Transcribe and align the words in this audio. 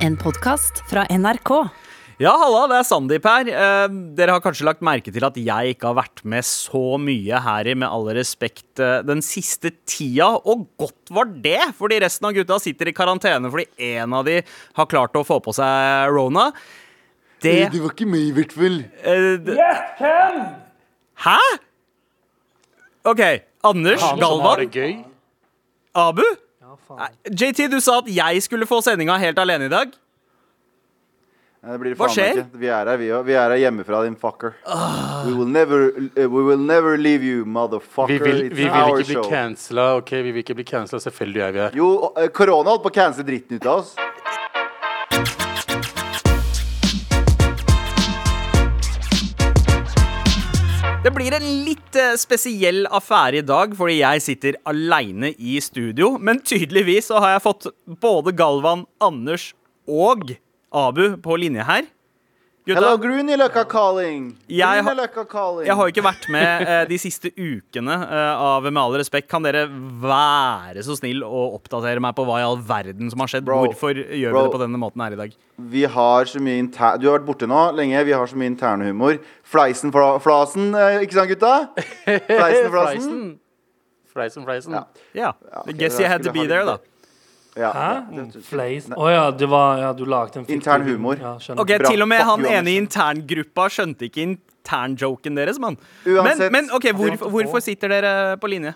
En 0.00 0.16
podkast 0.20 0.80
fra 0.90 1.04
NRK. 1.12 1.50
Ja, 2.20 2.32
halla, 2.36 2.66
det 2.68 2.76
er 2.82 2.84
Sandeep 2.88 3.24
her. 3.28 3.48
Eh, 3.48 3.92
dere 4.16 4.34
har 4.36 4.42
kanskje 4.44 4.66
lagt 4.68 4.82
merke 4.84 5.12
til 5.12 5.24
at 5.24 5.36
jeg 5.40 5.74
ikke 5.74 5.88
har 5.88 5.96
vært 6.02 6.20
med 6.28 6.44
så 6.44 6.98
mye 7.00 7.40
her 7.40 7.70
i 7.70 7.74
Med 7.80 7.88
all 7.88 8.10
respekt 8.16 8.80
eh, 8.82 8.98
den 9.08 9.22
siste 9.24 9.72
tida, 9.88 10.28
og 10.44 10.66
godt 10.80 11.12
var 11.16 11.30
det, 11.44 11.58
fordi 11.78 12.00
resten 12.04 12.28
av 12.28 12.36
gutta 12.36 12.58
sitter 12.60 12.90
i 12.92 12.96
karantene 12.96 13.48
fordi 13.52 13.66
en 13.94 14.16
av 14.20 14.28
de 14.28 14.40
har 14.76 14.90
klart 14.92 15.16
å 15.16 15.24
få 15.24 15.40
på 15.44 15.54
seg 15.56 16.12
rona. 16.12 16.50
Det 17.40 17.70
Det 17.72 17.80
var 17.80 17.94
ikke 17.96 18.08
meg, 18.10 18.28
i 18.28 18.36
hvert 18.36 18.52
fall. 18.56 18.82
eh, 19.00 19.80
Ken! 20.00 20.42
Hæ? 21.24 21.38
OK. 23.08 23.24
Anders 23.64 24.04
Han 24.04 24.20
Galvan. 24.20 25.04
Abu? 25.96 26.24
Nei, 26.98 27.10
JT, 27.30 27.66
du 27.72 27.80
sa 27.82 27.98
at 28.02 28.08
jeg 28.12 28.42
skulle 28.46 28.66
få 28.68 28.80
sendinga 28.84 29.16
helt 29.18 29.38
alene 29.42 29.66
i 29.66 29.72
dag. 29.72 29.92
Nei, 31.60 31.72
det 31.74 31.80
blir 31.82 31.92
Hva 31.98 32.06
faen 32.08 32.14
skjer? 32.14 32.38
ikke. 32.40 32.58
Vi 32.62 32.68
er 32.72 32.88
her, 32.88 32.96
vi 32.96 33.08
òg. 33.12 33.24
Vi 33.26 33.34
er 33.36 33.52
her 33.52 33.60
hjemmefra, 33.66 33.98
din 34.06 34.14
fucker. 34.16 34.54
We, 35.26 35.34
will 35.36 35.50
never, 35.50 35.90
uh, 36.16 36.28
we 36.32 36.44
will 36.46 36.62
never 36.62 36.96
leave 36.96 37.22
you, 37.26 37.44
motherfucker. 37.44 38.14
Vi 38.14 38.18
vil, 38.22 38.38
It's 38.46 38.56
vi 38.56 38.64
vil 38.64 38.70
our 38.72 39.02
ikke 39.02 39.10
bli 39.10 39.16
show. 39.18 39.26
cancela. 39.28 39.88
Ok, 39.98 40.12
vi 40.24 40.30
vil 40.32 40.40
ikke 40.44 40.56
bli 40.56 40.64
cancela. 40.70 41.00
Selvfølgelig 41.04 41.42
er 41.48 41.52
vi 41.52 41.58
her. 41.66 41.76
Jo, 41.76 41.90
uh, 42.16 42.28
korona 42.32 42.72
holdt 42.72 42.86
på 42.86 42.92
å 42.94 42.96
cancele 42.96 43.28
dritten 43.28 43.60
ut 43.60 43.66
av 43.68 43.82
oss. 43.82 43.92
Det 51.00 51.08
blir 51.16 51.32
en 51.32 51.44
litt 51.64 51.96
eh, 51.96 52.12
spesiell 52.20 52.82
affære 52.92 53.38
i 53.40 53.44
dag, 53.48 53.72
fordi 53.72 53.94
jeg 54.02 54.20
sitter 54.20 54.58
aleine 54.68 55.30
i 55.40 55.54
studio. 55.64 56.10
Men 56.20 56.42
tydeligvis 56.44 57.08
så 57.08 57.22
har 57.24 57.32
jeg 57.32 57.44
fått 57.46 57.70
både 58.02 58.34
Galvan, 58.36 58.82
Anders 59.00 59.46
og 59.88 60.34
Abu 60.76 61.16
på 61.24 61.38
linje 61.40 61.64
her. 61.64 61.88
Gutta, 62.66 62.76
Hello, 62.76 62.96
Grünerløkka 63.00 63.62
calling. 63.64 64.36
Jeg 64.46 64.66
har- 64.84 65.24
calling. 65.24 65.66
jeg 65.66 65.74
har 65.74 65.86
jo 65.88 65.92
ikke 65.92 66.04
vært 66.04 66.28
med 66.28 66.68
eh, 66.68 66.84
de 66.90 66.98
siste 66.98 67.30
ukene 67.32 67.94
eh, 67.94 68.36
av 68.36 68.62
Med 68.62 68.76
all 68.76 68.92
respekt. 69.00 69.28
Kan 69.30 69.42
dere 69.42 69.62
være 69.66 70.82
så 70.84 70.94
snill 70.98 71.22
å 71.24 71.56
oppdatere 71.56 71.98
meg 72.04 72.14
på 72.14 72.26
hva 72.28 72.36
i 72.38 72.44
all 72.44 72.58
verden 72.58 73.08
som 73.10 73.18
har 73.20 73.28
skjedd? 73.28 73.46
Bro, 73.46 73.64
Hvorfor 73.64 73.94
gjør 73.96 74.30
bro. 74.30 74.42
vi 74.42 74.44
det 74.50 74.52
på 74.58 74.60
denne 74.60 74.76
måten 74.78 75.00
her 75.00 75.12
i 75.12 75.16
dag? 75.16 75.32
Vi 75.56 75.84
har 75.84 76.24
så 76.28 76.38
mye 76.38 76.58
inter... 76.60 76.98
Du 77.00 77.08
har 77.08 77.18
vært 77.18 77.26
borte 77.32 77.48
nå 77.48 77.62
lenge. 77.74 78.04
Vi 78.04 78.12
har 78.12 78.26
så 78.26 78.36
mye 78.36 78.52
internhumor. 78.52 79.18
Fleisen 79.42 79.90
fla 79.90 80.18
flasen, 80.20 80.74
eh, 80.76 81.00
ikke 81.06 81.16
sant, 81.16 81.32
gutta? 81.32 81.54
Fleisen 82.28 82.70
flasen. 82.76 83.38
Fleisen, 84.12 84.44
fleisen. 84.44 84.72
Ja. 84.76 84.84
Yeah. 85.14 85.32
Okay, 85.62 85.72
Guess 85.72 85.98
you 85.98 86.04
had 86.06 86.22
to 86.24 86.32
be 86.32 86.44
there, 86.46 86.64
da. 86.68 86.76
Ja, 87.56 87.72
Hæ? 87.72 88.16
det- 88.16 88.32
det- 88.32 88.44
Fleis? 88.44 88.86
Å 88.88 89.08
ja, 89.10 89.30
det 89.30 89.48
var, 89.48 89.78
ja, 89.78 89.92
du 89.92 90.04
lagde 90.04 90.36
en 90.38 90.44
fiktiv- 90.46 90.54
Intern 90.54 90.82
humor. 90.82 91.16
Ja. 91.20 91.34
Ok, 91.56 91.66
Bra. 91.78 91.88
Til 91.88 92.02
og 92.02 92.08
med 92.08 92.20
han 92.22 92.44
ene 92.46 92.68
i 92.70 92.76
interngruppa 92.80 93.66
skjønte 93.68 94.06
ikke 94.06 94.22
internjoken 94.36 95.34
deres, 95.36 95.58
mann. 95.58 95.76
Men, 96.04 96.38
men 96.52 96.70
ok, 96.70 96.92
hvor, 96.92 97.16
hvorfor 97.30 97.60
sitter 97.60 97.88
dere 97.88 98.36
på 98.38 98.48
linje? 98.48 98.74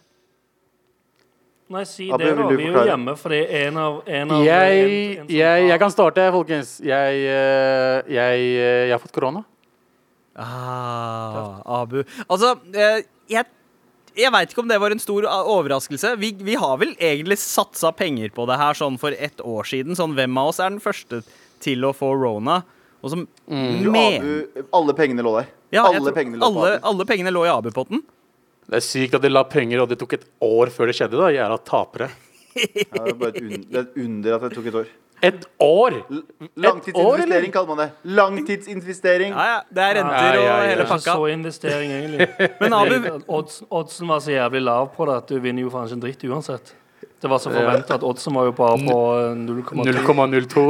Nei, 1.71 1.85
si 1.85 2.11
det, 2.11 2.19
da. 2.37 2.47
Vi 2.49 2.65
er 2.67 2.73
jo 2.73 2.85
hjemme 2.85 3.15
er 3.33 3.67
en 3.69 3.77
av, 3.79 4.03
en 4.07 4.31
av 4.31 4.45
Jeg, 4.45 4.85
en, 4.85 5.21
en 5.23 5.29
jeg, 5.29 5.69
jeg 5.69 5.79
kan 5.81 5.91
starte, 5.91 6.27
folkens. 6.33 6.81
Jeg, 6.85 7.15
eh, 7.25 8.03
jeg, 8.13 8.41
eh, 8.59 8.89
jeg 8.89 8.91
har 8.93 8.99
fått 8.99 9.13
korona. 9.13 9.45
Ah, 10.37 11.63
Abu. 11.81 12.03
Altså, 12.29 12.59
eh, 12.75 13.03
jeg, 13.31 13.45
jeg 14.17 14.31
veit 14.35 14.53
ikke 14.53 14.63
om 14.63 14.69
det 14.71 14.79
var 14.83 14.95
en 14.95 15.03
stor 15.03 15.27
overraskelse. 15.29 16.15
Vi, 16.21 16.33
vi 16.47 16.55
har 16.61 16.79
vel 16.81 16.95
egentlig 16.97 17.39
satsa 17.43 17.91
penger 17.97 18.31
på 18.35 18.47
det 18.51 18.59
her 18.61 18.77
sånn 18.79 18.99
for 19.01 19.17
ett 19.17 19.43
år 19.43 19.67
siden. 19.69 19.97
Sånn, 19.99 20.15
hvem 20.19 20.39
av 20.41 20.53
oss 20.53 20.61
er 20.63 20.71
den 20.75 20.83
første 20.83 21.23
til 21.65 21.85
å 21.89 21.93
få 21.97 22.13
rona? 22.19 22.61
Og 23.05 23.13
som 23.13 23.25
Du, 23.27 23.91
Abu, 23.91 24.65
alle 24.73 24.95
pengene 24.97 25.25
lå 25.27 25.35
der. 25.41 25.51
Ja, 25.75 25.83
alle, 25.89 26.01
tror- 26.01 26.15
pengene 26.17 26.39
lå 26.41 26.47
alle, 26.49 26.77
alle 26.87 27.05
pengene 27.09 27.33
lå 27.35 27.43
i 27.45 27.53
Abu-potten. 27.53 28.05
Det 28.65 28.79
er 28.79 28.85
sykt 28.87 29.17
at 29.19 29.25
de 29.27 29.29
la 29.29 29.43
penger, 29.45 29.83
og 29.83 29.91
det 29.91 29.99
tok 30.01 30.15
et 30.17 30.25
år 30.41 30.71
før 30.73 30.89
det 30.89 30.95
skjedde. 30.97 31.19
da 31.21 31.29
Jævla 31.35 31.59
tapere. 31.69 32.09
Ja, 32.55 33.03
det, 33.03 33.11
er 33.11 33.17
bare 33.19 33.33
et 33.35 33.41
un 33.43 33.65
det 33.67 33.75
er 33.77 33.83
et 33.83 33.97
under 33.99 34.37
at 34.39 34.45
det 34.47 34.53
tok 34.55 34.69
et 34.71 34.79
år. 34.85 34.93
Et 35.23 35.45
år! 35.63 35.95
Langtidsinvestering 36.57 37.53
kaller 37.55 37.69
man 37.71 37.79
det. 37.85 37.91
Langtidsinvestering. 38.19 39.33
Ja, 39.33 39.45
ja, 39.47 39.61
det 39.71 39.83
er 39.85 39.95
renter 40.01 40.35
Ja, 40.37 40.43
ja, 40.43 40.55
og 40.57 40.65
hele 40.69 40.87
pakka. 40.91 41.15
så 41.15 41.27
investering, 41.33 41.93
egentlig. 41.93 42.29
Men 42.61 42.73
Abu, 42.77 42.97
oddsen, 43.39 43.67
oddsen 43.71 44.09
var 44.11 44.21
så 44.25 44.35
jævlig 44.35 44.63
lav 44.67 44.91
på 44.97 45.07
det 45.09 45.15
at 45.23 45.29
du 45.31 45.39
vinner 45.41 45.63
jo 45.65 45.71
faen 45.73 45.87
ikke 45.89 45.97
en 45.97 46.05
dritt 46.05 46.25
uansett. 46.29 46.75
Det 47.25 47.31
var 47.31 47.41
så 47.41 47.49
forventa 47.55 47.97
at 47.97 48.03
oddsen 48.05 48.35
var 48.37 48.51
jo 48.51 48.53
bare 48.59 48.77
på 48.85 48.99
eh, 49.17 49.37
0,2. 49.39 49.87
0,02. 49.89 50.65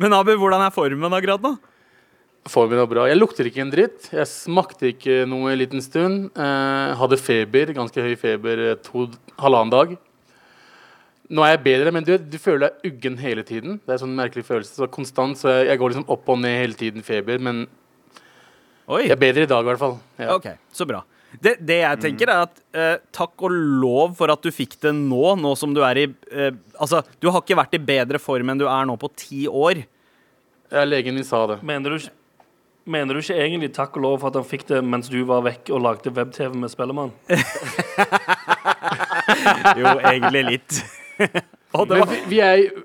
men 0.00 0.12
Abu, 0.16 0.34
hvordan 0.40 0.60
er 0.66 0.74
formen 0.74 1.16
akkurat 1.16 1.40
nå? 1.44 1.54
Formen 2.52 2.76
var 2.82 2.88
bra. 2.90 3.06
Jeg 3.08 3.16
lukter 3.16 3.48
ikke 3.48 3.62
en 3.64 3.70
dritt. 3.72 4.10
Jeg 4.12 4.28
smakte 4.28 4.90
ikke 4.92 5.22
noe 5.30 5.54
en 5.54 5.60
liten 5.62 5.80
stund. 5.80 6.26
Eh, 6.36 6.90
hadde 7.00 7.16
feber, 7.16 7.72
ganske 7.76 8.04
høy 8.04 8.12
feber, 8.20 8.60
eh, 8.74 8.76
to, 8.84 9.06
halvannen 9.40 9.72
dag. 9.72 9.94
Nå 11.34 11.42
er 11.42 11.54
jeg 11.56 11.62
bedre, 11.64 11.90
men 11.96 12.04
du, 12.06 12.12
du 12.18 12.36
føler 12.38 12.68
deg 12.68 12.92
uggen 12.92 13.16
hele 13.18 13.42
tiden. 13.46 13.80
Det 13.82 13.90
er 13.90 13.96
en 13.98 14.02
sånn 14.04 14.14
merkelig 14.18 14.44
følelse. 14.46 14.76
Så 14.78 14.86
konstant, 14.92 15.38
så 15.40 15.50
jeg, 15.50 15.72
jeg 15.72 15.80
går 15.80 15.90
liksom 15.94 16.06
opp 16.14 16.28
og 16.30 16.38
ned 16.44 16.54
hele 16.60 16.76
tiden 16.78 17.02
feber. 17.06 17.40
Men 17.42 17.64
Oi. 18.86 19.00
jeg 19.08 19.16
er 19.16 19.20
bedre 19.22 19.46
i 19.46 19.50
dag, 19.50 19.64
i 19.64 19.68
hvert 19.72 19.80
fall. 19.82 19.96
Ja. 20.20 20.36
Ok, 20.36 20.46
så 20.76 20.86
bra. 20.86 21.00
Det, 21.34 21.56
det 21.66 21.80
jeg 21.80 21.98
tenker 22.04 22.30
er 22.30 22.44
at 22.44 22.60
eh, 22.78 22.92
takk 23.10 23.42
og 23.42 23.50
lov 23.82 24.12
for 24.20 24.30
at 24.30 24.44
du 24.46 24.52
fikk 24.54 24.76
det 24.84 24.92
nå, 24.94 25.32
nå 25.42 25.50
som 25.58 25.72
du 25.74 25.80
er 25.82 25.98
i 25.98 26.04
eh, 26.30 26.52
Altså, 26.78 27.00
du 27.18 27.26
har 27.34 27.42
ikke 27.42 27.56
vært 27.58 27.74
i 27.74 27.80
bedre 27.82 28.20
form 28.22 28.52
enn 28.52 28.60
du 28.60 28.68
er 28.70 28.86
nå 28.86 28.94
på 29.02 29.10
ti 29.18 29.40
år. 29.50 29.80
Ja, 30.70 30.84
legen 30.86 31.18
min 31.18 31.26
sa 31.26 31.40
det. 31.50 31.58
Mener 31.66 31.90
du, 31.90 31.98
ikke- 32.04 32.14
mener 32.94 33.18
du 33.18 33.24
ikke 33.24 33.40
egentlig 33.42 33.72
takk 33.74 33.98
og 33.98 34.04
lov 34.06 34.20
for 34.22 34.30
at 34.30 34.38
han 34.38 34.46
fikk 34.46 34.68
det 34.70 34.84
mens 34.86 35.10
du 35.10 35.18
var 35.26 35.42
vekk 35.48 35.74
og 35.74 35.82
lagde 35.88 36.14
web-TV 36.14 36.54
med 36.62 36.70
Spellemann? 36.70 37.10
Jo, 39.78 39.90
egentlig 40.06 40.42
litt. 40.46 40.76
Og 41.74 41.88
det 41.88 41.98
Men 42.00 42.08
vi, 42.10 42.18
vi, 42.30 42.40
er, 42.40 42.82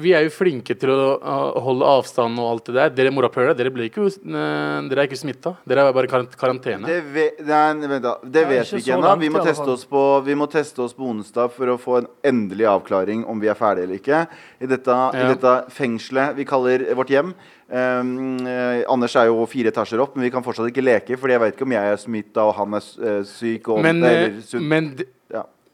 vi 0.00 0.12
er 0.16 0.22
jo 0.24 0.30
flinke 0.32 0.72
til 0.80 0.88
å 0.94 1.08
å 1.20 1.60
holde 1.60 1.84
avstand 1.84 2.38
og 2.40 2.46
alt 2.54 2.68
det 2.70 2.74
der. 2.78 2.92
Dere 2.96 3.10
morapulere, 3.12 3.52
dere, 3.58 3.68
blir 3.74 3.90
ikke, 3.90 4.06
uh, 4.08 4.80
dere 4.88 5.02
er 5.02 5.08
ikke 5.10 5.18
smitta. 5.20 5.52
Dere 5.68 5.84
er 5.90 5.92
bare 5.96 6.08
i 6.08 6.12
karant 6.12 6.36
karantene. 6.40 6.88
Det, 6.88 6.96
ve 7.12 7.26
nei, 7.44 7.88
vent 7.90 8.02
da. 8.06 8.14
det 8.24 8.44
vet 8.48 8.62
ikke 8.64 8.64
vi 8.64 8.70
så 8.70 8.80
ikke 8.80 8.94
ennå. 8.96 9.06
langt 9.10 9.20
Vi, 9.20 9.28
i 9.28 9.34
må 9.34 9.40
alle 9.42 9.50
teste 9.52 9.66
fall. 9.66 9.74
oss 9.76 9.84
på- 9.90 10.24
vi 10.24 10.34
må 10.40 10.48
teste 10.50 10.80
oss 10.86 10.94
på 10.96 11.10
onsdag 11.12 11.52
for 11.52 11.74
å 11.74 11.78
få 11.80 11.98
en 12.00 12.08
endelig 12.32 12.66
avklaring 12.72 13.26
om 13.28 13.40
vi 13.44 13.48
er 13.52 13.58
ferdige 13.60 13.84
eller 13.90 14.00
ikke. 14.00 14.22
I 14.60 14.66
dette, 14.72 14.88
i 15.14 15.20
Ja. 15.20 15.28
dette 15.34 15.54
fengselet 15.76 16.34
vi 16.40 16.44
kaller 16.48 16.86
vårt 16.96 17.12
hjem. 17.12 17.34
Um, 17.70 18.40
eh, 18.50 18.82
Anders 18.90 19.14
er 19.20 19.28
jo 19.28 19.44
fire 19.46 19.70
etasjer 19.70 20.00
opp, 20.02 20.16
men 20.16 20.24
vi 20.24 20.30
kan 20.34 20.42
fortsatt 20.42 20.72
ikke 20.72 20.82
leke. 20.82 21.16
Fordi 21.20 21.36
jeg 21.36 21.40
vet 21.44 21.54
ikke 21.54 21.68
om 21.68 21.76
jeg 21.76 21.92
er 21.92 22.00
smitta 22.02 22.48
og 22.48 22.56
han 22.56 22.74
er 22.80 22.88
eh, 23.04 23.22
syk. 23.28 23.68
Og, 23.68 23.82
Men, 23.84 24.00
det 24.00 24.10
eller 24.16 24.40
sunn. 24.48 24.64
men, 24.72 24.94
d-. 24.98 25.06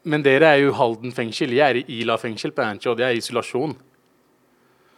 men 0.07 0.23
dere 0.25 0.53
er 0.55 0.63
jo 0.63 0.71
Halden 0.77 1.11
fengsel. 1.15 1.53
Jeg 1.57 1.65
er 1.69 1.81
i 1.83 1.99
Ila 2.01 2.15
fengsel 2.21 2.53
på 2.55 2.63
Ancho, 2.65 2.93
og 2.93 2.97
det 3.01 3.05
er 3.09 3.19
isolasjon. 3.19 3.75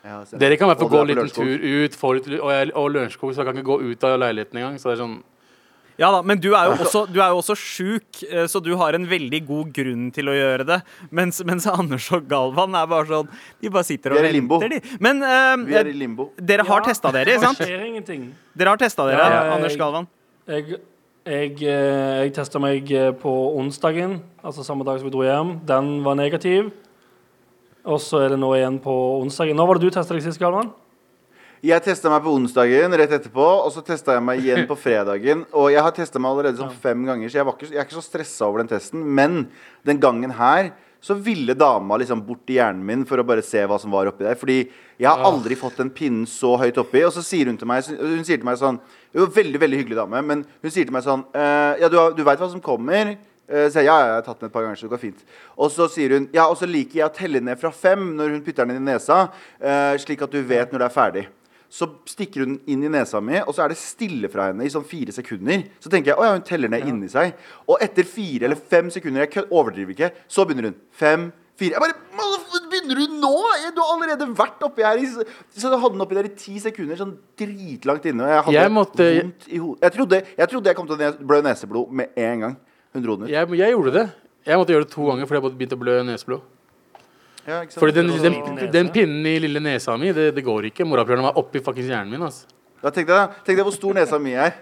Ja, 0.06 0.22
stemmer. 0.24 0.40
Dere 0.46 0.56
kan 0.59 0.70
i 0.70 0.72
hvert 0.72 0.80
fall 0.86 0.94
gå 0.94 1.02
en 1.03 1.09
liten 1.12 1.34
tur 1.36 1.66
ut, 1.84 1.97
få 2.00 2.14
litt, 2.16 2.30
og, 2.40 2.52
jeg, 2.56 2.72
og 2.80 2.88
Lørenskog, 2.96 3.34
så 3.36 3.42
jeg 3.44 3.50
kan 3.50 3.58
ikke 3.59 3.68
gå 3.74 3.80
ut 3.92 4.06
av 4.08 4.16
leiligheten 4.22 4.62
engang. 4.62 4.78
Så 4.80 4.92
det 4.92 4.97
er 4.97 5.03
sånn 5.03 5.20
ja 6.00 6.08
da, 6.16 6.22
men 6.24 6.40
du 6.40 6.53
er 6.56 6.70
jo 6.70 6.78
også, 6.80 7.02
du 7.12 7.18
er 7.20 7.34
jo 7.34 7.42
også 7.42 7.56
sjuk, 7.59 8.22
eh, 8.24 8.46
så 8.47 8.62
du 8.64 8.70
har 8.80 8.96
en 8.96 9.03
veldig 9.09 9.42
god 9.50 9.74
grunn 9.75 10.06
til 10.16 10.30
å 10.31 10.36
gjøre 10.38 10.64
det. 10.70 10.78
Mens, 11.12 11.41
mens 11.44 11.66
Anders 11.68 12.06
og 12.16 12.24
Galvan 12.31 12.78
er 12.80 12.86
bare 12.88 13.09
sånn 13.09 13.28
De 13.59 13.68
bare 13.74 13.84
sitter 13.84 14.16
og 14.16 14.22
Vi 14.22 14.24
er 14.24 14.30
i 14.30 14.38
limbo. 14.38 14.62
venter, 14.64 14.80
de. 14.80 14.96
Men 15.03 15.20
uh, 15.20 15.58
Vi 15.68 15.76
er 15.76 15.90
i 15.91 15.97
limbo. 16.00 16.30
dere 16.40 16.64
har 16.64 16.80
Ja. 16.80 16.86
testa 16.88 17.12
dere, 17.12 17.36
ikke 17.36 17.52
Det 17.59 17.68
skjer 17.68 17.84
ingenting. 17.90 18.24
Dere 18.56 18.72
har 18.72 18.80
testa 18.80 19.09
dere, 19.09 19.20
Ja, 19.28 19.44
jeg- 19.44 19.52
Anders 19.58 19.76
Galvan. 19.76 20.08
Jeg, 20.47 20.80
jeg, 21.29 21.59
eh, 21.62 22.25
jeg 22.25 22.34
testa 22.34 22.59
meg 22.62 22.90
eh, 22.90 23.12
på 23.13 23.31
onsdagen, 23.59 24.17
altså 24.41 24.63
samme 24.66 24.85
dag 24.88 24.97
som 24.97 25.06
vi 25.06 25.13
dro 25.13 25.22
hjem. 25.25 25.59
Den 25.67 26.00
var 26.06 26.17
negativ. 26.17 26.72
Og 27.85 28.00
så 28.01 28.23
er 28.23 28.34
det 28.34 28.40
nå 28.41 28.50
igjen 28.57 28.79
på 28.81 28.94
onsdagen. 29.22 29.57
Når 29.57 29.67
var 29.70 29.78
det 29.78 29.87
du 29.87 29.93
testa 29.93 30.17
deg 30.17 30.26
sist, 30.26 30.41
Galvan? 30.41 30.72
Jeg 31.61 31.84
testa 31.84 32.09
meg 32.11 32.23
på 32.23 32.34
onsdagen 32.34 32.96
rett 32.96 33.14
etterpå, 33.17 33.46
og 33.66 33.70
så 33.76 33.84
testa 33.85 34.16
jeg 34.16 34.23
meg 34.23 34.41
igjen 34.41 34.66
på 34.70 34.78
fredagen. 34.79 35.43
Og 35.52 35.70
jeg 35.73 35.84
har 35.84 35.93
testa 35.96 36.22
meg 36.22 36.31
allerede 36.31 36.61
sånn 36.61 36.76
fem 36.81 37.02
ganger, 37.05 37.29
så 37.29 37.41
jeg, 37.41 37.47
var 37.49 37.58
ikke, 37.58 37.72
jeg 37.73 37.82
er 37.82 37.87
ikke 37.87 37.99
så 37.99 38.05
stressa 38.05 38.47
over 38.47 38.64
den 38.64 38.72
testen. 38.72 39.03
Men 39.03 39.41
den 39.87 39.99
gangen 40.02 40.34
her 40.40 40.72
så 41.01 41.16
ville 41.16 41.53
dama 41.55 41.96
liksom 41.97 42.19
bort 42.28 42.49
i 42.51 42.57
hjernen 42.57 42.84
min 42.85 43.05
for 43.07 43.17
å 43.22 43.23
bare 43.25 43.41
se 43.46 43.61
hva 43.66 43.78
som 43.79 43.91
var 43.91 44.09
oppi 44.11 44.25
der. 44.25 44.35
Fordi 44.35 44.57
jeg 44.99 45.07
har 45.07 45.23
aldri 45.23 45.55
fått 45.55 45.78
den 45.79 45.90
pinnen 45.96 46.25
så 46.28 46.57
høyt 46.59 46.78
oppi. 46.81 47.05
Og 47.07 47.13
så 47.16 47.23
sier 47.23 47.46
hun 47.47 47.57
til 47.57 47.67
meg 47.72 47.85
Hun 47.87 48.25
sier 48.28 48.37
til 48.37 48.46
meg 48.46 48.57
sånn 48.59 48.81
Hun 49.13 49.23
er 49.23 49.31
veldig, 49.37 49.59
veldig 49.63 49.79
hyggelig 49.79 49.96
dame, 50.01 50.22
men 50.22 50.46
hun 50.61 50.72
sier 50.72 50.84
til 50.85 50.91
meg 50.93 51.03
sånn 51.07 51.23
«Eh, 51.34 51.79
Ja, 51.81 51.87
du, 51.90 51.96
har- 51.97 52.11
du 52.13 52.23
veit 52.28 52.37
hva 52.40 52.49
som 52.51 52.59
kommer? 52.61 53.16
Eh, 53.49 53.69
Så 53.72 53.79
jeg, 53.79 53.85
ja, 53.87 53.96
ja, 53.99 54.05
jeg 54.11 54.16
har 54.19 54.22
tatt 54.28 54.40
den 54.41 54.49
et 54.51 54.53
par 54.53 54.61
ganger, 54.67 54.75
så 54.75 54.90
det 54.90 54.91
går 54.91 54.99
fint. 55.07 55.23
Og 55.57 55.72
så 55.72 55.87
sier 55.90 56.09
hun 56.17 56.28
Ja, 56.34 56.46
og 56.51 56.57
så 56.59 56.67
liker 56.67 56.99
jeg 56.99 57.07
å 57.09 57.16
telle 57.16 57.40
ned 57.41 57.57
fra 57.59 57.72
fem 57.72 58.16
når 58.17 58.29
hun 58.35 58.41
putter 58.43 58.66
den 58.67 58.75
inn 58.75 58.87
i 58.87 58.91
nesa, 58.91 59.29
eh, 59.61 59.96
slik 59.97 60.22
at 60.22 60.31
du 60.31 60.41
vet 60.43 60.69
når 60.72 60.79
det 60.84 60.90
er 60.91 60.97
ferdig. 60.99 61.28
Så 61.70 61.86
stikker 62.10 62.46
hun 62.46 62.56
inn 62.66 62.84
i 62.84 62.90
nesa 62.90 63.20
mi, 63.22 63.38
og 63.44 63.54
så 63.54 63.62
er 63.64 63.70
det 63.74 63.78
stille 63.78 64.30
fra 64.34 64.48
henne 64.50 64.66
i 64.66 64.72
sånn 64.74 64.86
fire 64.90 65.14
sekunder. 65.14 65.68
Så 65.80 65.92
tenker 65.94 66.12
jeg 66.16 66.18
å 66.18 66.26
ja, 66.26 66.32
hun 66.34 66.42
teller 66.48 66.72
ned 66.74 66.88
inni 66.90 67.10
seg. 67.12 67.36
Og 67.70 67.78
etter 67.86 68.08
fire 68.10 68.48
eller 68.50 68.58
fem 68.58 68.90
sekunder, 68.90 69.28
jeg 69.28 69.46
overdriver 69.52 69.94
ikke, 69.94 70.10
så 70.28 70.48
begynner 70.50 70.72
hun. 70.72 70.80
Fem, 70.98 71.28
fire 71.60 71.78
Jeg 71.78 71.84
bare 71.84 71.98
«Motherfucker, 72.18 72.66
begynner 72.72 72.98
du 73.04 73.14
nå?! 73.22 73.34
Du 73.76 73.82
har 73.84 73.94
allerede 73.94 74.28
vært 74.34 74.66
oppi 74.66 74.82
her 74.84 74.98
i 74.98 75.06
Så 75.06 75.70
du 75.70 75.78
hadde 75.78 75.94
den 75.94 76.02
oppi 76.08 76.18
der 76.18 76.26
i 76.32 76.36
ti 76.36 76.58
sekunder, 76.60 76.98
sånn 76.98 77.14
dritlangt 77.38 78.06
inne. 78.10 78.26
Og 78.26 78.34
jeg 78.34 78.44
hadde 78.48 78.58
Jeg 78.58 78.72
måtte- 78.74 79.10
vondt 79.22 79.48
i 79.48 79.58
hodet. 79.62 79.82
Jeg 79.86 79.92
trodde, 79.94 80.24
jeg 80.38 80.50
trodde 80.50 80.66
jeg 80.66 80.76
kom 80.76 80.88
til 80.88 80.96
å 80.98 81.12
blø 81.22 81.42
neseblod 81.46 81.92
med 81.92 82.10
en 82.18 82.40
gang. 82.40 82.58
Hun 82.94 83.04
dro 83.04 83.16
den 83.16 83.28
ut. 83.28 83.30
Jeg, 83.30 83.48
jeg 83.62 83.72
gjorde 83.78 83.94
det. 83.94 84.10
Jeg 84.48 84.58
måtte 84.58 84.74
gjøre 84.74 84.86
det 84.88 84.92
to 84.96 85.06
ganger 85.06 85.28
fordi 85.30 85.38
jeg 85.44 85.58
begynte 85.60 85.78
å 85.78 85.84
blø 85.86 86.04
neseblod. 86.04 86.42
Ja, 87.49 87.63
ikke? 87.66 87.79
Fordi 87.81 87.97
den, 87.97 88.13
den, 88.22 88.40
den, 88.46 88.72
den 88.78 88.93
pinnen 88.93 89.25
i 89.25 89.40
lille 89.41 89.63
nesa 89.63 89.97
mi, 89.97 90.13
det, 90.13 90.31
det 90.37 90.46
går 90.46 90.69
ikke. 90.69 90.85
Morapuleren 90.87 91.25
var 91.31 91.41
oppi 91.41 91.63
fuckings 91.66 91.90
hjernen 91.90 92.13
min. 92.13 92.29
Altså. 92.29 92.47
Ja, 92.79 92.91
tenk, 92.96 93.09
deg, 93.09 93.34
tenk 93.43 93.57
deg 93.59 93.66
hvor 93.67 93.73
stor 93.75 93.96
nesa 93.97 94.17
mi 94.23 94.31
er. 94.40 94.53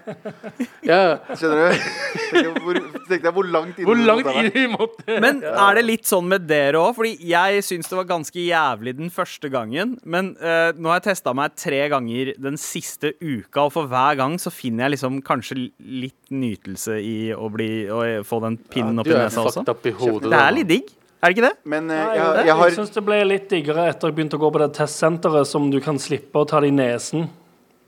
Ja. 0.88 1.20
Skjønner 1.38 1.70
du? 1.70 1.84
Tenk 2.32 2.48
deg 2.48 2.64
hvor, 2.64 2.80
tenk 3.10 3.26
deg 3.28 3.36
hvor 3.36 3.50
langt 3.52 3.78
inne 3.78 3.86
Hvor 3.90 4.00
langt 4.00 4.26
måtte 4.26 4.34
være. 4.40 4.52
inn 4.64 4.74
måtte 4.74 5.18
Men 5.22 5.42
er 5.46 5.78
det 5.78 5.84
litt 5.86 6.10
sånn 6.10 6.26
med 6.32 6.48
dere 6.50 6.82
òg? 6.82 6.96
Fordi 6.98 7.30
jeg 7.30 7.62
syns 7.68 7.92
det 7.92 7.98
var 8.00 8.08
ganske 8.10 8.42
jævlig 8.42 8.96
den 8.98 9.14
første 9.14 9.52
gangen. 9.54 9.94
Men 10.02 10.32
uh, 10.42 10.72
nå 10.74 10.90
har 10.90 11.02
jeg 11.02 11.10
testa 11.12 11.36
meg 11.38 11.58
tre 11.60 11.84
ganger 11.94 12.34
den 12.42 12.58
siste 12.62 13.14
uka, 13.22 13.68
og 13.68 13.74
for 13.76 13.92
hver 13.92 14.18
gang 14.18 14.40
så 14.42 14.54
finner 14.54 14.88
jeg 14.88 14.98
liksom 14.98 15.22
kanskje 15.28 15.60
litt 15.78 16.34
nytelse 16.34 16.98
i 16.98 17.18
å, 17.38 17.52
bli, 17.54 17.70
å 17.92 18.02
få 18.26 18.42
den 18.48 18.58
pinnen 18.66 18.98
ja, 18.98 19.06
oppi 19.06 19.14
er 19.14 19.28
nesa 19.28 19.46
også. 19.46 19.68
up 19.68 19.86
i 19.86 19.94
hodet. 20.00 20.32
Det 20.34 20.42
er 20.42 20.58
litt 20.58 20.72
digg. 20.74 20.97
Er 21.18 21.32
det 21.32 21.38
ikke 21.38 21.48
det? 21.48 21.56
Men 21.66 21.90
eh, 21.90 21.98
Nei, 21.98 22.14
jeg, 22.14 22.26
jeg, 22.38 22.46
jeg 22.48 22.56
har 22.60 22.78
syns 22.78 22.94
det 22.94 23.04
ble 23.08 23.18
litt 23.26 23.50
diggere 23.50 23.88
etter 23.90 24.12
jeg 24.12 24.18
begynte 24.20 24.38
å 24.38 24.42
gå 24.44 24.54
på 24.54 24.62
det 24.62 24.70
testsenteret 24.78 25.50
som 25.50 25.72
du 25.74 25.80
kan 25.82 25.98
slippe 26.02 26.44
å 26.44 26.46
ta 26.50 26.62
det 26.62 26.70
i 26.70 26.76
nesen. 26.78 27.26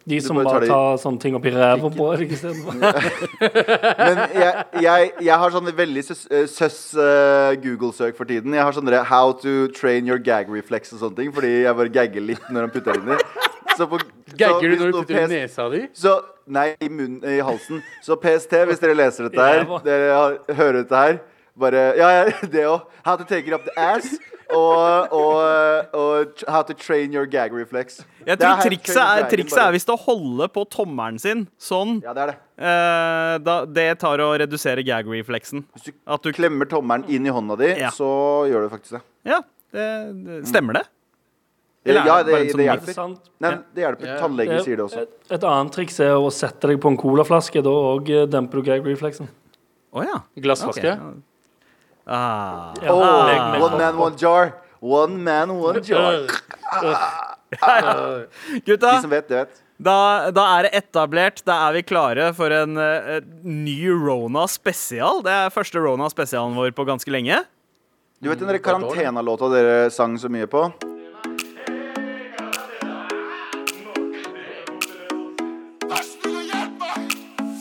De 0.10 0.18
som 0.24 0.40
bare 0.40 0.48
tar 0.48 0.56
bare 0.64 0.70
tar 0.72 0.96
de... 0.96 1.02
sånne 1.04 1.22
ting 1.22 1.36
oppi 1.38 1.52
ræva 1.54 1.92
på 1.94 2.08
deg 2.18 2.32
istedenfor. 2.34 2.80
Men 4.00 4.22
jeg, 4.34 4.64
jeg, 4.82 5.12
jeg 5.28 5.38
har 5.44 5.54
sånne 5.54 5.74
veldig 5.78 6.04
søs, 6.08 6.24
eh, 6.34 6.48
søs 6.50 6.80
uh, 6.98 7.54
Google-søk 7.62 8.18
for 8.18 8.30
tiden. 8.30 8.56
Jeg 8.58 8.66
har 8.66 8.74
sånne 8.74 9.04
How 9.12 9.36
to 9.44 9.68
train 9.78 10.10
your 10.10 10.18
gag 10.18 10.50
reflex 10.50 10.96
og 10.96 11.04
sånne 11.04 11.20
ting. 11.22 11.34
Fordi 11.36 11.52
jeg 11.68 11.78
bare 11.84 11.94
gagger 12.00 12.26
litt 12.32 12.50
når 12.50 12.66
han 12.66 12.74
putter 12.74 12.98
inn 12.98 13.14
i. 13.14 13.20
Så 13.76 13.86
på- 13.92 14.02
Gagger 14.40 14.74
du 14.74 14.80
når 14.80 14.92
du 14.92 15.02
putter 15.04 15.20
det 15.20 15.26
i 15.30 15.42
nesa 15.44 15.70
di? 15.70 15.86
Så, 15.94 16.18
nei, 16.50 16.72
i 16.82 16.90
munnen, 16.90 17.22
i 17.30 17.38
halsen. 17.46 17.84
Så 18.06 18.18
PST, 18.20 18.58
hvis 18.72 18.82
dere 18.82 18.98
leser 18.98 19.30
dette 19.30 19.46
her, 19.52 19.68
dere 19.86 20.10
har- 20.16 20.40
hører 20.50 20.82
dette 20.82 21.04
her 21.06 21.20
Bare 21.60 21.86
Ja, 22.00 22.10
ja, 22.20 22.26
det 22.54 22.66
òg. 22.70 22.86
How 23.06 23.18
to 23.20 23.26
take 23.28 23.48
it 23.50 23.54
up 23.56 23.66
the 23.68 23.74
ass. 23.80 24.14
Og, 24.50 25.12
og, 25.14 25.92
og 25.94 26.40
how 26.50 26.64
to 26.66 26.74
train 26.74 27.14
your 27.14 27.28
gag 27.30 27.54
reflex. 27.54 28.00
Jeg 28.26 28.40
tror 28.42 28.64
trikset 28.66 28.98
er, 28.98 29.28
trikset 29.30 29.60
er 29.62 29.76
hvis 29.76 29.86
du 29.86 29.92
holder 30.02 30.50
på 30.50 30.64
tommelen 30.74 31.20
sin 31.22 31.44
sånn. 31.62 32.00
Ja, 32.02 32.16
det 32.18 32.24
er 32.24 32.32
det. 32.32 32.38
eh, 32.58 33.34
da, 33.46 33.58
det 33.70 33.86
tar 34.02 34.24
å 34.26 34.32
redusere 34.42 34.82
gag-refleksen. 34.88 35.68
Hvis 35.78 35.86
du 35.86 35.92
At 36.10 36.26
du 36.26 36.32
klemmer 36.34 36.66
tommelen 36.72 37.06
inn 37.14 37.30
i 37.30 37.36
hånda 37.36 37.60
di, 37.62 37.70
Ja. 37.78 37.92
så 37.94 38.10
gjør 38.50 38.66
du 38.66 38.74
faktisk 38.74 38.98
det. 38.98 39.04
Ja, 39.30 39.40
det, 39.76 39.86
det 40.26 40.42
stemmer 40.50 40.80
det? 40.80 40.86
Eller 41.86 42.02
er 42.02 42.10
ja, 42.10 42.18
det 42.26 42.34
det, 42.34 42.42
det 42.42 42.52
sånn 42.58 42.66
hjelper. 42.66 42.94
Sant. 42.98 43.30
Nei, 43.46 43.54
det 43.78 43.86
hjelper. 43.86 44.18
Tannleger 44.20 44.66
sier 44.66 44.82
det 44.82 44.88
også. 44.90 45.06
Et, 45.06 45.14
et 45.38 45.46
annet 45.54 45.78
triks 45.78 46.02
er 46.10 46.18
å 46.18 46.34
sette 46.34 46.74
deg 46.74 46.82
på 46.82 46.90
en 46.90 46.98
colaflaske. 47.00 47.62
Da 47.66 47.70
òg 47.94 48.10
demper 48.34 48.60
du 48.64 48.66
gag-refleksen. 48.74 49.30
Oh, 49.94 50.02
ja. 50.06 50.24
Glassflaske? 50.42 50.98
Ok. 50.98 51.26
Ah. 52.10 52.74
Oh, 52.90 52.98
one 53.62 53.78
man, 53.78 53.98
one 53.98 54.18
jar. 54.18 54.56
One 54.82 55.22
man, 55.24 55.50
one 55.62 55.84
jar. 55.84 56.26
Gutta, 58.66 58.92
De 58.96 59.02
som 59.02 59.10
vet, 59.14 59.28
det 59.30 59.36
vet. 59.44 59.62
da, 59.78 59.96
da 60.34 60.46
er 60.58 60.68
det 60.68 60.72
etablert. 60.82 61.44
Da 61.46 61.60
er 61.68 61.78
vi 61.78 61.84
klare 61.86 62.32
for 62.38 62.50
en 62.54 62.78
uh, 62.82 63.20
ny 63.46 63.78
Rona 63.94 64.48
spesial. 64.50 65.22
Det 65.26 65.34
er 65.34 65.54
første 65.54 65.82
Rona 65.86 66.10
spesialen 66.10 66.58
vår 66.58 66.74
på 66.78 66.86
ganske 66.90 67.14
lenge. 67.14 67.44
Du 68.20 68.30
vet 68.32 68.42
den 68.42 68.50
der 68.50 68.58
karantenalåta 68.60 69.48
dere 69.54 69.78
sang 69.94 70.18
så 70.20 70.28
mye 70.34 70.50
på? 70.50 70.66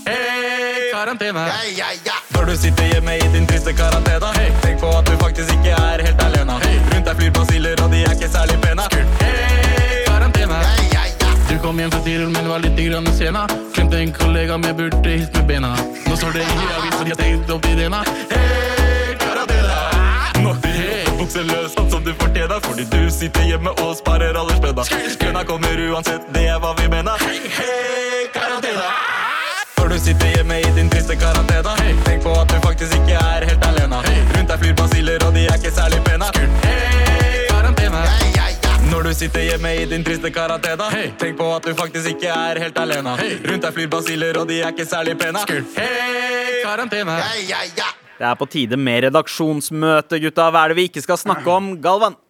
Hey, 0.07 0.91
karantene. 0.93 1.47
Når 2.49 2.55
du 2.55 2.61
sitter 2.61 2.85
hjemme 2.89 3.13
i 3.13 3.27
din 3.33 3.47
triste 3.47 3.73
karantene, 3.77 4.29
hey. 4.39 4.53
tenk 4.63 4.79
på 4.81 4.89
at 4.97 5.05
du 5.05 5.19
faktisk 5.21 5.51
ikke 5.53 5.75
er 5.77 6.03
helt 6.07 6.23
alene. 6.25 6.55
Hey. 6.63 6.79
Rundt 6.95 7.11
deg 7.11 7.19
flyr 7.19 7.35
basiller, 7.37 7.83
og 7.85 7.93
de 7.93 7.99
er 8.09 8.15
ikke 8.17 8.31
særlig 8.33 8.57
pene. 8.63 8.87
Hey, 9.21 10.07
karantene. 10.07 10.63
Du 11.51 11.59
kom 11.61 11.83
hjem 11.83 11.93
fra 11.93 12.01
Tirol, 12.07 12.33
men 12.33 12.49
var 12.49 12.65
litt 12.65 12.81
grann 12.81 13.13
sena. 13.19 13.45
Glemte 13.77 14.01
en 14.01 14.17
kollega, 14.17 14.57
men 14.65 14.73
burde 14.81 15.05
hilst 15.05 15.37
med 15.37 15.45
bena. 15.53 15.75
Nå 16.07 16.17
står 16.17 16.39
det 16.39 16.49
i 16.49 16.73
avisen, 16.79 17.05
de 17.05 17.13
har 17.13 17.21
tenkt 17.21 17.53
opp 17.53 17.69
ideene. 17.69 18.01
Hey, 18.33 19.13
karantene. 19.27 19.79
Nå 20.41 20.57
hey. 20.65 21.05
bukser 21.21 21.45
løs, 21.53 21.77
sånn 21.77 21.93
som 21.93 22.09
du 22.09 22.15
fortjener, 22.17 22.65
fordi 22.65 22.89
du 22.97 23.01
sitter 23.13 23.45
hjemme 23.53 23.77
og 23.85 23.93
sparer 24.01 24.41
alle 24.41 24.57
spenna. 24.57 24.89
Kønna 25.21 25.45
kommer 25.53 25.89
uansett, 25.91 26.33
det 26.33 26.49
er 26.49 26.65
hva 26.65 26.73
vi 26.81 26.89
mener. 26.97 27.29
Hey, 27.29 27.45
karantene. 27.45 28.08
Når 29.89 29.95
du 29.95 30.01
sitter 30.05 30.33
hjemme 30.37 30.57
i 30.61 30.71
din 30.77 30.91
triste 30.93 31.15
karantene 31.17 31.71
hey. 31.79 31.95
Tenk 32.05 32.21
på 32.21 32.33
at 32.37 32.51
du 32.53 32.59
faktisk 32.61 32.93
ikke 32.93 33.15
er 33.17 33.47
helt 33.49 33.63
alene 33.65 34.01
hey. 34.05 34.19
Rundt 34.35 34.51
deg 34.51 34.61
flyr 34.61 34.75
basiller 34.77 35.25
og 35.25 35.33
de 35.33 35.45
er 35.49 35.57
ikke 35.57 35.73
særlig 35.73 36.01
pene 36.05 36.29
hey, 36.35 37.47
karantene 37.49 38.03
Når 38.91 39.09
du 39.09 39.15
sitter 39.17 39.47
hjemme 39.47 39.73
i 39.79 39.87
din 39.89 40.05
triste 40.05 40.29
karantene 40.35 40.91
hey. 40.93 41.09
Tenk 41.25 41.41
på 41.41 41.49
at 41.55 41.65
du 41.65 41.73
faktisk 41.79 42.11
ikke 42.13 42.29
er 42.29 42.61
helt 42.67 42.83
alene 42.85 43.17
hey. 43.17 43.39
Rundt 43.49 43.65
deg 43.65 43.79
flyr 43.79 43.89
basiller 43.97 44.43
og 44.43 44.53
de 44.53 44.61
er 44.61 44.77
ikke 44.77 44.91
særlig 44.93 45.17
pene 45.25 45.47
hey, 45.49 46.61
karantene 46.69 47.17
Det 48.21 48.29
er 48.29 48.39
på 48.45 48.53
tide 48.59 48.77
med 48.77 49.09
redaksjonsmøte, 49.09 50.21
gutta. 50.21 50.53
Hva 50.53 50.67
er 50.67 50.75
det 50.75 50.83
vi 50.83 50.91
ikke 50.93 51.09
skal 51.09 51.25
snakke 51.25 51.49
om? 51.49 51.79
Galvan? 51.81 52.21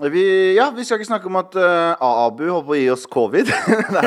Vi, 0.00 0.54
ja, 0.56 0.70
vi 0.74 0.84
skal 0.84 0.98
ikke 0.98 1.12
snakke 1.12 1.28
om 1.28 1.36
at 1.36 1.54
uh, 1.54 2.00
Abu 2.00 2.46
holder 2.48 2.64
på 2.64 2.72
å 2.74 2.78
gi 2.78 2.86
oss 2.90 3.02
covid. 3.12 3.50
Nei. 3.94 4.06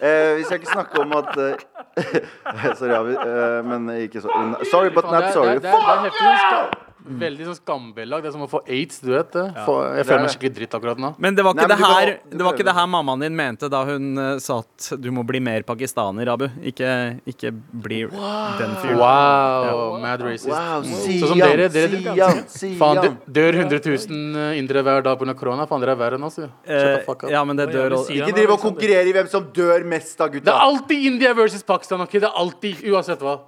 Uh, 0.00 0.38
vi 0.38 0.46
skal 0.46 0.56
ikke 0.56 0.72
snakke 0.72 1.02
om 1.02 1.12
at 1.18 1.36
uh, 1.36 1.77
Sorry, 2.78 3.16
uh, 3.16 3.64
men 3.64 3.90
ikke 3.96 4.20
så 4.20 4.28
Sorry, 4.70 4.90
but 4.90 5.04
not 5.04 5.32
sorry. 5.32 5.54
Fuck 5.54 5.64
er, 5.64 6.87
skam, 7.08 7.18
veldig 7.22 7.46
sånn 7.48 7.58
skambelagt. 7.58 8.22
Det 8.22 8.28
er 8.30 8.34
som 8.36 8.44
å 8.44 8.48
få 8.50 8.60
aids, 8.68 9.00
du 9.00 9.10
vet 9.12 9.32
det. 9.32 9.44
Få- 9.66 9.78
jeg 9.96 10.04
er 10.04 10.08
føler 10.08 10.24
meg 10.26 10.32
skikkelig 10.34 10.54
dritt 10.58 10.76
akkurat 10.78 10.98
nå. 11.02 11.10
Men 11.18 11.34
det 11.34 11.44
var 11.44 11.54
ikke, 11.54 11.64
Nei, 11.64 11.68
men 11.68 11.78
det, 11.78 11.88
her, 11.88 12.12
det 12.30 12.46
var 12.46 12.56
ikke 12.56 12.66
det 12.68 12.74
her 12.78 12.86
mammaen 12.86 13.20
din 13.24 13.36
mente 13.38 13.68
da 13.72 13.84
hun 13.88 14.18
uh, 14.18 14.38
sa 14.38 14.58
at 14.60 14.88
du 15.00 15.10
må 15.14 15.24
bli 15.26 15.40
mer 15.40 15.62
pakistaner, 15.68 16.30
Abu. 16.32 16.46
Ikke, 16.62 17.20
ikke 17.26 17.52
bli 17.52 18.00
den 18.06 18.76
fyren. 18.82 18.98
Wow, 18.98 19.98
mad 20.02 20.22
racist. 20.22 20.48
Wow, 20.52 20.86
Sånn 20.88 21.24
som 21.24 21.34
Sian, 21.34 21.42
dere, 21.44 21.68
dere 21.72 22.44
Sian, 22.48 22.78
Faen, 22.78 23.02
det 23.02 23.34
dør 23.40 23.60
100 23.64 23.82
000 24.08 24.56
indere 24.58 24.84
hver 24.86 25.02
dag 25.02 25.18
pga. 25.18 25.34
korona? 25.38 25.66
Faen, 25.66 25.82
dere 25.84 25.96
er 25.96 26.00
verre 26.00 26.18
enn 26.20 26.28
oss. 26.28 26.38
jo. 26.38 26.48
Eh, 26.64 27.04
ja, 27.32 27.44
men 27.44 27.56
det 27.56 27.70
dør 27.72 27.98
også. 28.00 28.14
Ikke 28.14 28.34
driv 28.36 28.54
og 28.56 28.60
konkurrere 28.60 29.06
i 29.08 29.14
hvem 29.16 29.28
som 29.30 29.50
dør 29.54 29.84
mest, 29.88 30.16
da, 30.18 30.28
Det 30.28 30.46
er 30.46 30.64
alltid 30.68 31.06
India 31.12 31.34
versus 31.34 31.62
Pakistan. 31.62 32.00
ok? 32.00 32.12
Det 32.18 32.28
er 32.28 32.36
alltid, 32.36 32.84
Uansett 32.88 33.22
hva. 33.24 33.38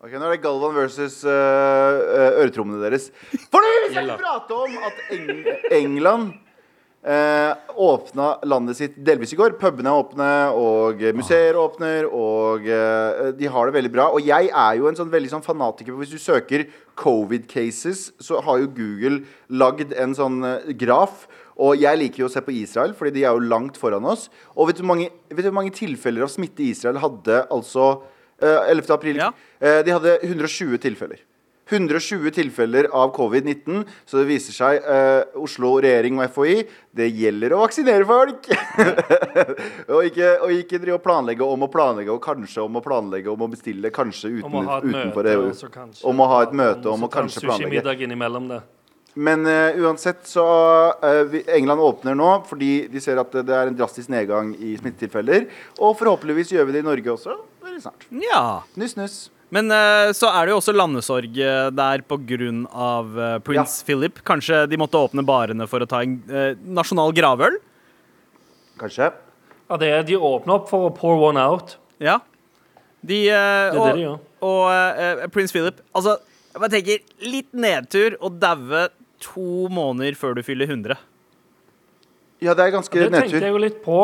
Ok, 0.00 0.14
Nå 0.16 0.30
er 0.30 0.32
det 0.32 0.40
Galvan 0.40 0.72
versus 0.72 1.18
uh, 1.28 2.38
øretrommene 2.40 2.78
deres. 2.80 3.10
For 3.52 3.60
nå 3.60 3.90
skal 3.90 4.06
vi 4.08 4.14
prate 4.16 4.56
om 4.56 4.76
at 4.88 5.00
Eng 5.12 5.26
England 5.76 6.30
uh, 7.04 7.50
åpna 7.84 8.30
landet 8.48 8.78
sitt 8.78 8.94
delvis 9.04 9.34
i 9.34 9.36
går. 9.36 9.58
Pubene 9.60 9.90
er 9.92 9.98
åpne, 10.00 10.28
og 10.56 11.02
museer 11.18 11.58
åpner, 11.60 12.08
og 12.08 12.64
de 13.36 13.50
har 13.52 13.68
det 13.68 13.74
veldig 13.76 13.90
bra. 13.92 14.06
Og 14.16 14.24
jeg 14.24 14.48
er 14.48 14.78
jo 14.78 14.88
en 14.88 14.96
sånn 14.96 15.12
veldig 15.12 15.34
sånn 15.34 15.44
fanatiker. 15.44 15.92
for 15.92 16.00
Hvis 16.00 16.14
du 16.16 16.22
søker 16.22 16.64
covid 16.96 17.44
cases, 17.50 18.06
så 18.24 18.40
har 18.46 18.62
jo 18.62 18.70
Google 18.78 19.18
lagd 19.52 19.92
en 19.92 20.16
sånn 20.16 20.38
graf. 20.80 21.26
Og 21.60 21.76
jeg 21.76 22.00
liker 22.00 22.22
jo 22.22 22.30
å 22.30 22.32
se 22.32 22.40
på 22.40 22.54
Israel, 22.56 22.96
fordi 22.96 23.18
de 23.18 23.26
er 23.26 23.36
jo 23.36 23.50
langt 23.52 23.76
foran 23.76 24.08
oss. 24.08 24.30
Og 24.56 24.70
vet 24.70 24.80
du 24.80 24.86
hvor 24.86 24.94
mange, 24.94 25.10
vet 25.28 25.44
du 25.44 25.50
hvor 25.50 25.58
mange 25.60 25.76
tilfeller 25.76 26.24
av 26.24 26.32
smitte 26.32 26.64
Israel 26.64 27.02
hadde 27.04 27.42
altså 27.52 27.90
11. 28.42 28.90
april? 28.94 29.16
Ja. 29.20 29.32
Eh, 29.60 29.82
de 29.84 29.92
hadde 29.92 30.18
120 30.22 30.78
tilfeller. 30.80 31.20
120 31.70 32.32
tilfeller 32.34 32.88
av 32.90 33.12
covid-19, 33.14 33.84
så 34.04 34.18
det 34.18 34.24
viser 34.26 34.56
seg 34.56 34.80
eh, 34.82 35.20
Oslo 35.38 35.76
regjering 35.78 36.16
og 36.18 36.24
FHI 36.34 36.64
det 36.98 37.06
gjelder 37.14 37.54
å 37.54 37.60
vaksinere 37.60 38.02
folk! 38.08 38.48
og, 39.94 40.00
ikke, 40.08 40.32
og 40.42 40.50
ikke 40.56 40.80
drive 40.82 40.96
og 40.98 41.04
planlegge 41.04 41.46
om 41.46 41.62
å 41.62 41.68
planlegge 41.70 42.10
og 42.10 42.18
kanskje 42.24 42.64
om 42.64 42.80
å 42.80 42.82
planlegge 42.82 43.30
om 43.30 43.44
å 43.46 43.48
bestille 43.52 43.92
kanskje 43.94 44.32
uten, 44.40 44.48
Om 44.50 44.58
å 44.58 44.64
ha 44.66 44.78
et 44.80 44.88
utenfor. 44.90 45.30
EU. 45.30 45.46
kanskje- 45.76 46.04
Om 46.10 46.24
å 46.24 46.28
ha 46.32 46.40
et 46.48 46.56
møte, 46.58 46.90
om 46.90 47.06
å 47.06 47.10
kanskje 47.12 47.44
planlegge. 47.46 47.70
Sushimiddag 47.70 48.02
innimellom 48.08 48.50
det. 48.50 48.60
Men 49.14 49.46
eh, 49.50 49.78
uansett 49.82 50.26
så 50.30 50.44
eh, 51.02 51.22
vi- 51.30 51.44
England 51.54 51.82
åpner 51.86 52.18
nå 52.18 52.32
fordi 52.50 52.88
de 52.90 53.00
ser 53.02 53.18
at 53.22 53.30
det, 53.34 53.46
det 53.46 53.54
er 53.54 53.70
en 53.70 53.78
drastisk 53.78 54.10
nedgang 54.10 54.52
i 54.58 54.74
smittetilfeller. 54.78 55.46
Og 55.78 55.94
forhåpentligvis 55.98 56.50
gjør 56.54 56.66
vi 56.66 56.76
det 56.80 56.82
i 56.84 56.90
Norge 56.90 57.14
også 57.14 57.38
veldig 57.80 57.88
snart. 57.88 58.06
Ja. 58.22 58.62
Nuss, 58.80 58.96
nuss. 58.98 59.18
Men 59.50 59.66
uh, 59.72 60.12
så 60.14 60.30
er 60.30 60.46
det 60.46 60.52
jo 60.54 60.60
også 60.60 60.74
landesorg 60.76 61.38
eh, 61.42 61.70
der 61.74 62.04
på 62.06 62.20
grunn 62.22 62.66
av 62.70 63.16
ja. 63.18 63.64
Philip. 63.86 64.20
Kanskje 64.22 64.62
de 64.70 64.78
måtte 64.78 65.00
åpne 65.00 65.24
barene 65.26 65.66
for 65.66 65.82
å 65.82 65.88
ta 65.90 66.04
en 66.04 66.20
uh, 66.30 66.52
nasjonal 66.70 67.10
gravøl? 67.16 67.58
Kanskje. 68.78 69.10
Ja, 69.70 69.78
det 69.80 69.90
er, 69.90 70.06
de 70.06 70.16
åpner 70.16 70.60
opp 70.60 70.70
for 70.70 70.86
å 70.88 70.94
pour 70.94 71.18
one 71.26 71.42
out. 71.42 71.76
Ja. 72.02 72.20
De, 73.02 73.24
uh, 73.26 73.34
Det 73.34 73.74
er 73.74 73.74
og, 73.74 73.84
det 73.88 73.96
de 73.98 74.06
gjør. 74.06 74.16
og 74.44 74.62
eh, 74.70 75.26
prins 75.32 75.52
Philip 75.54 75.78
Altså, 75.96 76.18
jeg 76.52 76.60
bare 76.62 76.72
tenker 76.74 77.28
litt 77.32 77.50
nedtur 77.56 78.16
å 78.20 78.30
daue 78.30 78.88
to 79.24 79.68
måneder 79.72 80.16
før 80.18 80.38
du 80.38 80.44
fyller 80.46 80.70
100. 80.70 80.98
Ja, 82.40 82.54
det 82.56 82.66
er 82.66 82.72
ganske 82.72 82.94
Det 82.96 83.10
tenkte 83.10 83.26
nedtur. 83.34 83.44
jeg 83.44 83.52
jo 83.52 83.60
litt 83.66 83.82
på. 83.84 83.98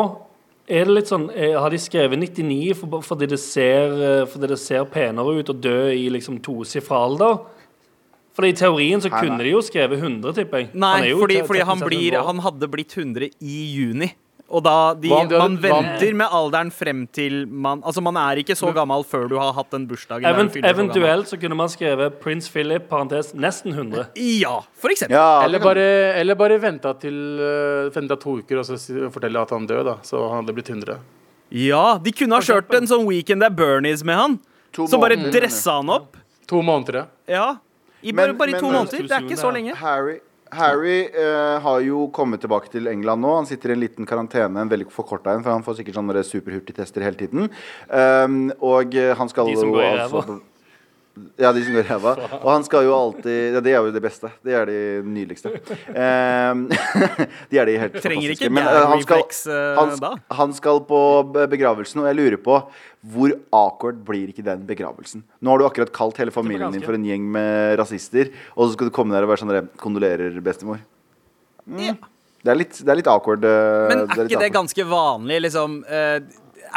Er 0.67 0.83
det 0.83 0.93
litt 0.97 1.07
sånn, 1.07 1.29
eh, 1.31 1.55
Har 1.55 1.71
de 1.71 1.79
skrevet 1.79 2.19
99 2.19 2.75
for, 2.75 3.01
fordi, 3.01 3.27
det 3.31 3.39
ser, 3.39 3.93
eh, 4.03 4.25
fordi 4.27 4.49
det 4.51 4.59
ser 4.59 4.83
penere 4.85 5.39
ut 5.39 5.47
å 5.47 5.55
dø 5.55 5.91
i 5.93 6.09
liksom 6.11 6.41
tosifra 6.43 7.05
alder? 7.07 7.39
Fordi 8.35 8.49
I 8.49 8.53
teorien 8.53 9.01
så 9.01 9.09
Nei, 9.09 9.21
kunne 9.21 9.37
nei. 9.37 9.45
de 9.47 9.53
jo 9.55 9.61
skrevet 9.65 9.97
100, 9.97 10.33
tipper 10.35 10.57
jeg. 10.59 10.69
Han 10.73 10.79
Nei, 10.79 11.09
jo 11.09 11.21
fordi, 11.23 11.41
fordi 11.47 11.63
han, 11.65 11.79
blir, 11.79 12.17
han 12.21 12.39
hadde 12.39 12.67
blitt 12.69 12.93
100 12.93 13.31
i 13.41 13.61
juni. 13.73 14.11
Og 14.47 14.63
da 14.63 14.93
de, 14.95 15.09
Hva 15.11 15.25
Man 15.27 15.57
hva 15.59 15.69
venter 15.75 16.13
med 16.15 16.31
alderen 16.31 16.69
frem 16.71 17.01
til 17.11 17.41
man 17.51 17.81
Altså, 17.83 17.99
man 18.03 18.15
er 18.21 18.39
ikke 18.39 18.55
så 18.55 18.69
gammel 18.75 19.03
før 19.03 19.25
du 19.27 19.35
har 19.41 19.51
hatt 19.57 19.73
den 19.75 19.87
bursdagen. 19.89 20.23
Event, 20.29 20.55
eventuelt 20.63 21.27
så. 21.27 21.35
Så 21.35 21.41
kunne 21.41 21.57
man 21.59 21.67
skrevet 21.73 22.15
Prince 22.23 22.47
Philip, 22.53 22.87
parentes, 22.87 23.33
nesten 23.35 23.75
100. 23.75 24.05
Ja, 24.39 24.61
for 24.79 24.93
eksempel. 24.93 25.17
Ja, 25.19 25.43
Eller 25.43 25.59
bare, 25.59 25.85
eller 26.21 26.39
bare 26.39 26.59
venta 26.63 26.93
til 27.01 27.17
uh, 27.43 27.91
venta 27.91 28.15
to 28.15 28.37
uker 28.39 28.61
og 28.63 28.69
så 28.69 28.79
fortelle 29.11 29.41
at 29.43 29.51
han 29.51 29.67
døde, 29.67 29.83
da. 29.89 29.97
Så 30.07 30.21
han 30.29 30.39
hadde 30.45 30.55
blitt 30.55 30.71
100. 30.71 30.95
Ja, 31.51 31.97
de 32.03 32.11
kunne 32.15 32.39
ha 32.39 32.43
kjørt 32.43 32.71
en 32.75 32.87
sånn 32.87 33.05
Weekend 33.07 33.43
at 33.43 33.55
Bernies 33.55 34.03
med 34.07 34.15
han. 34.19 34.39
To 34.75 34.87
Så 34.87 34.99
bare 35.01 35.19
dressa 35.31 35.81
han 35.81 35.91
opp. 35.91 36.15
To 36.47 36.61
måneder, 36.63 37.07
ja. 37.27 37.57
I, 38.01 38.09
I 38.09 38.13
Men- 38.13 38.37
bare, 38.37 38.37
bare 38.39 38.49
i 38.55 38.59
to 38.59 38.67
men- 38.67 38.75
måneder. 38.79 39.07
Det 39.07 39.11
er 39.11 39.27
ikke 39.27 39.39
så 39.39 39.51
lenge. 39.51 39.75
Harry, 39.75 40.19
Harry 40.55 40.99
eh, 41.07 41.57
har 41.63 41.81
jo 41.85 42.07
kommet 42.13 42.43
tilbake 42.43 42.71
til 42.73 42.87
England 42.91 43.23
nå. 43.25 43.33
Han 43.39 43.49
sitter 43.49 43.73
i 43.73 43.77
en 43.77 43.83
liten 43.83 44.09
karantene, 44.09 44.63
en 44.63 44.71
veldig 44.71 44.89
forkorta 44.93 45.35
en, 45.35 45.43
for 45.45 45.55
han 45.55 45.65
får 45.65 45.81
sikkert 45.81 45.99
sånne 45.99 46.23
superhurtigtester 46.27 47.05
hele 47.05 47.19
tiden. 47.19 47.49
Um, 47.89 48.47
og 48.63 48.95
han 48.95 49.31
skal 49.31 49.51
De 49.51 49.57
som 49.59 49.73
går 49.75 49.83
i 49.83 49.89
altså 49.95 50.23
ræva. 50.23 50.39
Ja, 51.37 51.51
de 51.53 51.61
som 51.65 51.75
går 51.77 51.83
i 51.85 51.87
ræva. 51.87 52.13
Og 52.41 52.47
han 52.51 52.63
skal 52.67 52.85
jo 52.87 52.93
alltid 52.95 53.53
Ja, 53.57 53.61
det 53.63 53.73
er 53.73 53.85
jo 53.85 53.91
det 53.95 54.01
beste. 54.03 54.31
Det 54.45 54.55
er 54.57 54.65
de 54.69 54.77
nydeligste. 55.05 55.51
Um, 55.93 56.65
de 57.51 57.59
er 57.61 57.69
de 57.69 57.77
helt 57.83 57.97
Trenger 58.03 58.33
ikke 58.33 58.49
Men, 58.53 58.65
eh, 58.67 58.87
han, 58.91 59.03
skal, 59.05 59.23
eh, 59.53 59.79
han, 59.79 60.19
han 60.41 60.55
skal 60.57 60.81
på 60.89 61.01
begravelsen, 61.53 62.01
og 62.03 62.09
jeg 62.11 62.19
lurer 62.21 62.41
på 62.41 62.59
hvor 63.07 63.31
awkward 63.55 63.99
blir 64.03 64.31
ikke 64.33 64.43
den 64.43 64.65
begravelsen? 64.67 65.21
Nå 65.39 65.53
har 65.53 65.61
du 65.61 65.65
akkurat 65.67 65.91
kalt 65.95 66.17
hele 66.19 66.33
familien 66.33 66.73
din 66.73 66.83
for 66.83 66.97
en 66.97 67.05
gjeng 67.07 67.23
med 67.31 67.77
rasister, 67.79 68.33
og 68.57 68.65
så 68.67 68.73
skal 68.75 68.89
du 68.89 68.95
komme 68.97 69.15
der 69.15 69.23
og 69.23 69.31
være 69.31 69.43
sånn 69.45 69.53
der, 69.53 69.69
Kondolerer, 69.79 70.35
bestemor. 70.43 70.81
Ja. 71.77 71.93
Det 72.43 72.51
er 72.53 72.59
litt, 72.59 72.75
det 72.79 72.91
er 72.91 72.99
litt 72.99 73.07
awkward. 73.11 73.45
eh, 73.47 73.85
Men 73.91 74.03
det 74.05 74.17
er 74.17 74.25
litt 74.25 74.33
ikke 74.33 74.43
det 74.43 74.51
ganske 74.55 74.85
vanlig, 74.89 75.39
liksom? 75.47 75.79
eh, 75.87 76.19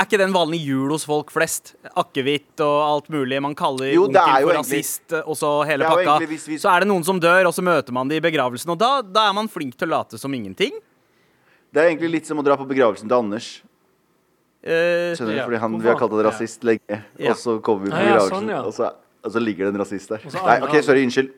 er 0.00 0.06
ikke 0.08 0.18
den 0.20 0.28
en 0.30 0.34
vanlig 0.34 0.58
jul 0.64 0.90
hos 0.94 1.04
folk 1.08 1.30
flest? 1.34 1.74
Akevitt 2.00 2.60
og 2.64 2.76
alt 2.86 3.08
mulig. 3.12 3.38
Man 3.44 3.54
kaller 3.58 3.92
Jo, 3.92 4.06
onkel 4.08 4.46
for 4.46 4.56
rasist, 4.58 5.04
eh, 5.12 5.22
og 5.26 5.36
så 5.38 5.50
hele 5.68 5.84
pakka. 5.84 6.16
egentlig 6.18 6.28
hvis 6.34 6.46
vi- 6.48 6.58
Så 6.58 6.70
er 6.74 6.80
det 6.80 6.88
noen 6.88 7.04
som 7.04 7.20
dør, 7.20 7.46
og 7.46 7.54
så 7.54 7.62
møter 7.62 7.92
man 7.92 8.08
det 8.08 8.16
i 8.22 8.30
begravelsen, 8.30 8.70
og 8.70 8.78
da, 8.78 9.02
da 9.02 9.28
er 9.28 9.32
man 9.34 9.48
flink 9.48 9.76
til 9.76 9.88
å 9.88 9.90
late 9.98 10.18
som 10.18 10.32
ingenting. 10.32 10.72
Det 11.72 11.78
er 11.82 11.90
egentlig 11.94 12.10
litt 12.10 12.26
som 12.26 12.38
å 12.38 12.44
dra 12.44 12.56
på 12.56 12.66
begravelsen 12.66 13.06
til 13.08 13.16
Anders. 13.16 13.62
Eh, 14.62 15.14
Skjønner 15.16 15.32
du? 15.32 15.36
Ja, 15.36 15.44
Fordi 15.46 15.58
han, 15.58 15.78
vi 15.80 15.88
har 15.88 15.96
kalt 15.96 16.10
han 16.12 16.24
rasist 16.26 16.64
lenge. 16.64 17.02
Ja. 17.18 17.30
Og 17.30 17.36
så 17.36 17.60
kommer 17.62 17.84
vi 17.86 17.90
på 17.90 17.96
Ja, 17.96 18.00
ja, 18.00 18.18
begravelsen, 18.18 18.30
sånn, 18.30 18.48
ja. 18.50 18.62
og, 18.62 18.74
så, 18.74 18.92
og 19.24 19.32
så 19.32 19.40
ligger 19.40 19.70
det 19.70 19.74
en 19.74 19.80
rasist 19.80 20.08
der. 20.08 20.20
Nei, 20.44 20.60
OK, 20.66 20.82
sorry. 20.82 21.04
Unnskyld. 21.06 21.30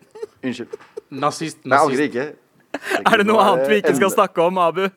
Unnskyld. 0.42 0.78
Nazist. 1.10 1.58
Nei, 1.64 1.76
jeg 1.76 1.90
angrer 1.90 2.08
ikke. 2.08 2.36
er 3.12 3.16
det 3.18 3.26
noe 3.26 3.38
annet 3.44 3.68
vi 3.68 3.80
ikke 3.82 3.94
skal 3.96 4.10
snakke 4.10 4.38
om, 4.46 4.58
Abu? 4.58 4.88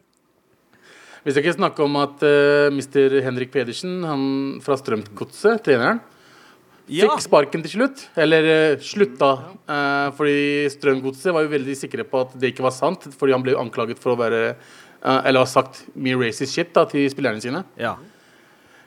Vi 1.25 1.33
skal 1.33 1.41
ikke 1.41 1.55
snakke 1.57 1.81
om 1.85 1.95
at 1.97 2.21
uh, 2.21 2.67
Mr. 2.73 3.17
Henrik 3.25 3.49
Pedersen, 3.53 3.97
han 4.05 4.25
fra 4.61 4.77
Strømgodset, 4.77 5.63
treneren, 5.65 6.03
Ja. 6.85 7.07
fikk 7.09 7.23
sparken 7.25 7.63
til 7.65 7.79
slutt. 7.79 8.03
Eller 8.13 8.45
uh, 8.45 8.81
slutta. 8.85 9.31
Uh, 9.65 10.11
fordi 10.13 10.67
Strømgodset 10.69 11.33
var 11.33 11.47
jo 11.47 11.53
veldig 11.55 11.75
sikre 11.79 12.05
på 12.05 12.21
at 12.27 12.35
det 12.37 12.53
ikke 12.53 12.65
var 12.67 12.75
sant. 12.77 13.07
Fordi 13.17 13.33
han 13.33 13.41
ble 13.45 13.57
anklaget 13.57 13.97
for 13.97 14.13
å 14.13 14.19
være 14.19 14.41
uh, 14.53 15.21
Eller 15.25 15.41
ha 15.41 15.49
sagt 15.49 15.81
mye 15.97 16.19
racist 16.21 16.53
shit 16.53 16.69
da, 16.77 16.85
til 16.89 17.09
spillerne 17.09 17.41
sine. 17.41 17.63
Ja. 17.81 17.95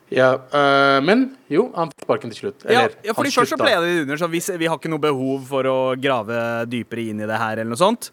Ja, 0.08 0.30
øh, 0.56 0.98
men 1.04 1.26
jo, 1.52 1.66
han 1.74 1.90
fikk 1.92 2.06
sparken 2.06 2.30
til 2.32 2.38
slutt. 2.40 2.62
Ja, 2.64 2.86
Eller, 2.86 2.94
ja, 3.04 3.12
fordi 3.12 3.28
han 3.28 3.42
Først 3.42 3.52
så 3.52 3.58
ble 3.60 3.74
det 3.76 3.90
under, 4.06 4.20
så 4.22 4.28
vi, 4.32 4.40
vi 4.62 4.68
har 4.70 4.78
ikke 4.78 4.88
noe 4.88 5.02
behov 5.02 5.42
for 5.50 5.68
å 5.68 5.78
grave 6.00 6.38
dypere 6.70 7.10
inn 7.10 7.20
i 7.20 7.28
det 7.28 7.36
her, 7.36 7.58
eller 7.58 7.74
noe 7.74 7.80
sånt. 7.80 8.08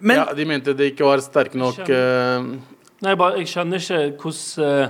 Men 0.00 0.22
ja, 0.22 0.24
De 0.34 0.46
mente 0.48 0.72
det 0.74 0.94
ikke 0.94 1.04
var 1.04 1.20
sterke 1.22 1.60
nok 1.60 1.82
eh, 1.84 2.48
Nei, 3.02 3.10
jeg 3.12 3.18
bare, 3.20 3.38
jeg 3.40 3.50
skjønner 3.50 3.82
ikke 3.82 4.00
hvordan, 4.22 4.64
eh, 4.64 4.88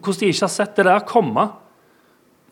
hvordan 0.00 0.20
de 0.20 0.32
ikke 0.32 0.46
har 0.46 0.52
sett 0.56 0.76
det 0.76 0.86
der 0.88 1.06
komme. 1.06 1.46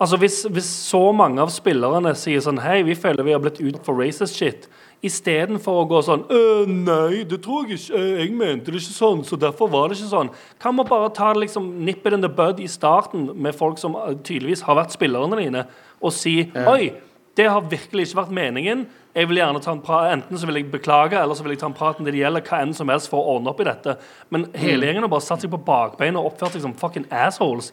Altså, 0.01 0.19
hvis, 0.19 0.41
hvis 0.51 0.69
så 0.91 1.13
mange 1.15 1.39
av 1.41 1.53
spillerne 1.55 2.11
sier 2.19 2.43
sånn 2.43 2.59
Hei, 2.59 2.81
vi 2.83 2.97
føler 2.99 3.23
vi 3.23 3.33
har 3.33 3.43
blitt 3.43 3.61
ut 3.63 3.79
for 3.87 3.95
racist 4.03 4.35
shit. 4.37 4.67
Istedenfor 5.07 5.83
å 5.83 5.87
gå 5.89 6.01
sånn 6.03 6.25
«Øh, 6.35 6.65
Nei, 6.67 7.23
det 7.29 7.39
tror 7.45 7.69
jeg 7.69 7.79
ikke. 7.79 8.01
Øh, 8.01 8.19
Jeg 8.25 8.33
mente 8.35 8.73
det 8.73 8.81
ikke 8.83 8.97
sånn, 8.97 9.23
så 9.29 9.39
derfor 9.39 9.71
var 9.71 9.89
det 9.89 9.99
ikke 10.01 10.11
sånn. 10.11 10.33
Kan 10.61 10.75
man 10.75 10.89
bare 10.89 11.13
ta 11.15 11.31
liksom 11.37 11.71
nip 11.87 12.07
it 12.07 12.17
in 12.17 12.25
the 12.25 12.29
bud 12.33 12.61
i 12.61 12.67
starten 12.71 13.29
med 13.37 13.55
folk 13.55 13.79
som 13.79 13.95
eh, 14.01 14.17
tydeligvis 14.27 14.65
har 14.67 14.81
vært 14.81 14.97
spillerne 14.97 15.39
dine, 15.41 15.67
og 16.03 16.13
si 16.17 16.41
Oi, 16.67 16.91
det 17.39 17.47
har 17.51 17.71
virkelig 17.71 18.09
ikke 18.09 18.23
vært 18.25 18.35
meningen. 18.35 18.87
Jeg 19.15 19.29
vil 19.31 19.39
gjerne 19.39 19.61
ta 19.63 19.71
en 19.71 19.83
pra 19.85 20.01
Enten 20.11 20.39
så 20.41 20.49
vil 20.49 20.59
jeg 20.59 20.71
beklage, 20.73 21.19
eller 21.21 21.39
så 21.39 21.45
vil 21.47 21.55
jeg 21.55 21.61
ta 21.61 21.69
en 21.71 21.77
prat 21.77 22.01
med 22.01 22.11
det 22.11 22.19
gjelder, 22.19 22.43
hva 22.49 22.63
enn 22.65 22.73
som 22.75 22.91
helst 22.91 23.11
for 23.13 23.23
å 23.23 23.37
ordne 23.37 23.53
opp 23.53 23.61
i 23.63 23.69
dette. 23.69 23.95
Men 24.35 24.49
hele 24.59 24.89
gjengen 24.89 25.07
har 25.07 25.13
bare 25.13 25.27
satt 25.27 25.45
seg 25.45 25.53
på 25.53 25.61
bakbeina 25.63 26.19
og 26.19 26.33
oppført 26.33 26.57
seg 26.57 26.65
som 26.65 26.75
fucking 26.79 27.07
assholes. 27.15 27.71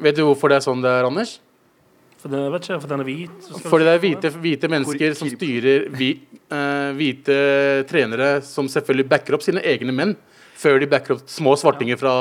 Vet 0.00 0.16
du 0.16 0.24
hvorfor 0.24 0.48
det 0.48 0.60
er 0.60 0.64
sånn 0.64 0.84
det 0.84 0.94
er, 0.94 1.08
Anders? 1.08 1.36
For 2.18 2.32
det, 2.32 2.40
vet 2.50 2.64
ikke, 2.66 2.80
for 2.82 2.90
den 2.90 3.02
er 3.04 3.06
hvit. 3.06 3.50
Fordi 3.68 3.86
det 3.86 3.92
er 3.92 4.00
hvite, 4.02 4.30
hvite 4.42 4.70
mennesker 4.72 5.14
som 5.18 5.28
styrer 5.30 5.84
hvi, 5.94 6.08
uh, 6.50 6.90
hvite 6.98 7.36
trenere 7.90 8.30
som 8.46 8.66
selvfølgelig 8.70 9.06
backer 9.12 9.36
opp 9.36 9.44
sine 9.44 9.62
egne 9.62 9.94
menn, 9.94 10.16
før 10.58 10.80
de 10.82 10.88
backer 10.90 11.16
opp 11.16 11.28
små 11.30 11.54
svartinger 11.58 11.98
fra 12.00 12.12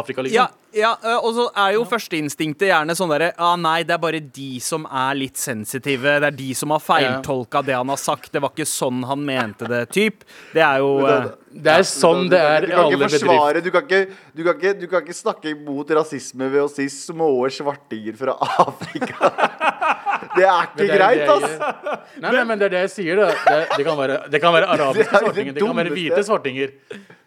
Afrika, 0.00 0.24
liksom. 0.24 0.36
Ja, 0.36 0.48
ja 0.76 1.16
og 1.18 1.32
så 1.36 1.46
er 1.58 1.74
jo 1.78 1.86
førsteinstinktet 1.88 2.68
gjerne 2.68 2.96
sånn 2.96 3.10
derre 3.12 3.30
ah, 3.40 3.56
Nei, 3.60 3.80
det 3.88 3.96
er 3.96 4.02
bare 4.02 4.20
de 4.20 4.50
som 4.64 4.84
er 4.86 5.16
litt 5.18 5.40
sensitive. 5.40 6.18
Det 6.20 6.28
er 6.28 6.36
de 6.36 6.50
som 6.58 6.74
har 6.74 6.82
feiltolka 6.84 7.64
det 7.66 7.78
han 7.78 7.92
har 7.92 8.00
sagt. 8.00 8.32
Det 8.34 8.42
var 8.44 8.52
ikke 8.52 8.68
sånn 8.68 9.02
han 9.08 9.24
mente 9.26 9.68
det, 9.70 9.86
typ. 9.94 10.26
Det 10.54 10.64
er 10.66 10.84
jo 10.84 10.92
det, 11.06 11.16
Det 11.50 11.76
er 11.78 11.88
sånn 11.88 12.28
det 12.32 12.42
er 12.44 12.66
du 12.66 12.70
i 12.70 12.74
kan 12.74 12.84
alle 12.84 13.00
bedrifter. 13.04 13.62
du 13.64 13.70
kan 13.74 13.88
ikke, 13.88 14.02
du, 14.34 14.44
kan 14.44 14.54
ikke, 14.60 14.74
du 14.82 14.86
kan 14.92 15.06
ikke 15.06 15.18
snakke 15.22 15.54
imot 15.54 15.96
rasisme 16.00 16.52
ved 16.52 16.66
å 16.66 16.70
si 16.72 16.88
små 16.92 17.32
svartinger 17.50 18.20
fra 18.20 18.36
Afrika. 18.66 19.32
Det 20.36 20.46
er 20.46 20.66
ikke 20.66 20.78
det 20.78 20.88
er 20.88 20.98
greit, 21.00 21.20
det 21.20 21.36
ass. 21.36 22.02
Nei, 22.22 22.32
nei, 22.34 22.42
men 22.46 22.60
det 22.60 22.66
er 22.68 22.74
det 22.74 22.82
jeg 22.84 22.92
sier, 22.94 23.20
da. 23.20 23.30
Det, 23.34 23.62
det, 23.76 23.86
kan, 23.86 23.96
være, 23.98 24.18
det 24.30 24.40
kan 24.42 24.54
være 24.54 24.68
arabiske 24.76 25.06
Det 25.10 25.16
er 25.16 25.20
det 25.20 25.24
svartinger, 25.24 25.56
det 25.56 25.64
kan 25.64 25.80
være 25.80 25.94
hvite 25.94 26.26
svartinger. 26.26 26.74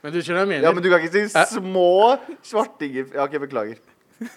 Men 0.04 0.14
du 0.14 0.20
skjønner 0.20 0.40
hva 0.40 0.46
jeg 0.46 0.52
mener? 0.54 0.68
Ja, 0.68 0.76
men 0.76 0.86
du 0.86 0.90
kan 0.92 1.04
ikke 1.04 1.26
si 1.28 1.44
små 1.58 1.90
svartinger 2.46 3.10
Ja, 3.16 3.26
OK, 3.26 3.36
beklager. 3.44 3.82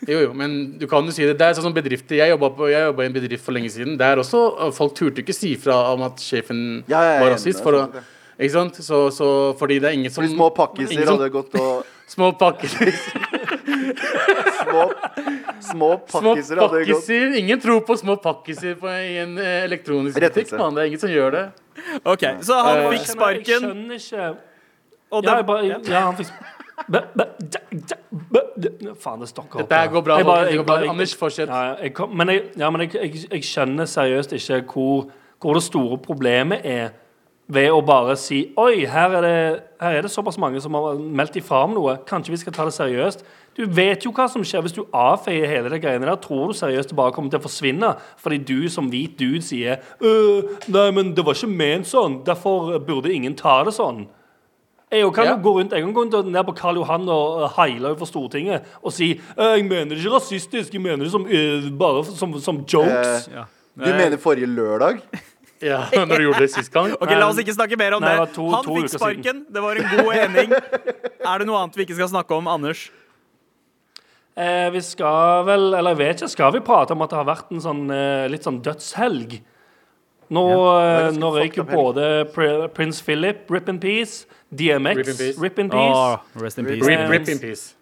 Jo, 0.08 0.18
jo, 0.18 0.32
men 0.34 0.78
du 0.80 0.86
kan 0.90 1.06
jo 1.06 1.14
si 1.14 1.24
det. 1.26 1.36
Det 1.38 1.46
er 1.46 1.58
sånn 1.58 1.74
bedrifter. 1.76 2.18
Jeg 2.18 2.32
jobba 2.32 2.70
i 2.70 3.06
en 3.06 3.14
bedrift 3.14 3.44
for 3.44 3.54
lenge 3.54 3.70
siden. 3.74 3.94
Der 4.00 4.22
også 4.22 4.42
uh, 4.56 4.70
Folk 4.74 4.96
turte 4.98 5.22
ikke 5.22 5.36
si 5.36 5.54
fra 5.60 5.76
om 5.92 6.06
at 6.06 6.22
sjefen 6.22 6.62
Ja, 6.90 7.02
ja, 7.02 7.16
er 7.16 7.24
var 7.24 7.34
rasist. 7.36 7.60
er 7.60 7.66
For 7.66 7.78
å, 7.78 8.04
ikke 8.36 8.54
sant? 8.56 8.80
Så, 8.84 9.06
så 9.14 9.28
fordi 9.60 9.78
det 9.82 9.90
er 9.90 9.98
ingen 9.98 10.12
som 10.12 10.24
Fordi 10.24 10.34
små 10.34 10.50
pakkiser 10.56 11.06
hadde 11.12 11.30
gått 11.34 11.54
og 11.60 11.84
Små 12.16 12.30
pakkiser. 12.38 12.92
Små, 14.76 15.88
små 16.10 16.30
pakkiser 16.32 16.60
hadde 16.60 16.80
gått 16.84 16.92
pakkiser. 16.94 17.36
Ingen 17.40 17.60
tror 17.62 17.80
på 17.88 17.96
små 18.00 18.16
pakkiser 18.22 18.74
på, 18.80 18.88
i 18.88 19.16
en 19.22 19.38
eh, 19.38 19.64
elektronisk 19.64 20.18
butikk. 20.20 20.52
Man. 20.58 20.74
Det 20.76 20.82
er 20.84 20.90
ingen 20.92 21.02
som 21.04 21.10
gjør 21.12 21.30
det. 21.36 21.44
OK, 22.04 22.24
så 22.46 22.60
han 22.66 22.82
fikk 22.92 23.06
fikk 23.12 23.48
Jeg 23.50 23.60
skjønner 23.62 23.98
ikke 24.00 24.28
Og 25.12 25.24
Ja, 25.24 25.36
jeg 25.36 25.46
bare, 25.46 25.80
ja 25.86 26.00
han 26.08 26.16
fikk. 26.18 26.32
Faen, 29.00 29.20
det 29.20 29.28
stokker 29.30 29.62
opp. 29.62 29.68
Dette 29.70 29.92
går 29.92 30.02
bra. 30.04 30.16
Jeg 30.18 30.26
bare- 30.26 30.46
jeg, 30.46 30.54
jeg 30.56 30.66
bare- 30.66 30.80
jeg- 30.80 30.90
Anders, 30.90 31.14
fortsett. 31.14 31.48
Ja, 31.48 32.06
men 32.06 32.28
jeg, 32.28 32.42
ja, 32.56 32.70
men 32.70 32.80
jeg, 32.80 32.94
jeg, 32.94 33.30
jeg 33.30 33.42
skjønner 33.42 33.84
seriøst 33.86 34.32
ikke 34.32 34.62
hvor, 34.72 35.06
hvor 35.40 35.54
det 35.54 35.62
store 35.62 35.98
problemet 35.98 36.60
er 36.64 36.90
ved 37.48 37.70
å 37.70 37.80
bare 37.86 38.16
si 38.18 38.52
Oi, 38.58 38.84
her 38.90 39.12
er, 39.18 39.22
det, 39.22 39.62
her 39.80 39.96
er 40.00 40.02
det 40.02 40.10
såpass 40.10 40.38
mange 40.42 40.58
som 40.60 40.74
har 40.74 40.96
meldt 40.98 41.36
ifra 41.38 41.60
om 41.64 41.74
noe. 41.76 41.96
Kanskje 42.08 42.32
vi 42.34 42.40
skal 42.42 42.52
ta 42.56 42.64
det 42.66 42.74
seriøst? 42.74 43.22
Du 43.56 43.62
vet 43.72 44.02
jo 44.04 44.10
hva 44.12 44.26
som 44.28 44.42
skjer 44.44 44.64
hvis 44.66 44.74
du 44.76 44.82
avfeier 44.92 45.46
hele 45.48 45.70
det 45.72 45.78
greiene 45.80 46.04
der. 46.08 46.18
Tror 46.20 46.50
du 46.50 46.56
seriøst 46.58 46.90
det 46.90 46.96
bare 46.98 47.14
kommer 47.14 47.30
til 47.32 47.38
å 47.40 47.46
forsvinne 47.46 47.94
fordi 48.20 48.38
du 48.50 48.68
som 48.72 48.90
hvit 48.92 49.14
dude 49.20 49.40
sier 49.46 49.78
«Øh, 50.02 50.56
Nei, 50.68 50.90
men 50.92 51.14
det 51.16 51.24
var 51.24 51.38
ikke 51.38 51.48
ment 51.54 51.86
sånn. 51.88 52.18
Derfor 52.26 52.76
burde 52.84 53.14
ingen 53.14 53.34
ta 53.38 53.62
det 53.64 53.72
sånn. 53.78 54.08
Jeg 54.92 55.06
kan 55.14 55.24
Ja. 55.26 55.32
jo 55.34 55.42
gå 55.42 55.52
rundt 55.58 55.72
Jeg 55.72 55.82
kan 55.82 55.94
gå 55.94 56.02
rundt 56.04 56.28
ned 56.30 56.44
på 56.46 56.54
Karl 56.54 56.76
Johan 56.78 57.08
og 57.10 57.50
heile 57.56 57.88
overfor 57.94 58.06
Stortinget 58.06 58.62
og 58.82 58.92
si 58.92 59.20
«Øh, 59.38 59.56
Jeg 59.58 59.64
mener 59.68 59.94
det 59.94 59.98
ikke 60.02 60.14
rasistisk, 60.18 60.72
jeg 60.74 60.82
mener 60.82 61.04
det 61.04 61.10
som, 61.12 61.26
øh, 61.26 61.70
bare 61.78 62.04
som, 62.04 62.34
som 62.40 62.64
jokes. 62.66 63.28
Eh, 63.28 63.44
Du 63.76 63.90
mener 63.92 64.16
forrige 64.16 64.46
lørdag? 64.46 65.00
Ja, 65.64 65.86
når 66.06 66.18
du 66.20 66.24
gjorde 66.26 66.42
det 66.44 66.50
sist 66.52 66.72
gang. 66.74 66.92
Ok, 67.00 67.10
La 67.16 67.28
oss 67.30 67.38
ikke 67.40 67.54
snakke 67.56 67.78
mer 67.80 67.96
om 67.96 68.02
Nei, 68.04 68.12
det 68.18 68.26
det. 68.28 68.34
to- 68.36 68.50
Han 68.52 68.64
to 68.66 68.74
fikk 68.80 68.92
sparken. 68.98 69.44
Det 69.48 69.62
var 69.64 69.76
en 69.80 69.90
god 69.96 70.14
ening. 70.20 70.52
Er 70.56 71.38
det 71.38 71.46
noe 71.48 71.62
annet 71.62 71.76
vi 71.78 71.86
ikke 71.86 71.96
skal 71.96 72.10
snakke 72.12 72.36
om, 72.36 72.48
Anders? 72.50 72.90
Eh, 74.36 74.68
vi 74.74 74.80
skal 74.84 75.46
vel 75.48 75.70
Eller 75.78 75.94
jeg 75.94 75.98
vet 76.02 76.20
ikke, 76.20 76.28
skal 76.34 76.52
vi 76.52 76.60
prate 76.60 76.92
om 76.92 77.00
at 77.06 77.08
det 77.08 77.16
har 77.16 77.24
vært 77.24 77.52
en 77.56 77.62
sånn 77.64 77.86
eh, 77.88 78.26
litt 78.28 78.44
sånn 78.44 78.58
dødshelg? 78.60 79.38
Nå, 80.28 80.42
ja, 80.50 81.06
eh, 81.06 81.14
nå 81.14 81.30
røyker 81.36 81.64
både 81.70 82.26
Pr 82.34 82.66
Prins 82.74 82.98
Philip, 83.06 83.44
Rip 83.48 83.68
in 83.70 83.78
Peace, 83.78 84.26
DMX, 84.50 84.96
Rip 84.98 85.08
in 85.08 85.16
peace. 85.16 85.38
Rip 85.38 85.58
in 85.62 85.70
Peace. 85.70 85.94
Oh, 85.96 86.18
rest 86.42 86.58
in 86.58 86.66
peace. 86.66 86.82
Rip, 86.84 87.08
rip 87.08 87.28
in 87.30 87.38
peace. 87.38 87.75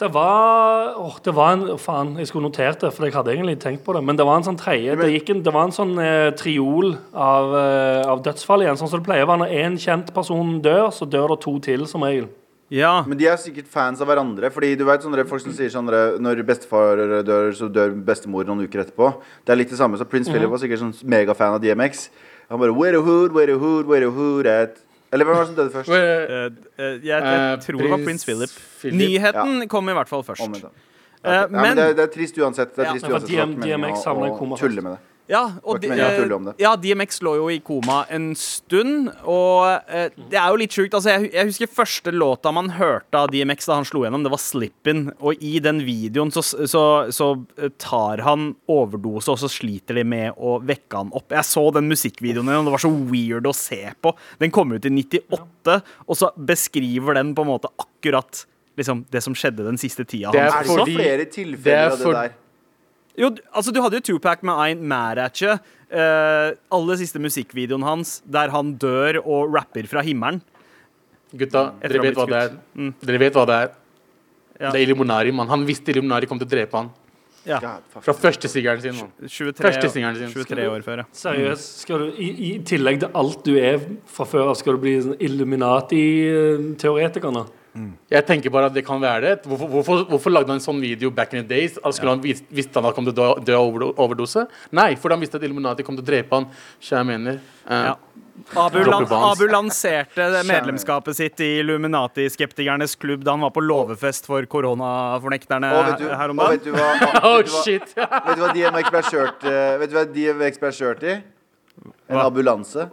Det 0.00 0.08
var 0.08 0.94
åh, 0.96 1.16
det 1.24 1.32
var 1.36 1.52
en, 1.52 1.78
Faen, 1.78 2.14
jeg 2.16 2.30
skulle 2.30 2.48
notert 2.48 2.80
det, 2.80 2.88
for 2.96 3.04
jeg 3.04 3.12
hadde 3.12 3.34
egentlig 3.34 3.58
tenkt 3.60 3.82
på 3.84 3.92
det. 3.92 4.00
Men 4.00 4.16
det 4.16 4.24
var 4.24 4.38
en 4.40 4.46
sånn 4.46 4.56
tredje 4.56 4.94
Det, 4.96 5.10
gikk 5.12 5.34
en, 5.34 5.42
det 5.44 5.52
var 5.52 5.68
en 5.68 5.76
sånn 5.76 5.92
eh, 6.00 6.30
triol 6.40 6.94
av, 7.12 7.52
eh, 7.58 8.08
av 8.08 8.22
dødsfall 8.24 8.64
igjen. 8.64 8.80
Sånn 8.80 8.88
som 8.88 9.02
det 9.02 9.08
pleier 9.10 9.26
å 9.26 9.28
være 9.28 9.42
når 9.42 9.52
én 9.60 9.76
kjent 9.82 10.08
person 10.16 10.56
dør, 10.64 10.88
så 10.96 11.04
dør 11.04 11.34
det 11.34 11.38
to 11.44 11.54
til, 11.68 11.84
som 11.90 12.08
regel. 12.08 12.30
Ja. 12.72 12.94
Men 13.04 13.18
de 13.20 13.28
er 13.28 13.36
sikkert 13.42 13.68
fans 13.68 14.00
av 14.00 14.08
hverandre. 14.08 14.48
Fordi 14.54 14.72
du 14.78 14.86
vet 14.88 15.04
sånne 15.04 15.28
folk 15.28 15.44
som 15.44 15.52
sier 15.52 15.72
sånn 15.74 15.90
Når 16.24 16.44
bestefar 16.48 17.04
dør, 17.26 17.52
så 17.58 17.68
dør 17.68 17.92
bestemor 18.06 18.48
noen 18.48 18.64
uker 18.64 18.86
etterpå. 18.86 19.12
Det 19.44 19.52
er 19.52 19.60
litt 19.60 19.74
det 19.74 19.82
samme. 19.82 20.00
Så 20.00 20.08
Prince 20.08 20.32
Philip 20.32 20.48
var 20.48 20.62
sikkert 20.62 20.80
sånn 20.80 20.96
megafan 21.04 21.58
av 21.58 21.60
DMX. 21.60 22.08
Han 22.48 22.62
bare 22.62 22.72
Where 22.72 22.96
the 22.96 23.04
hood, 23.04 23.34
where 23.36 23.52
the 23.52 23.58
hood, 23.60 23.90
where 23.90 24.00
the 24.00 24.14
hood 24.14 24.48
at 24.48 24.80
Eller 25.12 25.24
hvem 25.26 25.34
var 25.34 25.42
det 25.44 25.48
som 25.50 25.56
døde 25.58 25.72
først? 25.74 25.88
Uh, 25.88 25.94
eh, 25.96 26.84
jeg, 26.84 27.02
jeg 27.02 27.22
Eh, 27.22 27.56
tror 27.64 27.78
det 27.82 27.90
var 27.90 28.04
prins 28.06 28.24
Philip. 28.24 28.50
Philip. 28.80 28.98
Nyheten 29.00 29.68
kom 29.68 29.88
i 29.88 29.92
hvert 29.92 30.08
fall 30.08 30.22
først. 30.22 30.40
Eh, 30.40 30.70
Ja, 31.24 31.46
men 31.50 31.60
men 31.60 31.76
det, 31.76 31.84
er- 31.90 31.94
det 31.98 32.04
er 32.06 32.12
trist 32.14 32.38
uansett. 32.38 32.70
Det 32.76 32.78
er 32.78 32.84
Ja, 32.86 32.92
trist 32.92 33.08
men 33.08 33.12
uansett. 33.12 33.60
DMX 33.60 33.98
å- 33.98 34.04
havnet 34.08 34.28
i 34.28 34.30
å 34.30 34.38
koma 34.38 34.56
tulle 34.56 34.80
med 34.82 34.92
det. 34.92 35.00
Ja, 35.30 35.42
og 35.62 35.78
de, 35.78 35.88
det. 35.94 36.54
ja, 36.58 36.72
DMX 36.74 37.20
lå 37.22 37.36
jo 37.38 37.46
i 37.54 37.60
koma 37.62 38.00
en 38.10 38.32
stund, 38.38 39.12
og 39.22 39.68
eh, 39.86 40.08
det 40.30 40.38
er 40.40 40.48
jo 40.50 40.58
litt 40.58 40.74
sjukt. 40.74 40.96
Altså, 40.98 41.12
jeg, 41.14 41.30
jeg 41.36 41.50
husker 41.52 41.70
første 41.70 42.14
låta 42.14 42.50
man 42.54 42.72
hørte 42.74 43.20
av 43.20 43.30
DMX 43.30 43.70
da 43.70 43.78
han 43.78 43.86
slo 43.86 44.02
gjennom, 44.04 44.24
det 44.26 44.32
var 44.34 44.42
'Slippin'. 44.42 45.04
Og 45.20 45.38
i 45.46 45.60
den 45.62 45.84
videoen 45.86 46.34
så, 46.34 46.42
så, 46.42 46.84
så 47.14 47.30
tar 47.78 48.24
han 48.26 48.50
overdose, 48.70 49.30
og 49.30 49.38
så 49.38 49.50
sliter 49.50 50.00
de 50.00 50.04
med 50.04 50.34
å 50.36 50.58
vekke 50.66 51.04
han 51.04 51.14
opp. 51.14 51.30
Jeg 51.30 51.46
så 51.46 51.66
den 51.78 51.90
musikkvideoen, 51.92 52.50
og 52.58 52.66
det 52.66 52.74
var 52.74 52.82
så 52.82 52.90
weird 52.90 53.46
å 53.46 53.54
se 53.56 53.82
på. 54.02 54.14
Den 54.42 54.50
kom 54.54 54.74
ut 54.74 54.86
i 54.86 54.92
98, 54.98 55.80
og 56.06 56.18
så 56.18 56.34
beskriver 56.34 57.20
den 57.20 57.36
på 57.38 57.46
en 57.46 57.52
måte 57.54 57.70
akkurat 57.78 58.44
liksom, 58.80 59.04
det 59.10 59.22
som 59.22 59.34
skjedde 59.36 59.66
den 59.66 59.78
siste 59.80 60.04
tida. 60.04 60.34
Det 60.34 60.42
er 60.42 60.50
hans. 60.50 60.66
Er 60.66 60.66
det 60.66 60.70
er 60.70 60.78
Fordi- 60.84 60.96
flere 60.98 61.18
det 61.24 61.32
tilfeller 61.38 61.76
er 61.76 61.90
av 61.90 61.98
det 61.98 62.14
der? 62.18 62.38
Jo, 63.18 63.32
altså 63.52 63.72
du 63.74 63.80
hadde 63.82 63.96
jo 63.98 64.02
Tupac 64.12 64.42
med 64.46 64.54
I'm 64.54 64.78
Mad 64.86 65.18
At 65.18 65.40
You. 65.42 65.56
Eh, 65.90 66.52
aller 66.70 66.96
siste 67.00 67.18
musikkvideoen 67.22 67.82
hans 67.82 68.20
der 68.30 68.48
han 68.54 68.76
dør 68.78 69.18
og 69.24 69.54
rapper 69.56 69.86
fra 69.90 70.00
himmelen. 70.06 70.40
Gutta, 71.30 71.72
dere 71.82 71.92
vet 71.98 72.02
blitt 72.08 72.16
hva 72.18 72.26
det 72.30 72.36
er. 72.40 72.48
skutt. 72.54 73.00
Dere 73.06 73.18
vet 73.22 73.34
hva 73.38 73.44
det 73.50 73.56
er. 73.64 73.68
Ja. 74.60 74.70
Det 74.70 74.78
er 74.80 74.84
Illuminari, 74.88 75.30
mann. 75.32 75.48
Han 75.50 75.66
visste 75.66 75.90
Illuminari 75.94 76.26
kom 76.30 76.38
til 76.40 76.48
å 76.48 76.50
drepe 76.50 76.76
han. 76.76 76.88
Ja, 77.48 77.56
God. 77.62 77.80
Fra 78.04 78.12
første 78.12 78.48
sigeren 78.52 78.80
sin. 78.84 78.92
23, 79.24 79.62
Første 79.64 79.88
singelen 79.88 80.16
sin. 80.18 80.28
23 80.34 80.66
år 80.68 80.82
før, 80.84 80.96
ja. 81.00 81.04
Seriøst, 81.16 81.78
skal 81.86 81.98
du, 82.02 82.06
i, 82.20 82.26
I 82.50 82.58
tillegg 82.68 82.98
til 83.00 83.08
alt 83.16 83.40
du 83.46 83.54
er 83.56 83.78
fra 84.12 84.24
før 84.28 84.50
av, 84.50 84.56
skal 84.60 84.76
du 84.76 84.80
bli 84.82 84.92
sånn 85.06 85.16
Illuminati-teoretiker 85.24 87.30
nå? 87.32 87.42
Jeg 88.10 88.26
tenker 88.26 88.50
bare 88.50 88.66
at 88.66 88.74
det 88.74 88.82
kan 88.86 88.98
være 89.00 89.20
det. 89.22 89.34
Hvorfor, 89.46 89.68
hvorfor, 89.70 90.04
hvorfor 90.10 90.30
lagde 90.34 90.48
han 90.50 90.58
en 90.58 90.64
sånn 90.64 90.80
video 90.82 91.10
back 91.14 91.32
in 91.34 91.44
the 91.44 91.48
days? 91.54 91.78
Altså, 91.84 92.02
ja. 92.02 92.08
han 92.10 92.20
vis, 92.24 92.42
Visste 92.50 92.74
han 92.80 92.84
at 92.88 92.90
han 92.90 92.96
kom 93.04 93.06
til 93.06 93.14
å 93.22 93.38
dø- 93.44 93.54
av 93.54 93.94
overdose? 94.06 94.46
Nei, 94.72 94.96
fordi 94.98 95.14
han 95.14 95.20
visste 95.22 95.38
at 95.38 95.44
Illuminati 95.46 95.84
kom 95.86 95.94
til 95.96 96.02
å 96.02 96.08
drepe 96.10 96.34
han. 96.40 96.48
Så 96.82 96.96
jeg 96.98 97.06
mener. 97.06 97.38
Eh, 97.68 97.84
Ja. 97.92 97.96
Abu, 98.56 98.78
lan 98.88 99.04
Abu 99.04 99.42
lanserte 99.52 100.24
medlemskapet 100.48 101.14
sitt 101.14 101.40
i 101.44 101.60
Illuminati-skeptikernes 101.60 102.94
klubb 102.98 103.22
da 103.22 103.34
han 103.34 103.40
var 103.44 103.50
på 103.52 103.60
låvefest 103.60 104.24
for 104.26 104.40
koronafornekterne 104.48 105.68
Og 105.76 105.84
vet 105.90 105.98
du, 106.00 106.06
her 106.08 106.30
om 106.32 106.36
dagen. 106.40 106.56
vet 106.56 106.64
du 106.64 106.72
hva, 106.72 106.86
Oh, 107.22 107.36
vet 107.36 107.46
du 107.46 107.52
hva, 107.56 107.62
shit! 107.62 107.92
vet 107.94 108.36
du 108.38 108.40
hva 108.40 109.78
Vet 109.82 109.90
du 109.90 109.96
hva 109.98 110.04
DMX 110.08 110.58
ble 110.62 110.72
kjørt 110.72 111.04
i? 111.04 111.18
En 112.08 112.16
ambulanse. 112.24 112.88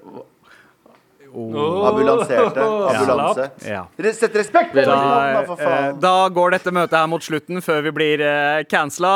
Ambulanserte. 1.33 2.61
Ambulanse. 2.91 3.49
Ja. 3.67 3.85
Sett 4.13 4.35
respekt 4.35 4.73
på 4.73 4.81
Da, 4.87 5.43
for 5.47 5.59
eh, 5.61 5.65
faen! 5.67 5.99
da 6.03 6.15
går 6.29 6.55
dette 6.57 6.71
møtet 6.75 6.97
her 6.99 7.07
mot 7.11 7.23
slutten 7.23 7.61
før 7.61 7.81
vi 7.89 7.91
blir 7.99 8.23
eh, 8.25 8.63
cancela. 8.71 9.15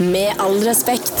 Med 0.00 0.36
all 0.42 0.60
respekt. 0.66 1.14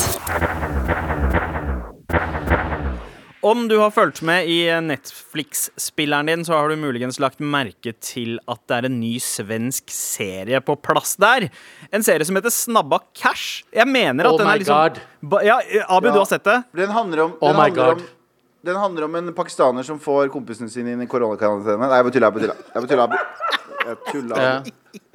Om 3.46 3.68
du 3.70 3.76
har 3.78 3.92
fulgt 3.94 4.22
med 4.26 4.48
i 4.50 4.56
Netflix-spilleren 4.82 6.26
din, 6.26 6.40
så 6.44 6.56
har 6.56 6.68
du 6.72 6.76
muligens 6.80 7.20
lagt 7.22 7.38
merke 7.38 7.92
til 8.02 8.40
at 8.50 8.58
det 8.66 8.78
er 8.80 8.88
en 8.88 8.96
ny 8.98 9.12
svensk 9.22 9.92
serie 9.94 10.58
på 10.66 10.74
plass 10.82 11.12
der. 11.22 11.46
En 11.94 12.02
serie 12.02 12.26
som 12.26 12.34
heter 12.40 12.50
Snabba 12.50 12.98
Cash. 13.14 13.60
Jeg 13.76 13.86
mener 13.86 14.26
at 14.26 14.34
Oh 14.34 14.40
den 14.40 14.50
er 14.50 14.58
liksom 14.58 14.98
God. 15.30 15.44
Ja, 15.46 15.60
Abu, 15.86 16.08
Ja. 16.08 16.14
du 16.16 16.18
har 16.18 16.26
sett 16.32 16.42
det? 16.48 16.56
Den 16.74 16.90
handler 16.90 17.22
om 17.28 17.36
Oh 17.38 17.52
den 17.52 17.56
my 17.60 17.68
handler 17.68 17.84
God. 17.94 18.02
om, 18.02 18.08
den 18.66 18.78
handler 18.80 19.06
om 19.06 19.14
en 19.20 19.34
pakistaner 19.36 19.86
som 19.86 20.00
får 20.02 20.28
kompisen 20.34 20.70
sin 20.72 20.88
inn 20.90 21.04
i 21.04 21.08
koronakarantene. 21.10 21.78
Nei, 21.86 22.00
jeg 22.00 22.06
bare 22.08 22.16
tulla. 22.16 22.56
Jeg 22.74 22.82
bare 22.82 22.90
tulla. 22.90 23.06
Jeg 23.86 23.98
tulla. 24.10 24.40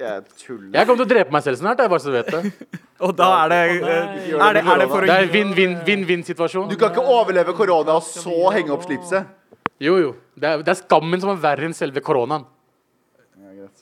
Jeg 0.00 0.22
tulla. 0.40 0.70
Jeg 0.78 0.88
kommer 0.88 1.02
til 1.02 1.04
å 1.04 1.10
drepe 1.10 1.36
meg 1.36 1.44
selv 1.44 1.60
snart, 1.60 1.82
jeg 1.82 1.92
bare 1.92 2.02
så 2.04 2.12
du 2.12 2.16
vet 2.16 2.32
det. 2.32 2.70
Og 3.04 3.12
da 3.18 3.28
er 3.42 3.50
det 3.50 3.60
eh. 3.66 4.16
Er 4.38 4.56
det, 4.56 4.62
er 4.62 4.82
det 4.82 4.88
for 4.88 5.04
Det 5.06 5.14
er 5.18 5.30
vinn-vinn-vinn-vinn-situasjon. 5.32 6.68
Du 6.70 6.78
kan 6.80 6.92
ikke 6.94 7.02
overleve 7.02 7.54
korona 7.58 7.98
og 7.98 8.04
så 8.06 8.52
henge 8.54 8.72
opp 8.74 8.86
slipset. 8.86 9.28
Jo, 9.82 9.96
jo. 9.98 10.12
Det 10.38 10.48
er, 10.48 10.62
det 10.62 10.70
er 10.70 10.78
skammen 10.78 11.20
som 11.22 11.32
er 11.34 11.40
verre 11.42 11.66
enn 11.66 11.74
selve 11.76 12.02
koronaen. 12.04 12.46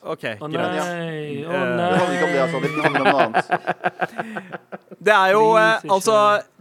OK, 0.00 0.22
Å 0.40 0.48
nei, 0.48 1.44
å 1.44 1.52
Det 1.52 1.88
handler 2.00 2.14
ikke 2.14 2.26
om 2.26 2.32
det, 2.32 2.40
altså. 2.46 2.60
Det 2.64 2.84
handler 2.86 3.00
om 3.00 3.08
noe 3.10 3.24
annet. 3.26 4.70
Det 5.00 5.12
er 5.14 5.30
jo 5.32 5.44
eh, 5.56 5.84
altså 5.88 6.14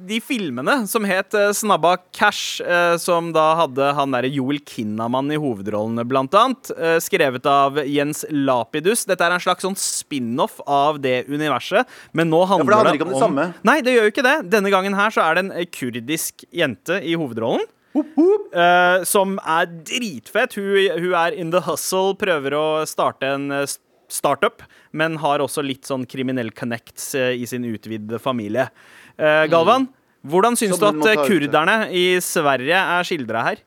de 0.07 0.19
filmene 0.23 0.85
som 0.87 1.03
het 1.03 1.35
eh, 1.35 1.49
Snabba 1.55 1.97
Cash, 2.15 2.61
eh, 2.63 2.93
som 3.01 3.33
da 3.35 3.49
hadde 3.59 3.89
han 3.97 4.13
derre 4.15 4.29
Joel 4.31 4.61
Kinnaman 4.63 5.33
i 5.35 5.39
hovedrollene, 5.39 6.05
blant 6.07 6.37
annet. 6.39 6.71
Eh, 6.71 6.95
skrevet 7.03 7.49
av 7.51 7.81
Jens 7.83 8.23
Lapidus. 8.31 9.03
Dette 9.09 9.27
er 9.27 9.35
en 9.35 9.43
slags 9.43 9.67
sånn 9.67 9.75
spin-off 9.75 10.61
av 10.63 11.01
det 11.03 11.25
universet, 11.27 11.83
men 12.15 12.31
nå 12.31 12.45
handler, 12.45 12.63
for 12.63 12.71
det 12.71 12.79
handler 12.79 13.01
ikke 13.01 13.09
om 13.09 13.15
det 13.17 13.25
samme. 13.25 13.49
Nei, 13.67 13.77
det 13.83 13.97
gjør 13.97 14.07
jo 14.07 14.13
ikke 14.15 14.27
det. 14.29 14.37
Denne 14.55 14.71
gangen 14.71 14.95
her 14.95 15.11
så 15.15 15.25
er 15.27 15.35
det 15.35 15.45
en 15.47 15.51
eh, 15.59 15.67
kurdisk 15.75 16.47
jente 16.55 17.01
i 17.03 17.19
hovedrollen. 17.19 17.67
Eh, 17.97 19.03
som 19.03 19.37
er 19.41 19.69
dritfett. 19.87 20.57
Hun, 20.59 20.89
hun 21.01 21.13
er 21.17 21.37
in 21.37 21.53
the 21.53 21.61
hustle, 21.65 22.15
prøver 22.19 22.55
å 22.57 22.65
starte 22.89 23.29
en 23.35 23.49
eh, 23.55 23.69
startup, 24.09 24.63
men 24.91 25.19
har 25.21 25.41
også 25.43 25.63
litt 25.65 25.89
sånn 25.89 26.05
kriminell 26.09 26.51
connects 26.55 27.13
eh, 27.17 27.33
i 27.37 27.47
sin 27.49 27.65
utvidede 27.69 28.21
familie. 28.21 28.69
Uh, 29.19 29.45
Galvan, 29.51 29.89
hvordan 30.25 30.55
syns 30.57 30.79
du 30.79 30.85
at 30.87 31.25
kurderne 31.27 31.89
i 31.95 32.05
Sverige 32.23 32.77
er 32.77 33.07
skildra 33.07 33.43
her? 33.49 33.63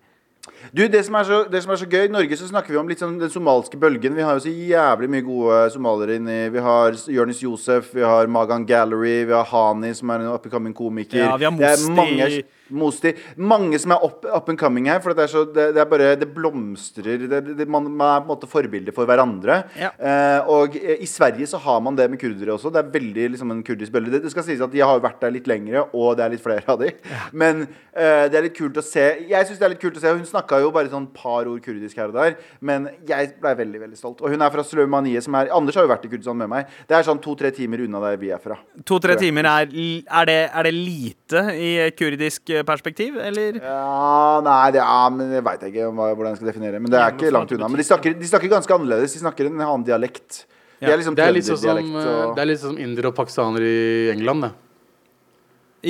Du, 0.70 0.84
det 0.88 1.02
som, 1.06 1.16
så, 1.26 1.42
det 1.50 1.62
som 1.64 1.72
er 1.74 1.80
så 1.80 1.88
gøy, 1.90 2.04
I 2.06 2.12
Norge 2.12 2.36
så 2.38 2.46
snakker 2.48 2.70
vi 2.74 2.78
om 2.80 2.88
litt 2.90 3.02
sånn 3.02 3.18
den 3.20 3.32
somalske 3.32 3.78
bølgen. 3.82 4.14
Vi 4.14 4.22
har 4.22 4.38
jo 4.38 4.44
så 4.46 4.52
jævlig 4.52 5.08
mye 5.10 5.24
gode 5.26 5.58
somaliere 5.74 6.20
inni. 6.20 6.38
Vi 6.54 6.62
har 6.62 6.94
Jonis 7.10 7.42
Josef, 7.42 7.90
vi 7.96 8.04
har 8.06 8.30
Magan 8.30 8.66
Gallery, 8.68 9.24
vi 9.28 9.34
har 9.34 9.48
Hani, 9.50 9.90
som 9.98 10.10
er 10.14 10.22
en 10.22 10.32
up 10.32 10.46
and 10.46 10.52
coming 10.54 10.74
komiker. 10.76 11.18
Ja, 11.24 11.36
vi 11.36 11.44
har 11.48 11.56
Det 11.58 11.72
Mosti. 11.80 11.92
mange, 11.96 12.42
Mosti. 12.72 13.12
Mange 13.36 13.78
som 13.82 13.92
er 13.96 14.04
up, 14.06 14.24
up 14.24 14.48
and 14.48 14.58
coming 14.60 14.86
her. 14.88 15.00
For 15.04 15.12
det 15.14 15.26
er, 15.26 15.32
så, 15.34 15.44
det, 15.44 15.66
det 15.76 15.82
er 15.82 15.90
bare 15.90 16.12
Det 16.16 16.28
blomstrer. 16.34 17.26
Man, 17.66 17.90
man 17.90 18.06
er 18.16 18.22
på 18.22 18.28
en 18.28 18.30
måte 18.32 18.48
forbilder 18.50 18.94
for 18.96 19.08
hverandre. 19.08 19.62
Ja. 19.78 19.90
Eh, 19.98 20.48
og 20.52 20.76
i 20.78 21.06
Sverige 21.10 21.46
så 21.50 21.60
har 21.60 21.80
man 21.84 21.96
det 21.98 22.08
med 22.10 22.20
kurdere 22.22 22.54
også. 22.54 22.70
Det 22.72 22.80
er 22.84 22.92
veldig 22.94 23.28
liksom 23.34 23.50
en 23.52 23.62
kurdisk 23.66 23.92
bølge. 23.92 24.14
Det, 24.14 24.22
det 24.24 24.32
skal 24.32 24.46
sies 24.46 24.62
at 24.64 24.72
de 24.72 24.80
har 24.84 25.02
vært 25.04 25.20
der 25.24 25.34
litt 25.34 25.48
lengre, 25.50 25.84
og 25.92 26.16
det 26.18 26.24
er 26.26 26.34
litt 26.36 26.44
flere 26.44 26.64
av 26.68 26.80
de. 26.80 26.92
Men 27.32 27.66
eh, 27.92 28.28
det 28.32 28.38
er 28.40 28.46
litt 28.48 28.56
kult 28.56 28.78
å 28.80 28.84
se. 28.84 29.04
Jeg 29.30 29.48
syns 29.48 29.60
det 29.60 29.68
er 29.68 29.74
litt 29.74 29.82
kult 29.82 29.98
å 29.98 30.02
se. 30.02 30.12
Hun 30.12 30.26
snakka 30.28 30.51
jo 30.60 30.70
bare 30.70 30.90
sånn 30.92 31.06
par 31.14 31.46
ord 31.48 31.62
kurdisk 31.64 31.96
her 31.96 32.08
og 32.08 32.14
der, 32.14 32.36
men 32.60 32.90
jeg 33.08 33.40
ble 33.40 33.54
veldig 33.56 33.80
veldig 33.80 33.96
stolt. 33.96 34.20
Og 34.20 34.28
hun 34.30 34.42
er 34.42 34.50
fra 34.50 34.62
Sløvmanie, 34.62 35.22
som 35.22 35.34
er 35.34 35.48
Anders 35.54 35.74
har 35.74 35.84
jo 35.84 35.88
vært 35.88 36.04
i 36.04 36.08
Kurdistan 36.12 36.36
med 36.36 36.48
meg. 36.52 36.66
Det 36.86 36.96
er 36.98 37.02
sånn 37.02 37.20
to-tre 37.22 37.50
timer 37.50 37.80
unna 37.86 38.00
der 38.00 38.16
vi 38.20 38.28
er 38.30 38.38
fra. 38.38 38.58
To-tre 38.84 39.16
timer 39.16 39.44
er, 39.48 39.66
er, 39.72 40.24
det, 40.26 40.50
er 40.52 40.62
det 40.68 40.74
lite 40.74 41.44
i 41.56 41.90
kurdisk 41.96 42.50
eh, 42.50 42.62
perspektiv, 42.62 43.16
eller? 43.16 43.56
Ja, 43.62 44.40
nei, 44.44 44.70
det 44.72 44.82
ja, 44.82 45.08
men 45.08 45.30
jeg 45.32 45.44
veit 45.44 45.62
ikke 45.70 45.88
hva, 45.92 46.12
hvordan 46.14 46.32
jeg 46.34 46.36
skal 46.42 46.52
definere. 46.52 46.80
Men 46.80 46.90
det 46.90 47.00
er 47.00 47.12
ikke 47.16 47.30
langt 47.32 47.52
unna. 47.56 47.68
Men 47.68 47.78
de 47.80 47.84
snakker, 47.88 48.18
de 48.18 48.28
snakker 48.28 48.48
ganske 48.52 48.74
annerledes. 48.74 49.12
De 49.14 49.22
snakker 49.24 49.46
en 49.46 49.60
annen 49.60 49.84
dialekt. 49.86 50.44
De 50.82 50.90
er 50.90 50.98
liksom 50.98 51.14
Det 51.14 51.22
er 51.22 51.30
litt 51.32 51.46
sånn 51.46 51.58
som, 51.62 51.78
og 51.78 52.34
det 52.34 52.42
er 52.42 52.46
litt 52.50 52.58
sånn 52.58 52.72
som 52.74 52.78
indere 52.82 53.06
og 53.12 53.14
pakistanere 53.14 53.62
i 53.62 54.10
England. 54.10 54.42
Det. 54.48 54.50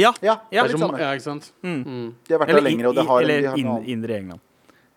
Ja. 0.03 0.11
Ja, 0.25 0.35
Det 0.51 0.59
er 0.59 0.69
litt 0.69 0.79
som, 0.79 0.87
samme. 0.89 1.01
ja, 1.01 1.11
ikke 1.17 1.25
sant? 1.25 1.51
De 1.63 1.73
har 2.33 2.41
vært 2.41 2.49
der 2.49 2.57
Eller, 2.57 2.65
lenger, 2.71 2.87
og 2.89 2.95
det 2.97 3.03
i- 3.05 3.09
har, 3.09 3.21
eller 3.23 3.41
de 3.41 3.47
har 3.49 3.57
annet. 3.57 3.89
indre 3.89 4.17
England. 4.17 4.41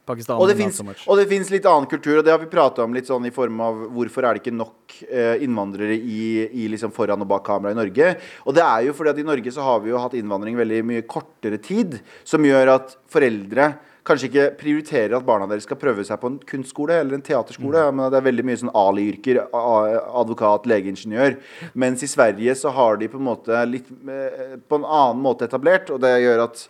Pakistan 0.06 0.38
Og 0.38 0.50
det 0.50 0.58
finnes, 0.60 0.78
so 0.78 1.10
og 1.10 1.20
det 1.20 1.26
finnes 1.30 1.50
litt 1.54 1.65
annen 1.70 1.89
kultur, 1.89 2.20
og 2.20 2.26
det 2.26 2.34
har 2.34 2.41
vi 2.41 2.50
prata 2.52 2.86
om 2.86 2.94
litt 2.96 3.10
sånn 3.10 3.26
i 3.26 3.34
form 3.34 3.63
av 3.65 3.82
hvorfor 3.96 4.28
er 4.28 4.38
det 4.38 4.44
ikke 4.44 4.56
nok 4.56 5.00
eh, 5.08 5.41
innvandrere 5.46 5.98
i, 5.98 6.28
i 6.65 6.68
liksom 6.72 6.94
foran 6.96 7.26
og 7.26 7.32
bak 7.32 7.46
kamera 7.48 7.74
i 7.74 7.80
Norge. 7.80 8.13
Og 8.46 8.56
det 8.58 8.65
er 8.65 8.86
jo 8.88 8.96
fordi 8.98 9.15
at 9.15 9.24
i 9.24 9.28
Norge 9.28 9.56
så 9.56 9.65
har 9.65 9.82
vi 9.84 9.94
jo 9.94 10.02
hatt 10.02 10.15
innvandring 10.18 10.60
veldig 10.60 10.84
mye 10.91 11.08
kortere 11.10 11.60
tid, 11.62 12.00
som 12.28 12.46
gjør 12.46 12.76
at 12.78 12.96
foreldre 13.12 13.74
kanskje 14.06 14.30
ikke 14.30 14.46
prioriterer 14.60 15.15
at 15.18 15.26
barna 15.26 15.48
deres 15.50 15.65
skal 15.65 15.80
prøve 15.82 16.06
seg 16.06 16.20
på 16.22 16.30
en 16.30 16.38
kunstskole 16.46 17.00
eller 17.02 17.18
en 17.18 17.26
teaterskole. 17.26 17.88
Men 17.96 18.12
det 18.13 18.20
er 18.20 18.28
veldig 18.28 18.46
mye 18.46 18.62
sånn 18.62 18.74
Ali-yrker. 18.78 19.41
Advokat, 19.56 20.68
legeingeniør. 20.70 21.39
Mens 21.74 22.06
i 22.06 22.12
Sverige 22.12 22.56
så 22.60 22.74
har 22.76 23.02
de 23.02 23.10
på 23.10 23.18
en 23.22 23.28
måte 23.32 23.65
litt 23.70 23.89
eh, 23.89 24.58
på 24.62 24.80
en 24.80 24.86
annen 24.86 25.24
måte 25.26 25.50
etablert, 25.50 25.89
og 25.94 26.04
det 26.06 26.13
gjør 26.22 26.46
at 26.46 26.68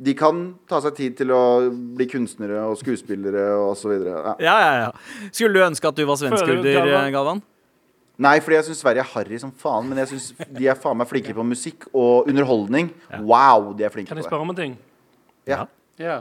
de 0.00 0.14
kan 0.16 0.40
ta 0.70 0.80
seg 0.80 0.96
tid 0.96 1.16
til 1.18 1.32
å 1.36 1.42
bli 1.68 2.06
kunstnere 2.08 2.62
og 2.70 2.78
skuespillere 2.80 3.50
og 3.60 3.74
så 3.76 3.90
videre. 3.92 4.16
Ja. 4.16 4.34
Ja, 4.40 4.56
ja, 4.64 4.72
ja. 4.86 5.28
Skulle 5.28 5.58
du 5.58 5.64
ønske 5.66 5.90
at 5.90 5.98
du 5.98 6.06
var 6.08 6.20
svenskurder, 6.20 7.10
Galvan? 7.12 7.42
Nei, 8.20 8.34
fordi 8.44 8.58
jeg 8.58 8.66
syns 8.68 8.82
Sverige 8.82 9.04
er 9.04 9.12
harry 9.14 9.38
som 9.40 9.52
faen, 9.56 9.86
men 9.88 10.02
jeg 10.02 10.10
syns 10.10 10.26
de 10.52 10.66
er 10.68 10.76
faen 10.76 10.98
meg 11.00 11.08
flinke 11.08 11.32
på 11.36 11.44
musikk 11.46 11.86
og 11.96 12.28
underholdning. 12.28 12.90
Wow, 13.24 13.70
de 13.76 13.86
er 13.88 13.92
flinke 13.92 14.10
på 14.10 14.16
det. 14.16 14.18
Kan 14.18 14.20
jeg 14.20 14.28
spørre 14.28 14.44
om 14.44 14.52
en 14.52 14.58
ting? 14.58 14.76
Ja. 15.48 15.64
Ja. 16.00 16.18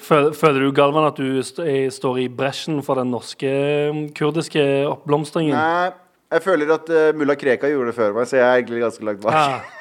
Føler, 0.00 0.32
føler 0.34 0.64
du, 0.64 0.70
Galvan, 0.74 1.06
at 1.06 1.18
du 1.20 1.42
st 1.44 1.66
står 1.94 2.22
i 2.24 2.26
bresjen 2.32 2.80
for 2.82 2.98
den 2.98 3.12
norske 3.12 3.50
mm, 3.94 4.04
kurdiske 4.16 4.64
oppblomstringen? 4.88 5.54
Nei, 5.54 5.90
jeg 6.34 6.44
føler 6.46 6.74
at 6.74 6.90
uh, 6.90 7.10
mulla 7.18 7.36
Krekar 7.38 7.70
gjorde 7.70 7.92
det 7.92 7.98
før 7.98 8.14
meg, 8.16 8.26
så 8.30 8.38
jeg 8.38 8.46
er 8.46 8.62
egentlig 8.62 8.82
ganske 8.86 9.06
langt 9.10 9.22
bak. 9.26 9.38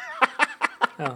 Ja. 1.00 1.06
ja. 1.06 1.12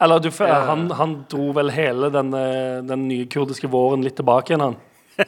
Eller 0.00 0.20
du, 0.20 0.30
han, 0.40 0.86
han 0.96 1.16
dro 1.28 1.50
vel 1.56 1.70
hele 1.74 2.08
den, 2.12 2.32
eh, 2.36 2.78
den 2.88 3.02
nye 3.08 3.26
kurdiske 3.28 3.68
våren 3.68 4.04
litt 4.04 4.16
tilbake 4.16 4.54
igjen, 4.54 4.62
han. 4.64 4.78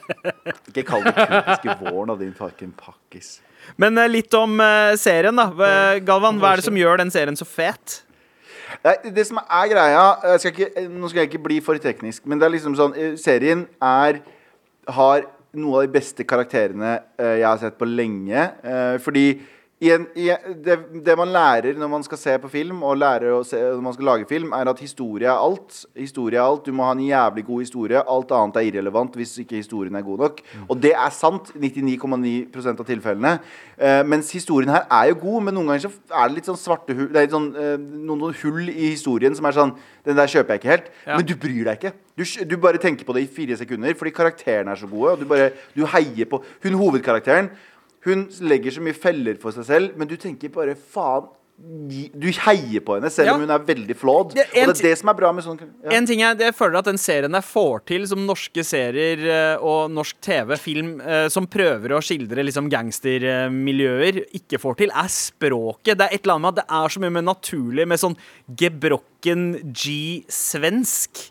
Ikke 0.71 0.87
kall 0.89 1.05
det 1.05 1.13
kurdiske 1.19 1.75
våren, 1.83 2.15
av 2.15 2.23
din 2.23 2.33
fucking 2.37 2.71
pakkis. 2.79 3.35
Men 3.77 4.01
eh, 4.01 4.09
litt 4.09 4.33
om 4.39 4.57
eh, 4.65 4.95
serien, 5.01 5.37
da. 5.37 5.51
Galvan, 6.01 6.41
hva 6.41 6.55
er 6.55 6.63
det 6.63 6.67
som 6.71 6.81
gjør 6.81 7.03
den 7.03 7.13
serien 7.13 7.37
så 7.37 7.49
fet? 7.49 8.01
Nei, 8.87 8.97
det 9.13 9.27
som 9.29 9.37
er 9.43 9.67
greia 9.69 10.03
jeg 10.31 10.41
skal 10.41 10.53
ikke, 10.55 10.83
Nå 10.89 11.09
skal 11.11 11.21
jeg 11.21 11.29
ikke 11.29 11.43
bli 11.45 11.59
for 11.61 11.77
teknisk, 11.77 12.23
men 12.25 12.41
det 12.41 12.47
er 12.47 12.55
liksom 12.55 12.73
sånn 12.79 12.95
Serien 13.21 13.67
er 13.85 14.23
Har 14.97 15.27
noen 15.53 15.75
av 15.77 15.85
de 15.85 15.93
beste 15.93 16.25
karakterene 16.25 16.95
jeg 17.21 17.45
har 17.45 17.59
sett 17.61 17.77
på 17.77 17.85
lenge. 17.85 18.47
fordi 19.05 19.27
en, 19.91 20.05
i, 20.15 20.29
det, 20.63 20.77
det 21.03 21.15
man 21.19 21.33
lærer 21.35 21.79
når 21.79 21.89
man 21.91 22.05
skal 22.07 22.19
se 22.21 22.37
på 22.39 22.51
film, 22.53 22.83
og 22.87 23.01
se, 23.47 23.59
når 23.59 23.81
man 23.83 23.95
skal 23.97 24.05
lage 24.07 24.29
film, 24.29 24.53
er 24.53 24.69
at 24.71 24.79
historie 24.79 25.27
er 25.27 25.35
alt. 25.35 25.85
Historie 25.97 26.39
er 26.39 26.45
alt. 26.45 26.67
Du 26.67 26.73
må 26.73 26.87
ha 26.87 26.93
en 26.93 27.03
jævlig 27.03 27.45
god 27.47 27.61
historie. 27.65 28.03
Alt 28.15 28.31
annet 28.37 28.61
er 28.61 28.69
irrelevant 28.69 29.17
hvis 29.19 29.35
ikke 29.43 29.59
historien 29.59 29.97
er 29.99 30.07
god 30.07 30.19
nok. 30.19 30.43
Og 30.69 30.83
det 30.83 30.93
er 30.95 31.11
sant. 31.11 31.51
99,9 31.57 32.69
av 32.79 32.85
tilfellene. 32.87 33.33
Eh, 33.79 34.03
mens 34.07 34.31
historien 34.33 34.71
her 34.71 34.87
er 34.91 35.11
jo 35.11 35.19
god, 35.25 35.43
men 35.49 35.57
noen 35.57 35.73
ganger 35.73 35.89
så 35.89 35.93
er 36.15 36.29
det 36.29 36.37
litt 36.37 36.49
sånn 36.51 36.61
svarte 36.61 36.95
hull 36.95 37.09
Det 37.13 37.23
er 37.23 37.33
sånn, 37.33 37.49
eh, 37.57 37.75
noen, 37.81 38.21
noen 38.21 38.37
hull 38.43 38.69
i 38.69 38.93
historien 38.93 39.35
som 39.35 39.49
er 39.49 39.57
sånn 39.57 39.75
Den 40.07 40.19
der 40.19 40.31
kjøper 40.31 40.55
jeg 40.55 40.63
ikke 40.63 40.73
helt. 40.73 40.89
Ja. 41.07 41.17
Men 41.17 41.27
du 41.27 41.35
bryr 41.39 41.67
deg 41.71 41.81
ikke. 41.81 41.95
Du, 42.19 42.25
du 42.47 42.57
bare 42.61 42.79
tenker 42.83 43.09
på 43.09 43.15
det 43.17 43.25
i 43.25 43.31
fire 43.31 43.57
sekunder 43.59 43.95
fordi 43.99 44.15
karakterene 44.15 44.75
er 44.75 44.81
så 44.81 44.91
gode. 44.91 45.17
Og 45.17 45.23
du 45.23 45.29
bare 45.31 45.53
Du 45.75 45.85
heier 45.87 46.29
på 46.31 46.43
Hun 46.63 46.79
hovedkarakteren 46.79 47.51
Hun 48.05 48.27
legger 48.41 48.71
så 48.75 48.83
mye 48.83 48.95
feller 48.99 49.37
for 49.39 49.55
seg 49.55 49.65
selv, 49.69 49.97
men 49.97 50.09
du 50.11 50.17
tenker 50.17 50.51
bare 50.51 50.75
faen 50.75 51.29
Du 51.63 52.25
heier 52.43 52.81
på 52.83 52.97
henne 52.97 53.11
selv 53.13 53.27
Ja. 53.29 53.35
om 53.37 53.41
hun 53.45 53.51
er 53.55 53.61
veldig 53.63 53.95
flawed. 53.95 54.33
Det 54.35 54.47
er 54.57 54.65
og 54.67 54.73
det 54.75 54.81
er 54.83 54.89
det 54.89 54.99
som 54.99 55.11
er 55.13 55.15
bra 55.15 55.29
med 55.37 55.45
sånn 55.45 55.61
ja. 55.61 55.91
En 55.95 56.07
ting 56.09 56.19
jeg, 56.19 56.39
jeg 56.41 56.55
føler 56.59 56.79
at 56.81 56.85
den 56.89 56.99
serien 56.99 57.31
der 57.37 57.45
får 57.45 57.85
til, 57.87 58.07
som 58.09 58.25
norske 58.27 58.65
serier 58.67 59.23
eh, 59.31 59.63
og 59.63 59.93
norsk 59.95 60.17
TV, 60.25 60.57
film, 60.59 61.01
eh, 61.05 61.29
som 61.31 61.47
prøver 61.47 61.95
å 61.95 62.01
skildre 62.03 62.43
liksom 62.49 62.67
gangstermiljøer, 62.73 64.19
ikke 64.41 64.59
får 64.59 64.77
til, 64.81 64.91
er 64.91 65.13
språket. 65.13 65.99
Det 66.01 66.09
er 66.09 66.17
et 66.17 66.25
eller 66.25 66.35
annet 66.41 66.43
med 66.49 66.57
at 66.57 66.61
det 66.65 66.67
er 66.81 66.89
så 66.97 67.05
mye 67.05 67.15
mer 67.21 67.27
naturlig 67.29 67.87
med 67.93 68.03
sånn 68.03 68.17
gebrokken 68.59 69.47
G-svensk 69.73 71.29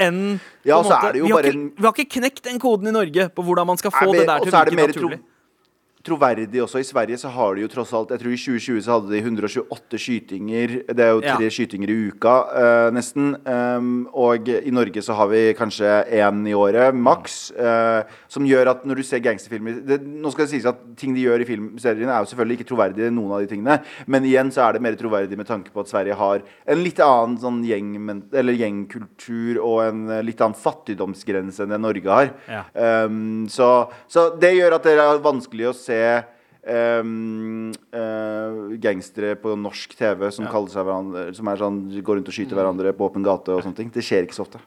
enn 0.00 0.40
Ja, 0.64 0.78
en 0.80 0.84
måte- 0.84 1.08
er 1.08 1.12
vi, 1.12 1.30
har 1.30 1.42
ikke, 1.42 1.72
vi 1.76 1.82
har 1.88 1.92
ikke 1.96 2.20
knekt 2.20 2.42
den 2.44 2.58
koden 2.60 2.88
i 2.88 2.92
Norge 2.92 3.30
på 3.32 3.42
hvordan 3.44 3.66
man 3.66 3.76
skal 3.80 3.90
få 3.92 4.10
Er 4.12 4.18
det 4.20 4.26
der 4.28 4.38
til 4.44 4.52
å 4.52 4.60
er 4.60 4.70
virke 4.70 4.86
naturlig. 4.92 5.20
Troverdig 6.06 6.62
også. 6.64 6.80
I 6.80 6.86
Sverige 6.88 7.18
så 7.20 7.28
har 7.32 7.54
de 7.54 7.64
jo 7.64 7.68
tross 7.68 7.92
alt 7.96 8.10
Jeg 8.14 8.22
tror 8.22 8.32
i 8.32 8.38
2020 8.40 8.80
så 8.86 8.94
hadde 8.96 9.10
de 9.12 9.20
128 9.20 9.98
skytinger. 10.00 10.74
Det 10.88 11.04
er 11.04 11.10
jo 11.12 11.20
tre 11.20 11.44
Ja. 11.44 11.50
skytinger 11.52 11.90
i 11.92 11.96
uka, 12.08 12.34
uh, 12.54 12.90
nesten. 12.94 13.34
Um, 13.46 14.08
og 14.14 14.48
i 14.48 14.70
Norge 14.72 15.02
så 15.04 15.14
har 15.14 15.28
vi 15.28 15.52
kanskje 15.54 15.90
én 16.08 16.40
i 16.48 16.54
året, 16.56 16.94
maks. 16.94 17.52
Uh, 17.52 18.02
som 18.28 18.46
gjør 18.48 18.70
at 18.72 18.86
når 18.88 18.96
du 18.96 19.02
ser 19.02 19.20
gangsterfilmer 19.20 19.84
det, 19.86 20.00
Nå 20.00 20.30
skal 20.32 20.46
det 20.46 20.54
sies 20.54 20.66
at 20.66 20.80
ting 20.96 21.14
de 21.14 21.22
gjør 21.26 21.42
i 21.42 21.48
filmseriene, 21.48 22.10
er 22.10 22.24
jo 22.24 22.30
selvfølgelig 22.32 22.58
ikke 22.60 22.70
troverdige, 22.72 23.10
noen 23.12 23.32
av 23.36 23.40
de 23.44 23.50
tingene. 23.52 23.80
Men 24.06 24.24
igjen 24.24 24.50
så 24.50 24.66
er 24.68 24.72
det 24.76 24.82
mer 24.82 24.96
troverdig 24.98 25.36
med 25.36 25.46
tanke 25.46 25.70
på 25.72 25.80
at 25.84 25.88
Sverige 25.92 26.16
har 26.16 26.42
en 26.66 26.82
litt 26.84 27.00
annen 27.04 27.36
sånn 27.40 27.60
gjeng, 27.64 27.92
eller 28.32 28.56
gjengkultur 28.56 29.60
og 29.62 29.82
en 29.84 30.02
eh, 30.10 30.22
litt 30.26 30.40
annen 30.40 30.56
fattigdomsgrense 30.58 31.64
enn 31.64 31.74
det 31.74 31.80
Norge 31.80 32.10
har. 32.10 32.32
Ja. 32.48 32.64
Um, 33.04 33.46
så, 33.48 33.90
så 34.10 34.30
det 34.40 34.54
gjør 34.56 34.76
at 34.78 34.88
det 34.88 34.96
er 34.98 35.22
vanskelig 35.24 35.70
å 35.70 35.76
se 35.76 35.89
um, 36.68 37.70
uh, 37.94 38.72
gangstere 38.80 39.34
på 39.40 39.54
norsk 39.56 39.94
TV 39.96 40.26
som 40.34 40.46
ja. 40.46 40.62
seg 40.72 40.84
hverandre 40.84 41.24
Som 41.36 41.48
er 41.50 41.60
sånn, 41.60 41.78
går 42.04 42.20
rundt 42.20 42.28
og 42.30 42.36
skyter 42.36 42.58
hverandre 42.58 42.92
på 42.96 43.08
åpen 43.08 43.24
gate 43.24 43.54
og 43.54 43.64
sånne 43.64 43.78
ting. 43.78 43.90
Det 43.94 44.04
skjer 44.04 44.26
ikke 44.26 44.36
så 44.36 44.44
ofte. 44.44 44.60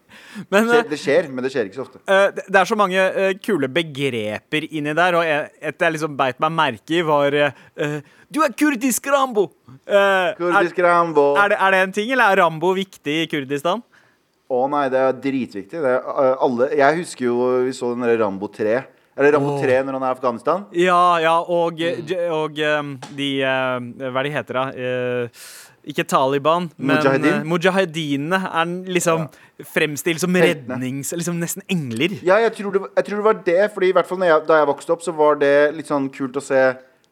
Men, 0.49 0.65
Det 0.67 0.73
eh, 0.73 0.73
skjer, 0.73 0.89
det 0.89 1.01
skjer 1.03 1.29
men 1.29 1.45
det 1.45 1.53
skjer 1.53 1.69
ikke 1.69 1.79
så 1.79 1.85
ofte. 1.85 2.01
Uh, 2.07 2.27
det 2.33 2.47
det 2.49 2.61
er 2.61 2.69
så 2.69 2.79
mange 2.79 3.05
uh, 3.17 3.29
kule 3.43 3.69
begreper 3.71 4.67
inni 4.69 4.95
der, 4.97 5.19
og 5.19 5.23
et 5.27 5.87
jeg 5.87 5.95
liksom 5.97 6.17
beit 6.19 6.41
meg 6.43 6.53
merke 6.55 6.97
i, 6.97 7.05
var 7.05 7.35
eh, 7.35 7.97
Du 8.33 8.41
er 8.45 8.53
kurdisk 8.57 9.07
Rambo! 9.11 9.49
Eh, 9.83 10.29
Kurdisk 10.37 10.79
er, 10.79 10.89
Rambo. 10.89 11.33
er, 11.37 11.53
det, 11.53 11.57
er 11.59 11.73
det 11.73 11.81
en 11.83 11.95
ting, 11.95 12.11
eller 12.13 12.33
er 12.33 12.43
Rambo 12.43 12.73
viktig 12.77 13.23
i 13.23 13.27
Kurdistan? 13.31 13.83
Å 14.53 14.65
nei, 14.69 14.85
det 14.93 14.99
er 15.01 15.15
dritviktig. 15.17 15.79
Det 15.81 15.91
er, 15.97 16.33
alle, 16.45 16.67
jeg 16.77 16.99
husker 16.99 17.25
jo 17.25 17.37
vi 17.65 17.73
så 17.73 17.93
den 17.93 18.05
derre 18.05 18.19
Rambo 18.21 18.49
3. 18.53 18.81
Er 19.17 19.27
det 19.27 19.33
Rambo 19.35 19.59
3 19.61 19.75
når 19.85 19.93
han 19.99 20.03
er 20.03 20.09
i 20.09 20.15
Afghanistan? 20.17 20.63
Ja, 20.73 21.01
ja, 21.21 21.35
og, 21.41 21.77
j- 21.77 22.15
og 22.33 22.57
eh, 22.57 22.87
de 23.17 23.27
eh, 23.45 24.09
Hva 24.09 24.23
er 24.23 24.29
de 24.29 24.31
heter, 24.33 24.57
da? 24.57 24.63
Eh, 24.73 25.43
ikke 25.93 26.05
Taliban, 26.07 26.69
men 26.79 26.95
Mujahedin? 26.95 27.33
eh, 27.33 27.43
mujahedinene 27.43 28.37
er 28.47 28.69
liksom 28.95 29.25
fremstilt 29.67 30.21
som 30.23 30.33
rednings... 30.33 31.11
Liksom 31.11 31.35
nesten 31.41 31.61
engler. 31.69 32.15
Ja, 32.23 32.37
jeg 32.39 32.53
tror, 32.55 32.71
det, 32.77 32.81
jeg 32.95 33.05
tror 33.09 33.19
det 33.19 33.25
var 33.27 33.41
det. 33.45 33.59
Fordi 33.75 33.89
i 33.91 33.95
hvert 33.99 34.07
fall 34.07 34.23
jeg, 34.23 34.45
Da 34.47 34.61
jeg 34.61 34.69
vokste 34.71 34.95
opp, 34.95 35.03
så 35.03 35.11
var 35.17 35.35
det 35.43 35.53
litt 35.75 35.91
sånn 35.91 36.07
kult 36.15 36.39
å 36.39 36.43
se 36.43 36.61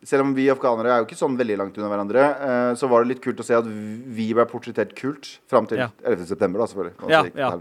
Selv 0.08 0.24
om 0.26 0.32
vi 0.34 0.48
afghanere 0.50 0.90
er 0.96 1.04
jo 1.04 1.06
ikke 1.10 1.20
sånn 1.20 1.36
veldig 1.38 1.58
langt 1.60 1.76
unna 1.78 1.92
hverandre, 1.92 2.24
eh, 2.48 2.72
så 2.80 2.88
var 2.90 3.04
det 3.04 3.12
litt 3.12 3.22
kult 3.22 3.44
å 3.44 3.46
se 3.46 3.54
at 3.60 3.68
vi 3.68 4.32
ble 4.34 4.48
portrettert 4.50 4.96
kult 4.98 5.28
fram 5.52 5.68
til 5.70 5.78
Ja. 5.84 5.92
11. 6.02 6.26
september, 6.32 6.64
da, 6.64 6.66
selvfølgelig. 6.72 7.12
Ja, 7.12 7.22
ja. 7.38 7.52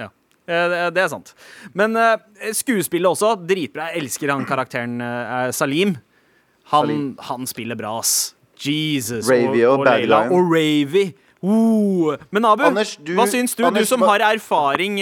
Ja. 0.00 0.08
Eh, 0.46 0.90
Det, 0.92 1.00
er 1.04 1.08
sant. 1.08 1.34
Men 1.72 1.96
eh, 1.96 2.16
skuespillet 2.52 3.08
også, 3.08 3.34
dritbra. 3.48 3.90
Jeg 3.94 4.04
elsker 4.04 4.32
han 4.34 4.44
karakteren 4.48 5.00
eh, 5.00 5.50
Salim. 5.56 5.96
Han, 6.72 6.86
Salim. 6.88 7.04
han 7.30 7.46
spiller 7.46 7.76
bra, 7.76 7.98
ass. 8.00 8.34
Jesus. 8.60 9.26
Ravy 9.28 9.64
og 9.66 9.84
Bad 9.84 10.00
Leila. 10.04 10.24
Og 10.32 10.50
Ravy. 10.52 11.12
Uh. 11.44 12.14
Men 12.32 12.46
Abu, 12.48 12.62
Anders, 12.64 12.94
du- 13.04 13.10
hva 13.18 13.26
syns 13.28 13.52
du? 13.52 13.66
Anders, 13.66 13.84
du 13.84 13.90
som 13.90 14.00
har 14.08 14.22
erfaring 14.24 14.94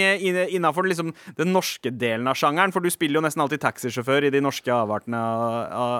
innafor 0.51 0.83
liksom, 0.83 1.13
den 1.37 1.53
norske 1.55 1.87
delen 1.87 2.27
av 2.27 2.35
sjangeren. 2.35 2.73
For 2.75 2.83
du 2.83 2.89
spiller 2.91 3.21
jo 3.21 3.23
nesten 3.23 3.39
alltid 3.45 3.61
taxisjåfør 3.63 4.27
i 4.27 4.31
de 4.33 4.41
norske 4.43 4.67
avartene 4.75 5.15
av, 5.15 5.55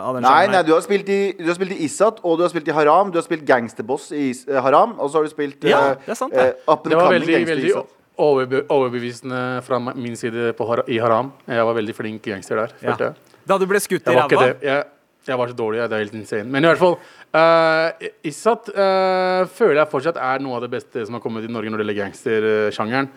av 0.10 0.18
den 0.18 0.26
Nei, 0.26 0.34
sjangeren. 0.34 0.52
nei, 0.58 0.64
du 0.68 0.74
har, 0.76 0.82
spilt 0.84 1.08
i, 1.16 1.22
du 1.40 1.48
har 1.48 1.56
spilt 1.56 1.72
i 1.78 1.80
Isat, 1.88 2.20
og 2.28 2.42
du 2.42 2.44
har 2.44 2.52
spilt 2.52 2.68
i 2.68 2.76
Haram. 2.76 3.14
Du 3.14 3.22
har 3.22 3.24
spilt 3.24 3.46
gangsterboss 3.48 4.10
i 4.12 4.32
eh, 4.34 4.60
Haram, 4.66 4.98
og 5.00 5.14
så 5.14 5.22
har 5.22 5.30
du 5.30 5.32
spilt 5.32 5.64
Ja, 5.64 5.80
eh, 5.94 6.02
det 6.04 6.12
er 6.18 6.20
sant, 6.26 6.36
eh, 6.36 6.52
det. 6.52 6.60
up 6.68 6.84
and 6.84 6.92
Det 6.92 7.00
var 7.00 7.14
veldig, 7.16 7.38
i 7.40 7.46
veldig 7.54 7.76
overbevisende 8.18 9.62
fra 9.66 9.80
min 9.96 10.16
side 10.16 10.54
på, 10.58 10.66
Har- 10.68 10.84
i 10.90 11.00
Haram. 11.00 11.32
Jeg 11.48 11.66
var 11.66 11.74
veldig 11.78 11.96
flink 11.96 12.22
gangster 12.24 12.56
der. 12.56 12.74
Ja. 12.82 13.14
Da 13.48 13.58
du 13.58 13.66
ble 13.68 13.80
skutt 13.84 14.08
i 14.08 14.16
ræva? 14.16 14.56
Jeg, 14.62 14.86
jeg 15.28 15.38
var 15.40 15.48
så 15.48 15.56
dårlig. 15.56 15.80
jeg, 15.82 15.90
Det 15.90 15.96
er 15.98 16.04
helt 16.06 16.14
insane. 16.20 16.50
Men 16.52 16.64
i 16.64 16.68
hvert 16.68 16.80
fall 16.80 16.98
uh, 17.34 18.10
Isat 18.24 18.70
uh, 18.76 19.46
føler 19.52 19.82
jeg 19.82 19.92
fortsatt 19.92 20.18
er 20.20 20.40
noe 20.44 20.56
av 20.60 20.62
det 20.66 20.72
beste 20.72 21.06
som 21.06 21.14
har 21.18 21.24
kommet 21.24 21.44
i 21.48 21.52
Norge 21.52 21.70
når 21.72 21.82
det 21.82 21.86
gjelder 21.88 22.02
gangstersjangeren. 22.04 23.10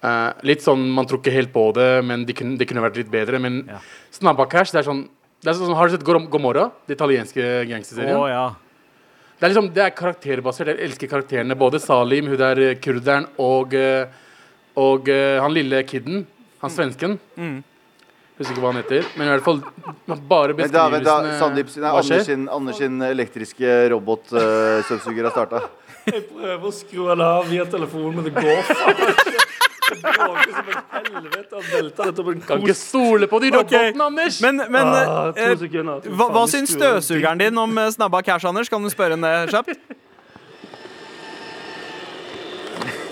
Uh, 0.00 0.32
litt 0.48 0.62
sånn, 0.64 0.86
Man 0.96 1.06
tror 1.06 1.20
ikke 1.20 1.34
helt 1.34 1.52
på 1.52 1.66
det, 1.76 1.88
men 2.04 2.24
det 2.24 2.36
kunne, 2.38 2.56
de 2.56 2.66
kunne 2.68 2.80
vært 2.84 2.96
litt 2.96 3.10
bedre. 3.12 3.38
Men 3.40 3.64
Ja. 3.68 3.78
Snabba 4.10 4.46
Cash 4.48 4.72
det 4.72 4.80
er 4.84 4.88
sånn 4.90 5.08
det 5.42 5.48
er 5.48 5.54
sånn, 5.56 5.72
Har 5.74 5.88
du 5.88 5.94
sett 5.96 6.04
Gom- 6.04 6.28
Gomorra? 6.28 6.70
Det 6.86 6.98
italienske 6.98 7.64
gangsterserien? 7.64 8.16
Oh, 8.16 8.26
ja. 8.28 8.50
Det 9.40 9.46
er 9.46 9.54
liksom, 9.54 9.70
det 9.72 9.82
er 9.86 9.90
karakterbasert. 9.96 10.66
Jeg 10.68 10.80
elsker 10.84 11.08
karakterene. 11.08 11.56
Både 11.56 11.80
Salim, 11.80 12.26
hun 12.28 12.36
der 12.36 12.74
kurderen, 12.76 13.24
og, 13.38 13.72
eh, 13.72 14.04
og 14.80 15.10
uh, 15.10 15.40
han 15.44 15.56
lille 15.56 15.82
kiden. 15.88 16.24
Han 16.60 16.72
svensken. 16.72 17.18
Husker 18.40 18.54
ikke 18.54 18.62
hva 18.64 18.70
han 18.72 18.80
heter. 18.80 19.04
Men 19.20 19.28
i 19.28 19.32
hvert 19.34 19.44
fall 19.44 19.60
bare 20.30 20.54
Men 20.56 20.72
da, 20.72 20.86
da, 21.04 21.16
Sandip, 21.40 21.68
nei, 21.76 21.92
Hva 21.92 22.00
skjer? 22.00 22.22
Anders, 22.22 22.28
sin, 22.28 22.46
Anders 22.48 22.80
sin 22.80 23.02
elektriske 23.04 23.76
robotstøvsuger 23.92 25.28
har 25.28 25.34
starta. 25.34 25.60
Jeg 26.08 26.24
prøver 26.30 26.64
å 26.64 26.72
skru 26.72 27.10
den 27.10 27.22
av 27.24 27.48
via 27.50 27.66
telefonen, 27.68 28.16
men 28.16 28.30
det 28.30 28.32
går 28.38 28.62
faen 28.70 29.02
ikke. 29.04 29.46
Det 29.90 29.98
bråker 30.06 30.52
som 30.54 30.68
et 30.70 30.92
helvete. 30.94 31.50
Han 31.52 31.64
velter 31.74 32.10
dette 32.10 32.24
på 32.24 32.32
en 32.32 32.42
Kan 32.46 32.64
ikke 32.64 32.76
stole 32.78 33.28
på 33.28 33.40
de 33.42 33.50
robotene, 33.52 33.90
robotene, 33.90 34.06
Anders! 34.06 34.38
Men, 34.44 34.62
men 34.70 34.90
Ah, 34.94 35.32
eh, 35.34 35.64
hva, 36.14 36.28
hva 36.30 36.44
syns 36.50 36.72
støvsugeren 36.76 37.42
din 37.42 37.58
om 37.60 37.80
eh, 37.82 37.90
snabba 37.92 38.22
cash, 38.24 38.46
Anders? 38.48 38.70
Kan 38.72 38.86
du 38.86 38.92
spørre 38.92 39.18
henne 39.18 39.34
kjapt? 39.50 39.74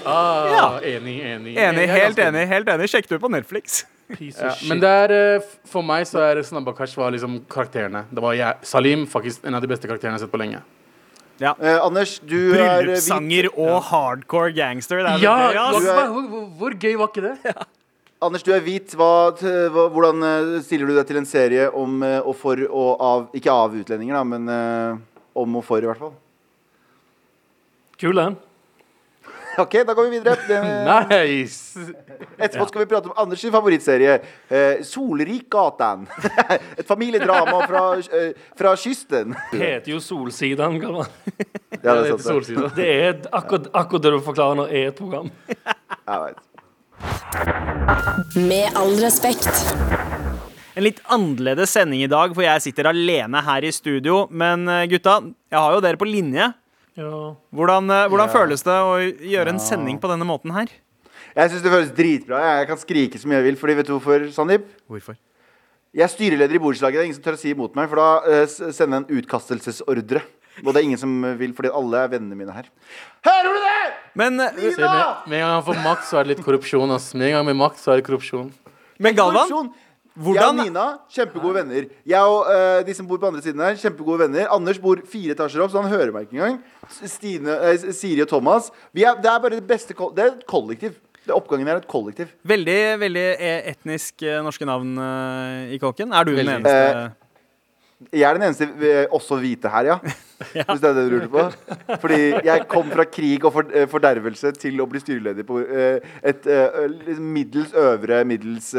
Ah, 0.08 0.48
Ja. 0.50 0.66
Enig, 0.96 1.16
enig. 1.22 1.54
Enig, 1.56 1.86
helt 1.92 2.18
enig. 2.18 2.46
helt 2.48 2.68
enig 2.74 2.88
Sjekk 2.90 3.08
det 3.08 3.18
ut 3.18 3.24
på 3.24 3.30
Netflix. 3.32 3.84
Piece 4.08 4.40
Ja, 4.40 4.48
of 4.48 4.56
shit. 4.56 4.68
men 4.70 4.80
det 4.80 4.88
er, 4.88 5.12
eh, 5.36 5.48
for 5.68 5.84
meg 5.84 6.06
så 6.08 6.22
er 6.24 6.40
Snabba 6.42 6.72
Cash 6.76 6.96
var 6.96 7.10
liksom 7.12 7.42
karakterene. 7.50 8.06
Det 8.10 8.22
var 8.24 8.32
jeg, 8.38 8.56
Salim, 8.64 9.06
faktisk 9.06 9.44
en 9.44 9.54
av 9.58 9.60
de 9.60 9.68
beste 9.68 9.84
karakterene 9.86 10.16
jeg 10.16 10.20
har 10.22 10.26
sett 10.26 10.32
på 10.32 10.40
lenge. 10.40 10.62
Ja. 11.38 11.52
Eh, 11.60 11.76
Anders, 11.84 12.18
du 12.24 12.54
er 12.54 12.58
eh. 12.58 12.78
Bryllupssanger 12.86 13.50
og 13.52 13.82
hardcore 13.90 14.54
gangster. 14.56 15.02
Det 15.04 15.12
er 15.12 15.18
Ja! 15.22 15.36
det. 15.52 15.56
Er- 15.92 16.08
hvor, 16.08 16.48
hvor, 16.58 16.70
gøy 16.80 16.96
var 16.96 17.08
ikke 17.12 17.26
det? 17.28 17.54
Anders, 18.22 18.42
du 18.42 18.50
er 18.52 18.60
hvit. 18.64 18.96
Hva, 18.96 19.30
hva, 19.36 19.84
hvordan 19.92 20.24
eh, 20.24 20.60
stiller 20.64 20.88
du 20.88 20.96
deg 20.96 21.06
til 21.06 21.20
en 21.20 21.26
serie 21.28 21.68
om 21.70 22.02
og 22.02 22.34
for 22.34 22.56
og 22.66 22.96
av 23.00 23.28
Ikke 23.34 23.52
av 23.52 23.76
utlendinger, 23.76 24.14
da, 24.16 24.24
men 24.24 24.48
om 25.36 25.56
og 25.60 25.64
for, 25.68 25.78
i 25.84 25.86
hvert 25.86 26.00
fall. 26.00 26.16
Kul 28.00 28.14
den. 28.16 28.36
OK, 29.64 29.74
da 29.86 29.94
går 29.94 30.04
vi 30.08 30.18
videre. 30.18 30.36
Nice! 31.10 31.80
Etterpå 32.38 32.66
skal 32.68 32.82
vi 32.84 32.86
prate 32.90 33.10
om 33.10 33.16
Anders' 33.24 33.42
sin 33.42 33.52
favorittserie. 33.52 34.18
Eh, 34.48 34.82
Solrikgatan. 34.86 36.06
Et 36.78 36.86
familiedrama 36.86 37.66
fra, 37.66 37.84
eh, 37.98 38.32
fra 38.58 38.76
kysten. 38.76 39.34
Det 39.52 39.58
heter 39.62 39.92
jo 39.92 40.00
Solsidan. 40.00 40.80
kan 40.80 40.92
man. 40.92 41.06
Ja, 41.82 41.94
det 41.94 42.12
er 42.12 42.18
sant. 42.18 42.46
det. 42.46 42.70
Det 42.76 42.88
er 42.88 43.18
akkurat, 43.32 43.70
akkurat 43.72 44.02
det 44.06 44.14
du 44.14 44.20
forklarer 44.26 44.60
nå, 44.62 44.68
er 44.70 44.92
et 44.92 44.98
program. 44.98 45.30
Jeg 45.48 46.18
vet. 46.24 46.38
Med 48.36 48.78
all 48.78 48.94
respekt. 49.02 49.50
En 50.78 50.84
litt 50.86 51.00
annerledes 51.10 51.72
sending 51.74 52.04
i 52.04 52.10
dag, 52.10 52.30
for 52.36 52.44
jeg 52.46 52.62
sitter 52.62 52.86
alene 52.92 53.42
her 53.42 53.66
i 53.66 53.74
studio. 53.74 54.28
Men 54.30 54.68
eh, 54.70 54.86
gutta, 54.90 55.18
jeg 55.50 55.58
har 55.58 55.74
jo 55.74 55.82
dere 55.82 55.98
på 55.98 56.06
linje. 56.06 56.52
Ja. 56.98 57.36
Hvordan, 57.54 57.90
eh, 57.94 58.08
hvordan 58.10 58.26
Ja. 58.28 58.34
føles 58.34 58.64
det 58.66 58.74
å 58.74 58.92
gjøre 59.22 59.54
en 59.54 59.62
sending 59.62 60.00
på 60.02 60.10
denne 60.10 60.26
måten 60.26 60.52
her? 60.52 60.66
Jeg 61.36 61.50
syns 61.52 61.62
det 61.62 61.70
føles 61.70 61.92
dritbra. 61.94 62.40
Jeg 62.58 62.66
kan 62.66 62.76
skrike 62.80 63.18
så 63.20 63.28
mye 63.30 63.38
jeg 63.38 63.44
vil. 63.52 63.56
Fordi 63.60 63.76
vet 63.78 63.86
du 63.86 63.92
hvorfor, 63.98 64.26
Sandeep? 64.34 64.64
Hvorfor? 64.90 65.14
Jeg 65.94 66.02
er 66.04 66.10
styreleder 66.10 66.54
i 66.54 66.58
borettslaget. 66.58 66.98
Det 66.98 67.00
er 67.00 67.08
ingen 67.08 67.14
som 67.14 67.24
tør 67.24 67.36
å 67.38 67.40
si 67.40 67.52
imot 67.54 67.74
meg, 67.78 67.88
for 67.88 67.96
da 67.96 68.08
uh, 68.26 68.46
sender 68.46 68.98
jeg 68.98 69.04
en 69.06 69.22
utkastelsesordre. 69.22 70.22
Og 70.66 70.74
det 70.74 70.76
er 70.80 70.84
ingen 70.88 70.98
som 70.98 71.12
vil, 71.38 71.52
fordi 71.54 71.70
alle 71.70 72.02
er 72.02 72.08
vennene 72.08 72.34
mine 72.36 72.52
her. 72.52 72.66
Hører 73.24 73.46
du 73.54 73.60
det?! 73.62 73.92
Men, 74.18 74.38
Se, 74.58 74.74
med, 74.82 75.28
med 75.30 75.38
en 75.38 75.44
gang 75.44 75.52
han 75.54 75.62
får 75.62 75.78
makt, 75.84 76.04
så 76.08 76.18
er 76.18 76.24
det 76.26 76.36
litt 76.36 76.44
korrupsjon. 76.44 76.90
Ass. 76.90 77.12
Med 77.14 77.28
en 77.28 77.36
gang 77.38 77.46
med 77.46 77.56
makt, 77.60 77.78
så 77.78 77.92
er 77.92 78.00
det 78.00 78.06
korrupsjon. 78.08 78.50
men 78.98 79.14
Galvan, 79.14 79.46
Korrupsjon. 79.46 79.70
Jeg 80.18 80.44
og 80.44 80.56
Nina, 80.58 80.86
kjempegode 81.14 81.60
venner. 81.60 81.88
Jeg 82.08 82.32
og 82.34 82.48
uh, 82.50 82.80
de 82.86 82.94
som 82.96 83.06
bor 83.06 83.20
på 83.22 83.28
andre 83.30 83.42
siden 83.44 83.62
her, 83.62 83.76
kjempegode 83.78 84.24
venner. 84.24 84.48
Anders 84.54 84.80
bor 84.82 85.00
fire 85.06 85.36
etasjer 85.36 85.62
opp, 85.62 85.70
så 85.74 85.82
han 85.84 85.92
hører 85.92 86.10
meg 86.14 86.26
ikke 86.26 86.40
engang. 86.40 86.58
Stine, 87.04 87.58
uh, 87.62 87.92
Siri 87.94 88.24
og 88.24 88.30
Thomas. 88.32 88.72
Vi 88.96 89.06
er, 89.06 89.20
det 89.22 89.30
er 89.30 89.44
bare 89.44 89.60
det 89.60 89.68
beste 89.68 89.94
Det 89.94 90.24
er 90.24 90.32
et 90.32 90.48
kollektiv. 90.50 90.98
Det 91.28 91.36
Oppgangen 91.36 91.68
er 91.68 91.82
et 91.82 91.88
kollektiv. 91.88 92.30
Veldig 92.48 92.80
veldig 93.02 93.24
eh, 93.36 93.66
etnisk 93.74 94.24
eh, 94.24 94.38
norske 94.44 94.64
navn 94.68 94.94
uh, 94.96 95.68
i 95.68 95.76
kåken. 95.80 96.14
Er 96.16 96.24
du 96.24 96.32
den 96.32 96.40
Veldig. 96.40 96.54
eneste? 96.62 97.27
Jeg 98.12 98.22
er 98.22 98.36
den 98.36 98.44
eneste 98.46 98.66
eh, 98.86 99.06
også 99.10 99.40
hvite 99.42 99.70
her, 99.72 99.88
ja. 99.90 99.96
Hvis 100.38 100.82
det 100.84 100.86
er 100.86 100.92
det 100.94 101.02
du 101.08 101.14
lurer 101.16 101.30
på. 101.32 101.42
Fordi 101.98 102.18
jeg 102.46 102.66
kom 102.70 102.92
fra 102.92 103.02
krig 103.10 103.42
og 103.48 103.56
eh, 103.74 103.88
fordervelse 103.90 104.52
til 104.54 104.78
å 104.78 104.86
bli 104.90 105.00
styreleder 105.02 105.46
på 105.48 105.58
eh, 105.64 106.06
et 106.22 106.46
liksom 106.46 107.32
middels 107.34 107.74
øvre 107.74 108.20
middels 108.28 108.70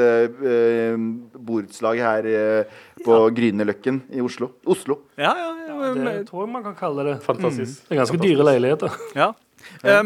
borettslag 1.35 1.99
her 2.05 2.29
på 3.03 3.19
ja. 3.19 3.35
Grünerløkken 3.41 3.99
i 4.15 4.23
Oslo. 4.23 4.53
Oslo. 4.63 5.01
Ja, 5.19 5.35
ja, 5.35 5.51
ja, 5.67 5.91
Det 5.99 6.15
tror 6.31 6.45
jeg 6.45 6.53
man 6.55 6.63
kan 6.71 6.79
kalle 6.79 7.09
det. 7.11 7.19
Fantastisk. 7.27 7.83
Det 7.89 7.97
er 7.97 8.03
ganske 8.05 8.23
dyre 8.23 8.49
leiligheter. 8.53 8.99
ja. 9.19 9.33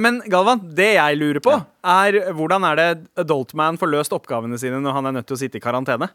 Men 0.02 0.23
Galvan, 0.26 0.63
det 0.73 0.95
jeg 0.95 1.17
lurer 1.21 1.43
på, 1.45 1.54
er 1.86 2.17
hvordan 2.34 2.65
er 2.71 2.80
det 2.80 2.88
Adultman 3.21 3.78
får 3.78 3.91
løst 3.93 4.15
oppgavene 4.17 4.58
sine 4.58 4.82
når 4.82 4.97
han 4.97 5.12
er 5.12 5.19
nødt 5.19 5.30
til 5.30 5.38
å 5.38 5.43
sitte 5.45 5.62
i 5.62 5.63
karantene? 5.63 6.10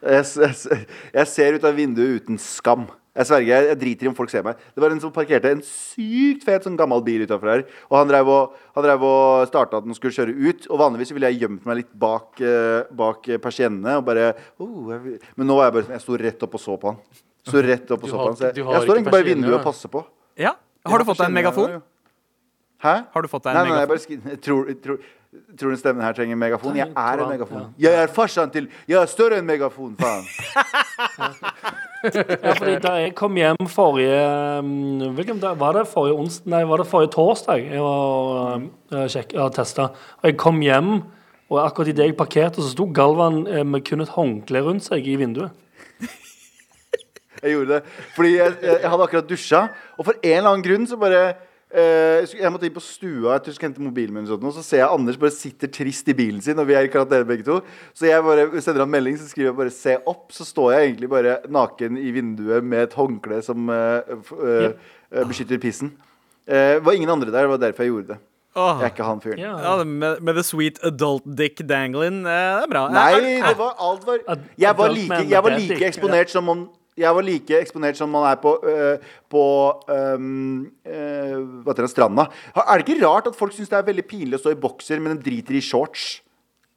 Jeg, 0.00 0.24
jeg, 0.40 0.86
jeg 1.14 1.28
ser 1.28 1.58
ut 1.58 1.64
av 1.68 1.76
vinduet 1.76 2.22
uten 2.22 2.38
skam. 2.40 2.86
Jeg 3.10 3.26
sverger, 3.26 3.48
jeg, 3.50 3.66
jeg 3.72 3.78
driter 3.80 4.06
i 4.06 4.08
om 4.08 4.14
folk 4.16 4.30
ser 4.32 4.44
meg. 4.46 4.60
Det 4.72 4.80
var 4.80 4.92
en 4.94 5.00
som 5.02 5.10
parkerte 5.12 5.50
en 5.50 5.60
sykt 5.66 6.44
fet 6.46 6.64
sånn 6.64 6.76
gammel 6.78 7.02
bil 7.04 7.24
utafor 7.26 7.50
her. 7.50 7.64
Og 7.90 7.96
han 7.98 8.08
drev 8.08 8.30
og, 8.32 8.54
han 8.76 8.86
drev 8.86 9.02
og 9.04 9.48
starta 9.50 9.80
at 9.80 9.88
den 9.88 9.96
skulle 9.98 10.14
kjøre 10.14 10.36
ut. 10.38 10.68
Og 10.70 10.78
vanligvis 10.80 11.10
ville 11.16 11.28
jeg 11.32 11.42
gjemt 11.42 11.66
meg 11.68 11.80
litt 11.82 11.90
bak, 12.00 12.38
eh, 12.40 12.86
bak 12.96 13.26
eh, 13.28 13.40
persiennene. 13.42 13.98
Og 13.98 14.06
bare 14.06 14.30
oh, 14.62 14.92
jeg, 14.94 15.18
Men 15.36 15.50
nå 15.50 15.58
var 15.58 15.68
jeg 15.68 15.76
bare 15.76 15.88
sånn 15.88 15.96
Jeg 15.98 16.04
sto 16.06 16.20
rett 16.22 16.46
opp 16.46 16.56
og 16.56 16.62
så 16.62 16.78
på 16.80 16.94
han. 16.94 17.02
Sto 17.50 17.64
rett 17.66 17.90
opp 17.96 18.06
og 18.06 18.12
så 18.12 18.16
har 18.20 18.24
på 18.24 18.30
han. 18.30 18.38
Så 18.40 18.48
jeg, 18.48 18.62
jeg 18.62 18.86
står 18.86 18.94
egentlig 19.00 19.16
bare 19.18 19.26
i 19.26 19.32
vinduet 19.34 19.58
og 19.58 19.66
passer 19.66 19.92
på. 19.92 20.04
Ja. 20.40 20.54
Har 20.88 21.02
du 21.02 21.08
fått 21.10 21.20
deg 21.20 21.28
en 21.32 21.36
megafon? 21.36 21.80
Hæ? 22.80 22.94
Har 23.12 23.26
du 23.26 23.28
fått 23.28 23.44
deg 23.44 23.58
Nei, 23.58 23.64
megafon? 23.66 23.74
nei, 23.74 23.80
jeg 23.82 23.90
bare 23.90 24.04
skri- 24.06 24.32
jeg 24.32 24.40
tror, 24.46 24.68
jeg 24.70 24.78
tror, 24.86 25.02
tror 25.30 25.70
den 25.70 25.78
stemmen 25.78 26.02
her 26.02 26.14
trenger 26.16 26.34
en 26.34 26.40
megafon. 26.40 26.76
Jeg 26.78 26.90
er 26.90 27.20
en 27.22 27.28
megafon. 27.30 27.68
Jeg 27.78 27.94
er 28.02 28.10
farsan 28.10 28.50
til 28.50 28.66
Jeg 28.88 28.98
er 28.98 29.06
større 29.10 29.38
enn 29.38 29.46
megafon, 29.46 29.94
faen. 30.00 30.26
Ja, 32.00 32.54
fordi 32.56 32.78
da 32.80 32.94
jeg 32.96 33.10
kom 33.12 33.34
hjem 33.36 33.66
forrige 33.68 34.20
um, 34.64 35.02
Hvilken 35.18 35.36
dag 35.42 35.58
var 35.60 35.76
det? 35.76 35.82
Forrige 35.90 36.16
onsdag? 36.16 36.48
Nei, 36.48 36.60
var 36.64 36.80
det 36.80 36.86
forrige 36.88 37.10
torsdag? 37.12 37.66
Jeg 37.74 37.82
var 37.84 38.62
uh, 38.94 39.02
sjekk, 39.12 39.34
ja, 39.36 39.48
testa. 39.52 39.90
Og 40.22 40.30
jeg 40.30 40.38
kom 40.40 40.62
hjem, 40.64 40.94
og 41.50 41.58
akkurat 41.60 41.92
idet 41.92 42.06
jeg 42.08 42.16
parkerte, 42.16 42.64
så 42.64 42.72
sto 42.72 42.86
Galvan 42.88 43.42
eh, 43.44 43.66
med 43.68 43.84
kun 43.84 44.00
et 44.00 44.14
håndkle 44.14 44.62
rundt 44.64 44.86
seg 44.86 45.04
i 45.12 45.18
vinduet. 45.20 45.52
Jeg 47.42 47.52
gjorde 47.52 47.76
det. 47.76 47.82
Fordi 48.16 48.32
jeg, 48.36 48.56
jeg, 48.64 48.90
hadde 48.92 49.06
akkurat 49.10 49.28
dusja, 49.28 49.62
og 49.98 50.08
for 50.08 50.16
en 50.22 50.36
eller 50.38 50.50
annen 50.54 50.64
grunn 50.64 50.88
så 50.88 50.98
bare 51.00 51.22
eh, 51.28 51.46
jeg 51.70 52.40
jeg 52.40 52.50
måtte 52.52 52.66
inn 52.66 52.74
på 52.74 52.82
stua 52.82 53.36
etter 53.36 53.54
å 53.54 53.62
hente 53.62 53.82
mobilen 53.82 54.14
min, 54.14 54.24
og, 54.24 54.32
sånt, 54.32 54.46
og 54.48 54.54
så 54.56 54.64
ser 54.66 54.82
jeg 54.82 54.90
Anders 54.90 55.18
bare 55.20 55.34
sitter 55.34 55.70
trist 55.70 56.08
i 56.10 56.16
bilen 56.18 56.40
sin, 56.42 56.58
og 56.58 56.66
vi 56.66 56.74
er 56.74 56.88
i 56.88 56.90
karantene 56.90 57.28
begge 57.28 57.46
to. 57.46 57.60
Så 57.94 58.08
jeg 58.08 58.24
bare 58.26 58.48
sender 58.60 58.82
han 58.84 58.90
melding, 58.90 59.18
så 59.20 59.28
skriver 59.30 59.50
jeg 59.52 59.58
bare 59.60 59.70
'se 59.70 59.96
opp'. 60.02 60.32
Så 60.34 60.44
står 60.44 60.72
jeg 60.72 60.88
egentlig 60.88 61.10
bare 61.10 61.38
naken 61.48 61.98
i 61.98 62.10
vinduet 62.10 62.64
med 62.64 62.82
et 62.82 62.94
håndkle 62.94 63.42
som 63.42 63.68
uh, 63.68 64.02
uh, 64.32 64.46
eh, 64.46 64.72
eh, 65.12 65.24
beskytter 65.24 65.58
pissen. 65.58 65.92
Eh, 66.46 66.80
Det 66.80 66.84
var 66.84 66.92
ingen 66.92 67.10
andre 67.10 67.30
der, 67.30 67.46
det 67.46 67.50
var 67.50 67.56
derfor 67.56 67.82
jeg 67.82 67.92
gjorde 67.92 68.08
det. 68.08 68.18
Oh. 68.56 68.80
Jeg 68.80 68.88
er 68.88 68.90
ikke 68.90 69.04
han 69.06 69.20
fyren. 69.22 69.38
Yeah. 69.38 69.60
Ja, 69.62 69.84
med, 69.84 70.20
med 70.20 70.34
the 70.34 70.42
sweet 70.42 70.80
adult 70.82 71.22
dick 71.38 71.60
dangling. 71.68 72.26
eh, 72.26 72.56
Det 72.58 72.64
er 72.64 72.70
bra. 72.70 72.88
Nei, 72.90 73.38
det 73.46 73.58
var 73.58 73.76
alt 73.78 74.06
var 74.06 74.18
Jeg 74.58 74.76
var 74.76 74.88
like, 74.88 75.22
jeg 75.30 75.44
var 75.44 75.56
like 75.56 75.86
eksponert 75.86 76.30
som 76.30 76.48
om 76.48 76.68
jeg 77.00 77.16
var 77.16 77.24
like 77.26 77.58
eksponert 77.60 77.96
som 77.98 78.10
man 78.12 78.26
er 78.30 78.38
på, 78.42 78.52
øh, 78.62 79.10
på 79.32 79.42
øh, 79.88 80.18
hva 81.64 81.72
heter 81.72 81.86
det, 81.86 81.90
stranda. 81.92 82.28
Er 82.56 82.80
det 82.80 82.86
ikke 82.88 83.00
rart 83.06 83.28
at 83.30 83.36
folk 83.38 83.54
syns 83.56 83.70
det 83.72 83.78
er 83.80 83.86
veldig 83.88 84.06
pinlig 84.10 84.38
å 84.38 84.42
stå 84.44 84.54
i 84.54 84.60
bokser, 84.60 85.00
men 85.02 85.16
de 85.16 85.24
driter 85.30 85.56
i 85.58 85.62
shorts? 85.64 86.20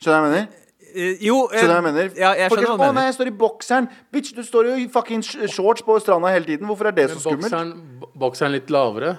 Skjønner 0.03 0.15
du 0.15 0.23
hva 0.23 0.23
jeg 0.23 0.31
mener? 0.31 0.47
Eh, 0.93 1.17
Jo, 1.25 1.37
jeg, 1.51 1.59
Skjønner 1.63 1.67
du 1.67 1.73
hva 1.73 1.77
jeg 1.81 1.87
mener? 1.89 2.09
Ja, 2.19 2.31
jeg 2.37 2.49
skjønner 2.51 2.67
hva 2.69 2.73
du 2.73 2.81
mener. 2.83 2.93
Å 2.93 2.97
nei, 2.99 3.05
jeg 3.09 3.17
står 3.19 3.29
i 3.31 3.35
bokseren. 3.43 3.91
Bitch, 4.13 4.33
du 4.37 4.41
står 4.45 4.71
jo 4.71 4.79
i 4.83 4.87
fucking 4.93 5.23
shorts 5.25 5.85
på 5.85 5.99
stranda 6.03 6.31
hele 6.33 6.45
tiden. 6.49 6.67
Hvorfor 6.69 6.91
er 6.91 6.97
det 6.99 7.07
så 7.13 7.21
skummelt? 7.23 7.47
bokseren, 7.49 7.71
bo- 8.01 8.11
bokseren 8.27 8.53
litt 8.57 8.69
lavere? 8.73 9.15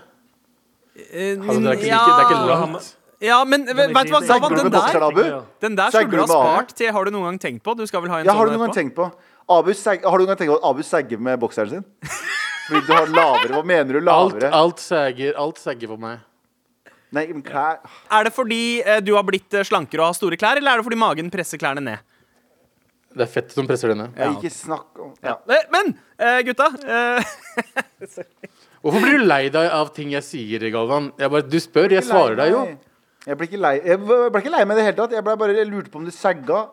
Eh, 0.95 1.35
Altså, 1.41 1.59
det, 1.59 1.73
er 1.73 1.81
ikke 1.81 1.89
ja. 1.91 2.03
det 2.07 2.15
er 2.15 2.29
ikke 2.29 2.45
langt. 2.53 2.93
Ja, 3.25 3.39
men 3.49 3.63
vet 3.65 3.89
du 3.89 3.95
hva, 3.95 4.21
Galvan, 4.27 4.53
den 4.59 4.73
der, 4.75 5.43
den 5.65 5.77
der 5.79 5.91
skulle 5.95 6.11
du 6.11 6.17
du 6.19 6.23
ha 6.23 6.27
spart 6.29 6.75
til 6.77 6.91
Har 6.93 7.07
du 7.07 7.11
noen 7.15 7.25
gang 7.31 7.39
tenkt 7.41 7.63
på? 7.65 7.73
Du 7.79 7.87
skal 7.89 8.03
vel 8.05 8.11
ha 8.13 8.19
en 8.21 8.27
Ja, 8.27 8.33
sånn 8.35 8.41
har 8.43 8.51
du 8.51 8.53
noen 8.53 8.67
gang 8.67 8.75
tenkt 8.77 8.95
på 8.99 9.07
Abu 9.51 9.73
seg, 9.77 10.05
Har 10.05 10.19
du 10.19 10.25
noen 10.25 10.33
gang 10.33 10.41
tenkt 10.41 10.55
på 10.55 10.61
at 10.61 10.69
Abu 10.71 10.83
sagger 10.87 11.21
med 11.21 11.41
bokseren 11.43 11.71
sin? 11.71 11.85
Fordi 12.69 12.87
du 12.87 12.93
har 12.95 13.11
lavere 13.13 13.53
Hva 13.59 13.65
mener 13.67 13.99
du 13.99 14.01
lavere? 14.01 14.51
alt 14.51 14.81
alt 14.91 15.61
sager 15.61 15.91
for 15.91 16.01
meg. 16.01 16.23
Nei, 17.15 17.27
men 17.31 17.43
klær 17.47 17.79
Er 18.11 18.25
det 18.27 18.33
fordi 18.35 18.81
eh, 18.83 19.01
du 19.05 19.13
har 19.15 19.23
blitt 19.27 19.53
eh, 19.55 19.67
slankere 19.67 20.03
og 20.03 20.11
har 20.13 20.17
store 20.19 20.39
klær, 20.41 20.59
eller 20.59 20.73
er 20.73 20.81
det 20.81 20.87
fordi 20.89 20.99
magen 20.99 21.31
presser 21.31 21.61
klærne 21.61 21.85
ned? 21.85 22.01
Det 23.15 23.23
er 23.23 23.31
fettet 23.31 23.55
som 23.55 23.69
presser 23.69 23.93
det 23.93 23.99
ned. 24.01 24.17
Ikke 24.33 24.51
snakk 24.51 24.99
om 24.99 25.13
ja. 25.23 25.37
Eh, 25.47 25.69
Men 25.71 25.93
eh, 26.19 26.41
gutta 26.49 26.67
eh, 26.83 27.37
Hvorfor 28.85 29.01
blir 29.05 29.21
du 29.21 29.29
lei 29.29 29.45
deg 29.55 29.71
av 29.73 29.93
ting 29.97 30.11
jeg 30.13 30.27
sier, 30.27 30.65
Galvan? 30.75 31.13
Jeg 31.21 31.31
bare, 31.33 31.47
du 31.49 31.61
spør, 31.63 31.95
jeg 31.95 32.05
svarer 32.05 32.37
deg 32.41 32.51
jo. 32.53 32.65
Jeg 33.25 33.39
ble 33.41 33.47
ikke 33.49 33.61
lei 33.63 33.77
Jeg 33.81 34.01
ble 34.05 34.41
ikke 34.43 34.53
lei 34.53 34.65
meg 34.69 34.77
i 34.77 34.81
det 34.81 34.89
hele 34.91 34.99
tatt. 34.99 35.15
Jeg 35.17 35.25
ble 35.25 35.37
bare 35.41 35.55
jeg 35.57 35.71
lurte 35.71 35.93
på 35.93 36.03
om 36.03 36.09
du 36.09 36.13
sagga. 36.13 36.65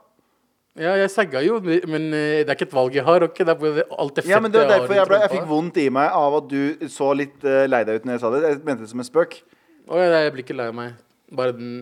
Ja, 0.79 0.93
jeg 0.95 1.09
sagga 1.11 1.41
jo, 1.43 1.57
men 1.59 2.05
eh, 2.15 2.41
det 2.45 2.47
er 2.47 2.55
ikke 2.55 2.69
et 2.69 2.75
valg 2.75 2.93
jeg 2.95 3.03
har. 3.03 3.25
Okay? 3.27 3.43
Det 3.43 3.51
er 3.51 3.59
bare 3.59 3.83
alt 3.99 4.15
det 4.15 4.23
Ja, 4.29 4.39
men 4.39 4.53
det 4.53 4.61
var 4.61 4.69
derfor 4.71 4.95
jeg, 4.95 5.07
ble, 5.09 5.19
jeg 5.25 5.33
fikk 5.33 5.49
vondt 5.49 5.79
i 5.83 5.89
meg 5.91 6.15
av 6.15 6.37
at 6.39 6.47
du 6.51 6.85
så 6.91 7.09
litt 7.17 7.43
eh, 7.43 7.65
lei 7.67 7.81
deg 7.87 7.99
ut 7.99 8.07
når 8.07 8.15
jeg 8.15 8.23
sa 8.23 8.31
det. 8.31 8.43
Jeg 8.45 8.61
mente 8.63 8.85
det 8.85 8.91
som 8.93 9.03
en 9.03 9.09
spøk. 9.09 9.35
Å, 9.91 9.99
ja, 9.99 10.21
jeg 10.23 10.33
blir 10.37 10.45
ikke 10.45 10.55
lei 10.55 10.69
meg. 10.75 10.95
Bare 11.35 11.57
den, 11.57 11.75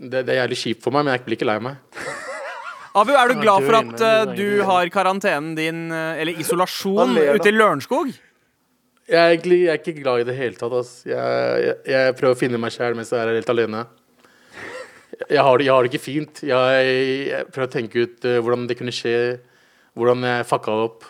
det, 0.00 0.24
det 0.26 0.34
er 0.34 0.42
jævlig 0.42 0.58
kjipt 0.64 0.82
for 0.82 0.94
meg, 0.96 1.06
men 1.06 1.14
jeg 1.14 1.24
blir 1.28 1.38
ikke 1.38 1.50
lei 1.52 1.58
meg. 1.62 2.02
Abu, 2.98 3.14
er 3.16 3.30
du 3.30 3.38
glad 3.40 3.64
for 3.64 3.78
at 3.78 4.04
eh, 4.04 4.18
er 4.24 4.34
du 4.36 4.48
har 4.68 4.90
karantenen 4.92 5.54
din, 5.56 5.86
eh, 5.94 6.20
eller 6.24 6.42
isolasjon, 6.42 7.14
ute 7.14 7.48
i 7.48 7.54
Lørenskog? 7.54 8.10
Jeg 9.06 9.18
er, 9.18 9.32
egentlig, 9.36 9.64
jeg 9.68 9.72
er 9.72 9.80
ikke 9.80 10.02
glad 10.02 10.22
i 10.22 10.26
det 10.26 10.34
hele 10.34 10.58
tatt. 10.58 10.74
Altså. 10.74 11.06
Jeg, 11.08 11.62
jeg, 11.62 11.78
jeg 11.94 12.18
prøver 12.18 12.34
å 12.34 12.38
finne 12.42 12.58
meg 12.60 12.74
sjæl 12.74 12.98
mens 12.98 13.14
jeg 13.14 13.22
er 13.22 13.38
helt 13.38 13.54
alene. 13.54 13.86
Jeg 15.30 15.44
har 15.46 15.58
det, 15.58 15.66
jeg 15.66 15.74
har 15.74 15.86
det 15.86 15.92
ikke 15.92 16.04
fint. 16.04 16.42
Jeg, 16.48 16.92
jeg 17.30 17.48
prøver 17.52 17.68
å 17.68 17.72
tenke 17.72 18.04
ut 18.06 18.28
uh, 18.28 18.38
hvordan 18.40 18.68
det 18.70 18.78
kunne 18.78 18.94
skje, 18.94 19.16
hvordan 19.98 20.24
jeg 20.28 20.48
fucka 20.48 20.76
det 20.78 20.86
opp, 20.90 21.08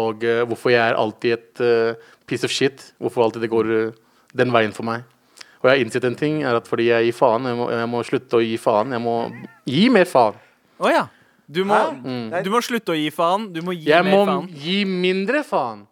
og 0.00 0.26
uh, 0.26 0.42
hvorfor 0.48 0.74
jeg 0.74 0.82
er 0.84 0.98
alltid 0.98 1.36
et 1.36 1.62
uh, 1.64 2.12
piece 2.30 2.46
of 2.46 2.54
shit. 2.54 2.92
Hvorfor 3.02 3.26
alltid 3.26 3.46
det 3.46 3.52
går 3.52 3.72
den 4.38 4.52
veien 4.54 4.74
for 4.76 4.86
meg. 4.86 5.06
Og 5.60 5.68
jeg 5.68 5.74
har 5.74 5.84
innsett 5.84 6.06
en 6.08 6.16
ting, 6.16 6.40
er 6.46 6.56
at 6.56 6.68
fordi 6.70 6.88
jeg 6.88 7.10
gir 7.10 7.16
faen, 7.18 7.44
jeg 7.50 7.58
må, 7.58 7.66
jeg 7.74 7.88
må 7.92 8.00
slutte 8.08 8.38
å 8.38 8.44
gi 8.44 8.54
faen. 8.60 8.94
Jeg 8.96 9.04
må 9.04 9.16
gi 9.68 9.88
mer 9.92 10.08
faen. 10.08 10.38
Oh, 10.80 10.88
ja. 10.88 11.04
Du 11.50 11.64
må, 11.66 11.76
mm. 12.00 12.38
Du 12.46 12.48
må 12.52 12.60
slutte 12.64 12.94
å 12.94 12.96
gi 12.96 13.10
faen. 13.12 13.50
Du 13.52 13.60
må 13.66 13.74
gi 13.74 13.90
Jeg 13.90 14.06
mer 14.06 14.14
må 14.14 14.20
faen. 14.28 14.46
gi 14.62 14.78
mindre 14.88 15.42
faen. 15.44 15.82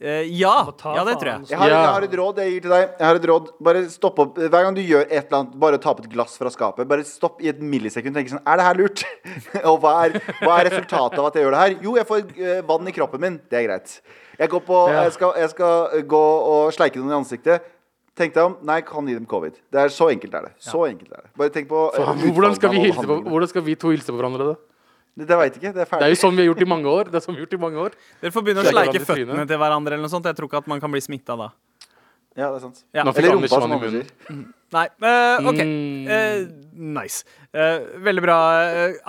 Eh, 0.00 0.28
ja. 0.36 0.54
Ja, 0.84 1.04
det 1.08 1.14
tror 1.16 1.30
jeg. 1.30 1.46
Jeg 1.48 1.58
har, 1.58 1.70
jeg 1.72 1.88
har 1.88 2.04
et 2.04 2.14
råd 2.20 2.40
jeg 2.42 2.50
gir 2.52 2.64
til 2.66 2.72
deg. 2.74 2.82
Jeg 2.98 3.06
har 3.06 3.18
et 3.18 3.26
råd 3.30 3.46
Bare 3.64 3.82
stopp 3.88 4.18
opp 4.20 4.36
Hver 4.36 4.66
gang 4.66 4.76
du 4.76 4.82
gjør 4.84 5.06
et 5.06 5.14
eller 5.22 5.38
annet, 5.38 5.54
bare 5.62 5.78
ta 5.80 5.94
opp 5.94 6.02
et 6.02 6.10
glass 6.12 6.34
fra 6.36 6.52
skapet. 6.52 6.88
Bare 6.90 7.06
stopp 7.08 7.40
i 7.40 7.48
et 7.48 7.62
millisekund 7.64 8.12
og 8.12 8.20
tenk 8.20 8.34
sånn 8.34 8.42
Er 8.44 8.60
det 8.60 8.66
her 8.66 8.80
lurt? 8.82 9.04
og 9.70 9.78
hva 9.80 9.94
er, 10.04 10.18
hva 10.42 10.58
er 10.58 10.68
resultatet 10.68 11.16
av 11.22 11.30
at 11.30 11.38
jeg 11.38 11.46
gjør 11.46 11.56
det 11.56 11.62
her? 11.62 11.78
Jo, 11.88 11.96
jeg 11.96 12.08
får 12.10 12.26
uh, 12.28 12.60
vann 12.68 12.92
i 12.92 12.94
kroppen 12.98 13.24
min. 13.24 13.40
Det 13.48 13.60
er 13.62 13.66
greit. 13.70 13.96
Jeg, 14.36 14.52
går 14.52 14.66
på, 14.68 14.82
Ja. 14.92 15.06
jeg, 15.06 15.16
skal, 15.16 15.32
jeg 15.40 15.54
skal 15.54 15.96
eh, 15.96 16.04
gå 16.04 16.22
og 16.52 16.76
sleike 16.76 17.00
noen 17.00 17.14
i 17.14 17.18
ansiktet. 17.22 17.72
Tenk 18.16 18.36
deg 18.36 18.50
om. 18.50 18.60
Nei, 18.68 18.82
kan 18.84 19.08
gi 19.08 19.16
dem 19.16 19.24
covid. 19.28 19.56
Det 19.72 19.80
er 19.80 19.92
Så 19.92 20.10
enkelt 20.12 20.36
er 20.36 20.50
det. 20.50 20.54
Så 20.60 20.84
enkelt 20.90 21.08
er 21.08 21.24
det. 21.24 21.32
Bare 21.40 21.52
tenk 21.56 21.72
på 21.72 21.88
uh, 21.96 22.12
Hvordan 22.36 22.56
skal, 22.60 22.76
vi 22.76 22.84
hilse 22.84 23.04
på, 23.08 23.20
hvordan 23.24 23.52
skal 23.52 23.64
vi 23.64 23.80
to 23.80 23.96
hilse 23.96 24.12
på 24.12 24.20
hverandre, 24.20 24.52
da? 24.52 24.75
Det, 25.16 25.24
det 25.28 25.36
veit 25.40 25.54
ikke. 25.56 25.72
Det 25.72 25.84
er 25.86 25.88
Det 25.98 26.06
er 26.06 26.12
jo 26.12 26.18
sånn 26.20 26.36
vi 26.36 26.44
har 26.44 26.50
gjort 26.50 26.60
i 26.60 26.68
mange 26.68 26.90
år. 26.92 27.08
Det 27.08 27.16
er 27.16 27.24
sånn 27.24 27.36
vi 27.36 27.40
har 27.40 27.46
gjort 27.46 27.56
i 27.56 27.62
mange 27.62 27.84
år. 27.86 27.94
Dere 28.20 28.34
får 28.34 28.44
begynne 28.44 28.64
å 28.66 28.72
Sleike 28.72 29.00
føttene 29.00 29.46
til 29.48 29.60
hverandre 29.62 29.96
eller 29.96 30.04
noe 30.04 30.12
sånt. 30.12 30.28
Jeg 30.28 30.36
tror 30.36 30.50
ikke 30.50 30.60
at 30.60 30.68
man 30.68 30.82
kan 30.82 30.92
bli 30.92 31.00
smitta 31.00 31.38
da. 31.40 31.48
Ja, 32.36 32.50
det 32.52 32.58
er 32.58 32.64
sant. 32.66 32.82
Ja. 32.92 33.00
Eller 33.08 33.32
rumpa, 33.32 33.48
som 33.48 33.72
i 33.72 33.76
andre 33.78 33.90
sier. 33.94 34.10
Nei, 34.76 34.82
Uh, 35.00 35.46
OK. 35.46 35.60
Mm. 35.62 36.08
Eh, 36.10 36.40
nice. 36.74 37.22
Uh, 37.54 37.86
veldig 38.02 38.22
bra, 38.24 38.36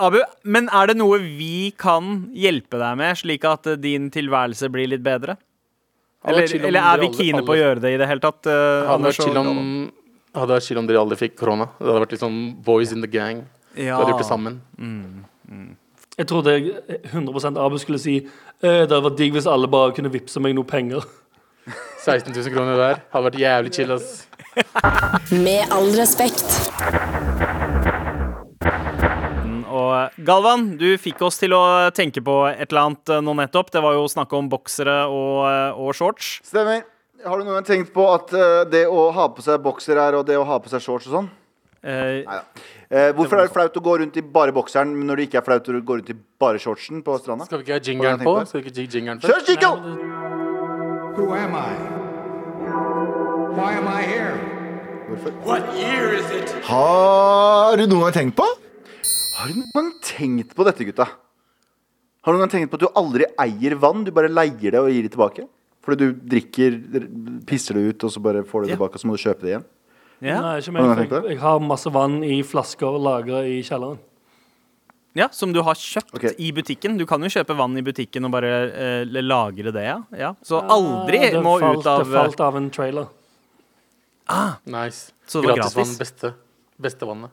Abu. 0.06 0.20
Men 0.44 0.70
er 0.72 0.92
det 0.92 0.96
noe 0.96 1.18
vi 1.18 1.74
kan 1.76 2.30
hjelpe 2.32 2.78
deg 2.80 2.96
med, 2.96 3.18
slik 3.20 3.44
at 3.44 3.68
din 3.82 4.08
tilværelse 4.14 4.70
blir 4.72 4.88
litt 4.88 5.02
bedre? 5.04 5.36
Eller, 6.24 6.48
eller 6.56 6.80
er 6.80 7.02
vi 7.02 7.06
alle- 7.10 7.18
kine 7.18 7.42
på 7.44 7.52
å 7.52 7.58
gjøre 7.58 7.82
det 7.84 7.92
i 7.94 7.98
det 8.00 8.08
hele 8.08 8.22
tatt? 8.22 8.40
Hadde 8.48 8.94
Anders 8.96 9.18
vært 9.18 9.28
chill 9.28 9.36
om 9.36 9.92
Hadde 10.38 10.54
vært 10.54 10.66
chill 10.68 10.78
om 10.78 10.86
dere 10.86 11.00
aldri 11.02 11.16
fikk 11.18 11.36
korona. 11.36 11.68
Det 11.78 11.88
hadde 11.88 12.00
vært 12.06 12.12
litt 12.14 12.22
sånn 12.22 12.40
boys 12.62 12.92
in 12.92 13.00
the 13.02 13.08
gang. 13.10 13.44
Vi 13.74 13.86
hadde 13.90 14.12
gjort 14.12 14.24
det 14.24 14.28
sammen. 14.28 14.62
Jeg 16.18 16.26
trodde 16.26 16.50
jeg 16.50 16.72
100% 17.12 17.58
Abu 17.62 17.76
skulle 17.78 18.00
si 18.02 18.16
eh, 18.18 18.26
det 18.60 18.90
hadde 18.90 19.04
vært 19.04 19.18
digg 19.20 19.36
hvis 19.36 19.46
alle 19.46 19.70
bare 19.70 19.94
kunne 19.94 20.10
vippse 20.10 20.42
meg 20.42 20.56
noe 20.58 20.66
penger. 20.66 21.04
16 22.08 22.32
000 22.32 22.54
kroner 22.54 22.78
der 22.80 23.00
Hadde 23.12 23.28
vært 23.28 23.38
jævlig 23.42 23.72
chill, 23.76 23.92
ass. 23.94 24.24
Med 25.30 25.70
all 25.74 25.92
respekt. 25.94 26.46
Og 29.68 30.22
Galvan, 30.26 30.70
du 30.80 30.88
fikk 30.98 31.20
oss 31.26 31.38
til 31.38 31.54
å 31.54 31.62
tenke 31.94 32.22
på 32.24 32.38
et 32.50 32.66
eller 32.72 32.88
annet 32.88 33.12
eh, 33.14 33.22
nå 33.22 33.34
nettopp. 33.38 33.70
Det 33.74 33.82
var 33.84 33.94
jo 33.98 34.06
snakk 34.10 34.32
om 34.34 34.48
boksere 34.50 35.00
og, 35.06 35.42
eh, 35.46 35.78
og 35.78 35.94
shorts. 35.94 36.38
Stemmer. 36.48 36.82
Har 37.26 37.38
du 37.38 37.46
noen 37.46 37.58
gang 37.60 37.66
tenkt 37.66 37.92
på 37.94 38.06
at 38.10 38.32
eh, 38.34 38.64
det 38.70 38.84
å 38.90 39.08
ha 39.14 39.28
på 39.34 39.44
seg 39.44 39.62
bokser 39.62 39.98
her 40.00 40.18
og 40.18 40.26
det 40.26 40.38
å 40.38 40.46
ha 40.48 40.58
på 40.62 40.70
seg 40.72 40.82
shorts 40.82 41.06
og 41.10 41.20
sånn? 41.20 41.30
Eh, 41.82 42.24
Neida. 42.26 42.42
Eh, 42.88 43.10
hvorfor 43.12 43.36
er 43.36 43.44
det 43.44 43.52
flaut 43.52 43.74
å 43.76 43.80
gå 43.84 43.94
rundt 44.00 44.16
i 44.16 44.22
bare 44.24 44.52
bokseren 44.56 44.94
når 45.04 45.20
det 45.20 45.24
ikke 45.28 45.42
er 45.42 45.44
flaut 45.44 45.66
å 45.68 45.80
gå 45.84 45.96
rundt 45.98 46.08
i 46.08 46.14
bare 46.40 46.56
shortsen 46.62 47.02
på 47.04 47.18
stranda? 47.20 47.44
Skal 47.44 47.60
vi 47.60 47.66
ikke 47.66 47.76
ha 47.76 47.82
jingeren 47.84 48.22
på? 48.24 48.32
Skal 48.48 48.62
vi 48.64 48.70
ikke 48.70 48.96
jingeren? 48.96 49.20
Kjør 49.20 49.44
jingle! 49.44 49.76
Who 51.18 51.34
am 51.36 51.52
I? 51.58 51.74
Why 53.58 53.74
am 53.76 53.88
I 53.92 54.02
here? 54.08 54.36
Har 56.68 57.76
du 57.76 57.84
noen 57.88 58.02
gang 58.06 58.14
tenkt 58.16 58.36
på? 58.38 58.46
Har 59.38 59.48
du 59.52 59.60
noen 59.60 59.72
gang 59.74 59.92
tenkt 60.04 60.52
på 60.56 60.66
dette, 60.68 60.84
gutta? 60.88 61.06
Har 61.08 62.32
du 62.32 62.36
noen 62.38 62.44
gang 62.46 62.52
tenkt 62.56 62.72
på 62.72 62.80
at 62.80 62.84
du 62.84 62.88
aldri 62.98 63.28
eier 63.40 63.76
vann? 63.80 64.04
Du 64.04 64.12
bare 64.16 64.28
leier 64.32 64.74
det 64.76 64.80
og 64.80 64.88
gir 64.92 65.04
det 65.06 65.12
tilbake? 65.14 65.46
Fordi 65.84 66.08
du 66.08 66.20
drikker, 66.36 66.76
pisser 67.48 67.78
det 67.78 67.84
ut, 67.94 68.04
og 68.08 68.12
så 68.12 68.20
bare 68.22 68.44
får 68.44 68.64
du 68.64 68.66
det 68.68 68.74
Ja. 68.74 68.76
tilbake, 68.76 68.96
og 68.96 69.00
så 69.00 69.08
må 69.08 69.16
du 69.16 69.22
kjøpe 69.24 69.40
det 69.44 69.52
igjen? 69.54 69.64
Ja. 70.20 70.40
Nei, 70.40 70.58
ikke 70.60 70.72
Har 70.76 70.96
meg, 70.96 71.10
jeg, 71.10 71.24
jeg 71.34 71.38
har 71.42 71.58
masse 71.60 71.90
vann 71.94 72.22
i 72.26 72.42
flasker 72.42 72.98
lagra 72.98 73.44
i 73.46 73.60
kjelleren. 73.62 73.98
ja, 75.14 75.28
Som 75.32 75.52
du 75.52 75.62
har 75.62 75.74
kjøpt 75.74 76.14
Ok. 76.14 76.24
i 76.38 76.50
butikken. 76.52 76.96
Du 76.98 77.06
kan 77.06 77.20
jo 77.22 77.28
kjøpe 77.28 77.56
vann 77.56 77.76
i 77.78 77.82
butikken 77.82 78.24
og 78.24 78.30
bare 78.34 78.50
eh, 78.70 79.04
lagre 79.22 79.72
det, 79.74 79.84
ja. 79.84 79.98
ja. 80.16 80.32
Så 80.42 80.60
aldri 80.62 81.18
Ah, 81.18 81.30
det 81.30 81.42
må 81.42 81.58
falt, 81.60 81.78
ut 81.80 81.86
av 81.86 82.04
Det 82.04 82.12
falt 82.14 82.40
av 82.40 82.56
en 82.56 82.70
trailer. 82.70 83.08
Nice. 84.66 85.12
Så 85.26 85.40
det 85.42 85.48
var 85.48 85.56
Gratis 85.56 85.74
vann. 85.76 85.84
gratis? 85.84 85.98
Beste. 85.98 86.34
Beste 86.78 87.06
vannet. 87.08 87.30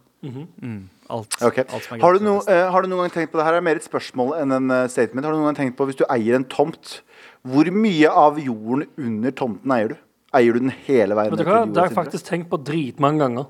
alt, 1.10 1.36
Ok. 1.44 1.58
alt 1.60 1.84
som 1.84 1.98
er 1.98 2.02
Har 2.02 2.14
du, 2.14 2.20
gratis. 2.20 2.48
eh, 2.48 2.72
har 2.72 2.82
du 2.82 2.88
noen 2.88 3.04
gang 3.06 3.12
tenkt 3.14 3.32
på 3.32 3.38
det 3.38 3.46
her 3.46 3.54
er 3.60 3.62
mer 3.62 3.76
et 3.76 3.84
spørsmål 3.86 4.34
enn 4.42 4.52
en 4.52 4.72
eh, 4.72 4.88
statement. 4.88 5.26
Har 5.26 5.34
du 5.34 5.38
noen 5.38 5.54
gang 5.54 5.60
tenkt 5.68 5.78
på 5.78 5.86
Hvis 5.86 5.98
du 6.00 6.06
eier 6.10 6.36
en 6.36 6.46
tomt, 6.46 7.02
hvor 7.46 7.70
mye 7.70 8.10
av 8.10 8.40
jorden 8.40 8.88
under 8.98 9.32
tomten 9.32 9.72
eier 9.72 9.90
du? 9.90 9.96
Eier 10.36 10.54
du 10.58 10.60
den 10.66 10.74
hele 10.88 11.16
veien 11.16 11.32
Vet 11.32 11.40
du 11.40 11.48
hva? 11.48 11.62
Det 11.72 11.80
har 11.82 11.88
jeg 11.90 11.96
faktisk 11.96 12.26
tenkt 12.28 12.50
på 12.52 12.60
dritmange 12.68 13.22
ganger. 13.24 13.46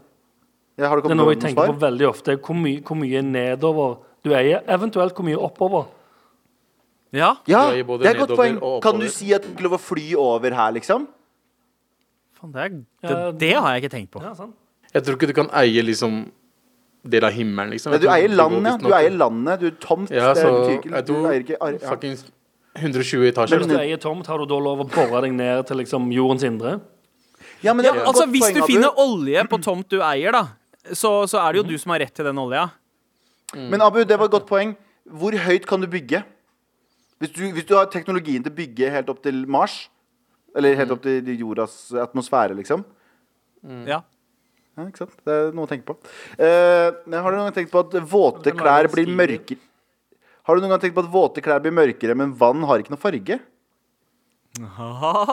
Ja, 0.78 0.90
Det 1.00 1.12
er 1.12 1.16
noe 1.18 1.32
jeg 1.34 1.40
tenker 1.42 1.64
svar? 1.66 1.74
på 1.74 1.80
veldig 1.86 2.08
ofte. 2.10 2.36
Hvor 2.38 2.58
mye, 2.60 2.82
hvor 2.84 2.98
mye 3.00 3.22
nedover 3.24 3.98
du 4.26 4.34
eier, 4.36 4.62
eventuelt 4.68 5.16
hvor 5.16 5.26
mye 5.28 5.40
oppover. 5.40 5.86
Ja, 7.16 7.36
Ja, 7.48 7.70
det 7.72 7.86
er 7.88 8.10
et 8.12 8.18
godt 8.20 8.36
poeng. 8.36 8.58
Kan 8.84 9.00
du 9.00 9.08
si 9.10 9.32
at 9.34 9.46
du 9.48 9.64
lov 9.64 9.78
å 9.78 9.80
fly 9.80 10.14
over 10.20 10.52
her, 10.58 10.72
liksom? 10.76 11.08
Fan, 12.36 12.52
det, 12.52 12.62
er, 12.66 12.70
det, 13.08 13.20
det 13.40 13.54
har 13.56 13.70
jeg 13.78 13.84
ikke 13.86 13.94
tenkt 13.96 14.12
på. 14.12 14.22
Ja, 14.26 14.34
sant? 14.36 14.56
Jeg 14.94 15.04
tror 15.06 15.16
ikke 15.16 15.28
du 15.32 15.34
kan 15.38 15.50
eie 15.62 15.82
liksom 15.84 16.26
del 17.06 17.24
av 17.24 17.32
himmelen, 17.36 17.72
liksom. 17.76 17.94
Nei, 17.96 18.00
du 18.04 18.10
eier 18.12 18.34
landet. 18.36 18.82
Du 18.84 18.92
eier 18.98 19.16
landet. 19.16 19.60
Du 19.62 19.68
er 19.70 19.78
tomt. 19.80 20.12
Ja, 20.12 20.34
det 20.34 20.44
så 20.44 20.52
betyr 20.52 20.76
ikke 20.82 20.92
jeg 20.92 21.06
Du 21.08 21.14
eier 21.30 21.40
ikke 21.46 21.58
ar- 21.62 21.72
ja. 21.80 21.90
fuckings 21.90 22.26
120 22.76 23.30
etasjer. 23.32 23.62
Hvis 23.64 23.72
du 23.72 23.78
eier 23.80 24.00
tomt, 24.02 24.28
har 24.28 24.42
du 24.42 24.46
da 24.50 24.58
lov 24.60 24.84
å 24.84 24.88
bore 24.90 25.22
deg 25.24 25.34
ned 25.36 25.64
til 25.70 25.80
liksom 25.84 26.10
jordens 26.14 26.44
indre? 26.48 26.78
ja, 27.64 27.74
men 27.74 27.86
det 27.86 27.92
er 27.92 28.02
et 28.02 28.08
altså, 28.10 28.26
hvis 28.30 28.44
poeng, 28.44 28.56
du 28.56 28.62
Abu. 28.62 28.70
finner 28.70 29.00
olje 29.02 29.44
på 29.50 29.58
tomt 29.64 29.88
du 29.90 30.02
eier, 30.04 30.36
da, 30.36 30.44
så, 30.94 31.12
så 31.30 31.40
er 31.42 31.54
det 31.56 31.62
jo 31.62 31.68
du 31.72 31.78
som 31.82 31.94
har 31.96 32.04
rett 32.04 32.14
til 32.14 32.28
den 32.28 32.38
olja. 32.42 32.68
Men 33.56 33.82
Abu, 33.82 34.02
det 34.04 34.18
var 34.20 34.28
et 34.28 34.34
godt 34.36 34.48
poeng. 34.50 34.74
Hvor 35.06 35.36
høyt 35.46 35.66
kan 35.70 35.82
du 35.82 35.88
bygge? 35.90 36.24
Hvis 37.22 37.32
du, 37.32 37.42
hvis 37.56 37.66
du 37.66 37.76
har 37.78 37.88
teknologien 37.94 38.44
til 38.44 38.52
å 38.52 38.58
bygge 38.58 38.92
helt 38.92 39.10
opp 39.14 39.22
til 39.24 39.46
Mars, 39.48 39.86
eller 40.56 40.76
helt 40.78 40.92
opp 40.96 41.02
til 41.06 41.32
jordas 41.40 41.78
atmosfære, 42.06 42.58
liksom 42.60 42.84
Ja. 43.88 44.02
ja, 44.78 44.84
ikke 44.86 45.06
sant? 45.06 45.16
Det 45.26 45.34
er 45.34 45.54
noe 45.56 45.66
å 45.66 45.72
tenke 45.72 45.88
på. 45.88 45.96
Eh, 46.38 46.90
men 47.08 47.22
har 47.24 47.32
du 47.32 47.38
noen 47.40 47.48
gang 47.48 47.56
tenkt 47.56 47.72
på 47.74 47.82
at 47.86 47.96
våte 48.12 48.54
klær 48.54 48.92
blir 48.92 49.10
mørkere 49.10 49.58
Har 50.46 50.56
du 50.56 50.62
noen 50.62 50.76
gang 50.76 50.82
tenkt 50.84 50.96
på 50.98 51.02
at 51.06 51.12
våte 51.12 51.42
klær 51.42 51.62
blir 51.64 51.74
mørkere, 51.74 52.14
men 52.18 52.36
vann 52.38 52.62
har 52.70 52.82
ikke 52.82 52.94
noe 52.94 53.02
farge? 53.02 53.40
Ah. 54.64 55.26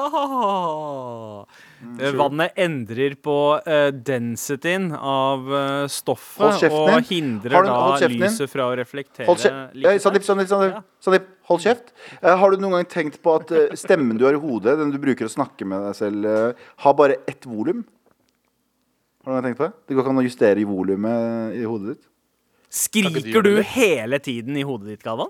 Eh, 2.01 2.11
Vannet 2.19 2.57
endrer 2.59 3.15
på 3.23 3.37
uh, 3.63 3.91
densityen 3.95 4.89
av 4.97 5.47
uh, 5.47 5.87
stoffet 5.91 6.65
og 6.73 7.07
hindrer 7.07 7.69
da 7.69 8.09
lyset 8.11 8.51
fra 8.51 8.67
å 8.71 8.75
reflektere 8.79 9.29
Hold 9.29 9.39
kjeft. 9.45 10.03
Sandeep, 10.03 10.27
Sandeep, 10.27 11.27
hold 11.51 11.63
kjeft. 11.63 11.95
Uh, 12.19 12.35
har 12.41 12.49
du 12.51 12.57
noen 12.59 12.81
gang 12.81 12.89
tenkt 12.97 13.21
på 13.23 13.37
at 13.39 13.53
stemmen 13.79 14.19
du 14.19 14.27
har 14.27 14.35
i 14.35 14.43
hodet, 14.43 14.75
den 14.81 14.91
du 14.95 14.99
bruker 15.03 15.29
å 15.29 15.35
snakke 15.37 15.69
med 15.69 15.79
deg 15.91 15.95
selv, 16.01 16.19
har 16.87 16.99
bare 16.99 17.21
ett 17.31 17.47
volum? 17.47 17.85
Har 19.23 19.29
du 19.29 19.35
noen 19.37 19.43
gang 19.43 19.51
tenkt 19.53 19.61
på 19.61 19.69
det? 19.69 19.75
Det 19.87 19.95
går 19.95 20.03
ikke 20.03 20.15
an 20.17 20.23
å 20.25 20.27
justere 20.27 20.59
i 20.63 20.67
volumet 20.67 21.61
i 21.61 21.63
hodet 21.69 21.95
ditt? 21.95 22.07
Skriker 22.73 23.45
du 23.45 23.53
hele 23.75 24.19
tiden 24.25 24.57
i 24.57 24.65
hodet 24.65 24.95
ditt, 24.95 25.03
Galvan? 25.05 25.29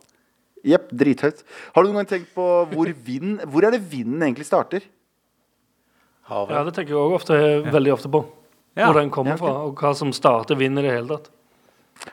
Jepp, 0.62 0.92
drithøyt. 0.94 1.42
Har 1.74 1.83
du 1.83 1.90
noen 1.90 2.02
gang 2.02 2.11
tenkt 2.12 2.31
på 2.37 2.44
hvor 2.70 2.90
vind 3.09 3.42
Hvor 3.50 3.66
er 3.66 3.74
det 3.74 3.83
vinden 3.90 4.22
egentlig 4.22 4.46
starter? 4.46 4.85
Havet. 6.31 6.55
Ja, 6.55 6.62
det 6.68 6.74
tenker 6.76 6.94
jeg 6.94 7.02
også 7.02 7.18
ofte, 7.18 7.38
veldig 7.74 7.92
ofte 7.96 8.11
på. 8.12 8.22
Ja. 8.78 8.87
Hvor 8.87 9.00
den 9.00 9.11
kommer 9.12 9.37
fra, 9.37 9.52
og 9.66 9.81
hva 9.83 9.90
som 9.98 10.12
starter 10.16 10.57
vind 10.57 10.78
i 10.78 10.85
det 10.85 10.92
hele 10.94 11.16
tatt. 11.18 11.33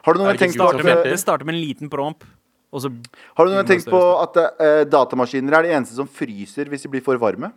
Har 0.04 0.16
du 0.16 0.20
noen 0.20 0.32
gang 0.32 0.42
tenkt 0.42 0.58
på 0.60 0.66
at, 0.66 0.82
med, 0.82 0.98
eh, 0.98 1.12
det 1.14 1.20
starter 1.22 1.48
med 1.48 1.56
en 1.56 1.62
liten 1.62 1.92
promp, 1.94 2.26
og 2.74 2.84
så 2.84 2.90
Har 3.38 3.46
du 3.46 3.52
noen 3.52 3.62
gang 3.62 3.70
tenkt 3.70 3.88
på 3.90 4.02
at 4.20 4.40
uh, 4.42 4.82
datamaskiner 4.90 5.56
er 5.60 5.68
de 5.68 5.76
eneste 5.78 5.98
som 5.98 6.10
fryser 6.10 6.70
hvis 6.70 6.86
de 6.86 6.92
blir 6.92 7.06
for 7.06 7.22
varme? 7.22 7.54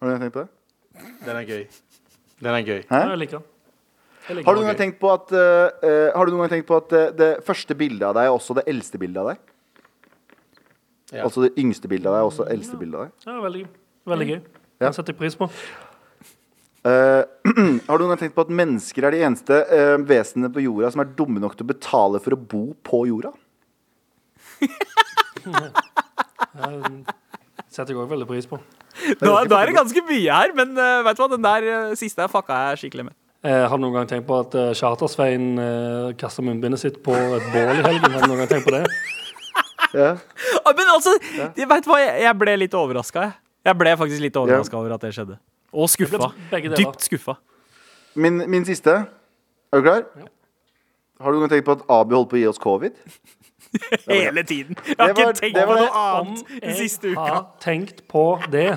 Har 0.00 0.08
du 0.08 0.10
noen 0.10 0.16
gang 0.16 0.26
tenkt 0.26 0.38
på 0.40 0.46
det? 0.46 1.12
Den 1.28 1.36
er 1.36 1.46
gøy. 1.52 1.62
Den 2.40 2.56
er 2.56 2.66
gøy. 2.66 2.80
Hæ? 2.88 3.02
Ja, 3.04 3.12
jeg 3.12 3.22
liker 3.22 3.38
den. 3.38 3.46
Jeg 4.26 4.38
liker 4.38 4.48
Har 4.48 4.56
du 4.56 4.60
noen 4.60 4.70
gang 4.72 4.80
tenkt 4.80 4.98
på 5.02 5.10
at, 5.12 5.32
uh, 5.32 5.38
eh, 5.86 6.08
har 6.10 6.26
du 6.26 6.34
noen 6.34 6.42
gang 6.44 6.54
tenkt 6.56 6.68
på 6.68 6.78
at 6.80 6.94
uh, 6.96 7.04
det 7.14 7.30
første 7.46 7.76
bildet 7.78 8.02
av 8.08 8.16
deg 8.18 8.26
er 8.26 8.34
også 8.34 8.56
det 8.58 8.64
eldste 8.70 8.98
bildet 8.98 9.22
av 9.22 9.30
deg? 9.30 9.42
Ja. 11.14 11.26
Altså 11.28 11.44
det 11.44 11.52
yngste 11.62 11.90
bildet 11.90 12.08
av 12.10 12.16
deg 12.16 12.24
er 12.24 12.30
også 12.30 12.46
det 12.46 12.56
eldste 12.56 12.78
bildet 12.80 12.96
av 12.98 13.02
deg? 13.06 13.12
Ja, 13.28 13.36
veldig, 13.44 13.62
veldig 14.10 14.28
gøy. 14.32 14.40
Ja. 14.40 14.88
Den 14.88 14.96
setter 14.96 15.14
jeg 15.14 15.20
pris 15.20 15.38
på. 15.38 15.46
Uh, 16.86 17.22
har 17.86 17.94
du 17.94 18.02
noen 18.02 18.12
gang 18.14 18.22
tenkt 18.24 18.36
på 18.36 18.46
at 18.46 18.56
mennesker 18.62 19.06
er 19.06 19.14
de 19.14 19.24
eneste 19.26 19.54
uh, 19.70 19.96
vesenene 20.06 20.50
på 20.54 20.64
jorda 20.66 20.86
som 20.94 21.02
er 21.02 21.14
dumme 21.18 21.38
nok 21.42 21.54
til 21.58 21.66
å 21.66 21.70
betale 21.70 22.18
for 22.22 22.30
å 22.34 22.40
bo 22.40 22.64
på 22.86 22.96
jorda? 23.12 23.32
setter 27.76 27.92
jeg 27.92 28.00
også 28.00 28.14
veldig 28.14 28.28
pris 28.28 28.48
på. 28.48 28.58
Nå, 29.20 29.28
nå 29.28 29.58
er 29.58 29.68
det 29.68 29.76
ganske 29.76 30.02
mye 30.08 30.40
her, 30.40 30.54
men 30.56 30.72
uh, 30.78 31.04
vet 31.06 31.18
du 31.18 31.22
hva, 31.22 31.30
den 31.34 31.44
der 31.44 31.68
uh, 31.68 31.96
siste 31.98 32.28
fucka 32.32 32.56
jeg 32.70 32.84
skikkelig 32.84 33.10
med. 33.10 33.16
Eh, 33.46 33.62
har 33.70 33.78
du 33.78 33.84
noen 33.84 33.94
gang 33.94 34.08
tenkt 34.10 34.26
på 34.26 34.40
at 34.42 34.54
uh, 34.58 34.72
Charter-Svein 34.74 35.52
uh, 35.60 36.12
kaster 36.18 36.42
munnbindet 36.42 36.82
sitt 36.82 36.96
på 37.04 37.14
et 37.14 37.44
bål 37.52 37.78
i 37.78 37.84
helgen? 37.84 38.10
Har 38.10 38.24
du 38.24 38.32
noen 38.32 38.40
gang 38.42 38.50
tenkt 38.50 38.66
på 38.66 38.74
det? 38.74 38.82
Ja. 39.94 40.08
Ah, 40.66 40.72
men 40.74 40.88
altså, 40.90 41.12
jeg, 41.54 41.68
vet 41.70 41.84
du 41.86 41.90
hva, 41.92 42.00
jeg, 42.02 42.24
jeg 42.24 42.38
ble 42.40 42.56
litt 42.58 42.74
overraska, 42.74 43.28
jeg. 43.28 43.36
Jeg 43.66 43.78
ble 43.78 43.92
faktisk 43.98 44.22
litt 44.22 44.38
overraska 44.38 44.78
over 44.78 44.96
at 44.96 45.04
det 45.06 45.12
skjedde. 45.14 45.36
Og 45.74 45.88
skuffa. 45.90 46.30
Dypt 46.50 47.06
skuffa. 47.06 47.36
Min, 48.18 48.42
min 48.50 48.66
siste. 48.66 48.96
Er 49.70 49.82
du 49.82 49.86
klar? 49.86 50.04
Har 51.22 51.32
du 51.32 51.38
noen 51.38 51.46
gang 51.46 51.54
tenkt 51.54 51.68
på 51.68 51.76
at 51.78 51.86
Abi 51.92 52.16
holdt 52.16 52.30
på 52.32 52.38
å 52.38 52.42
gi 52.42 52.46
oss 52.50 52.60
covid? 52.62 52.98
Hele 54.10 54.42
tiden. 54.46 54.76
Jeg 54.90 54.98
har 54.98 55.14
var- 55.14 55.32
ikke 55.32 55.40
tenkt 55.40 55.58
på 55.62 55.78
noe 55.78 56.02
annet 56.02 56.52
den 56.66 56.76
siste 56.82 57.14
uka. 57.14 57.26
har 57.30 57.42
tenkt 57.62 58.04
på 58.10 58.26
det, 58.52 58.68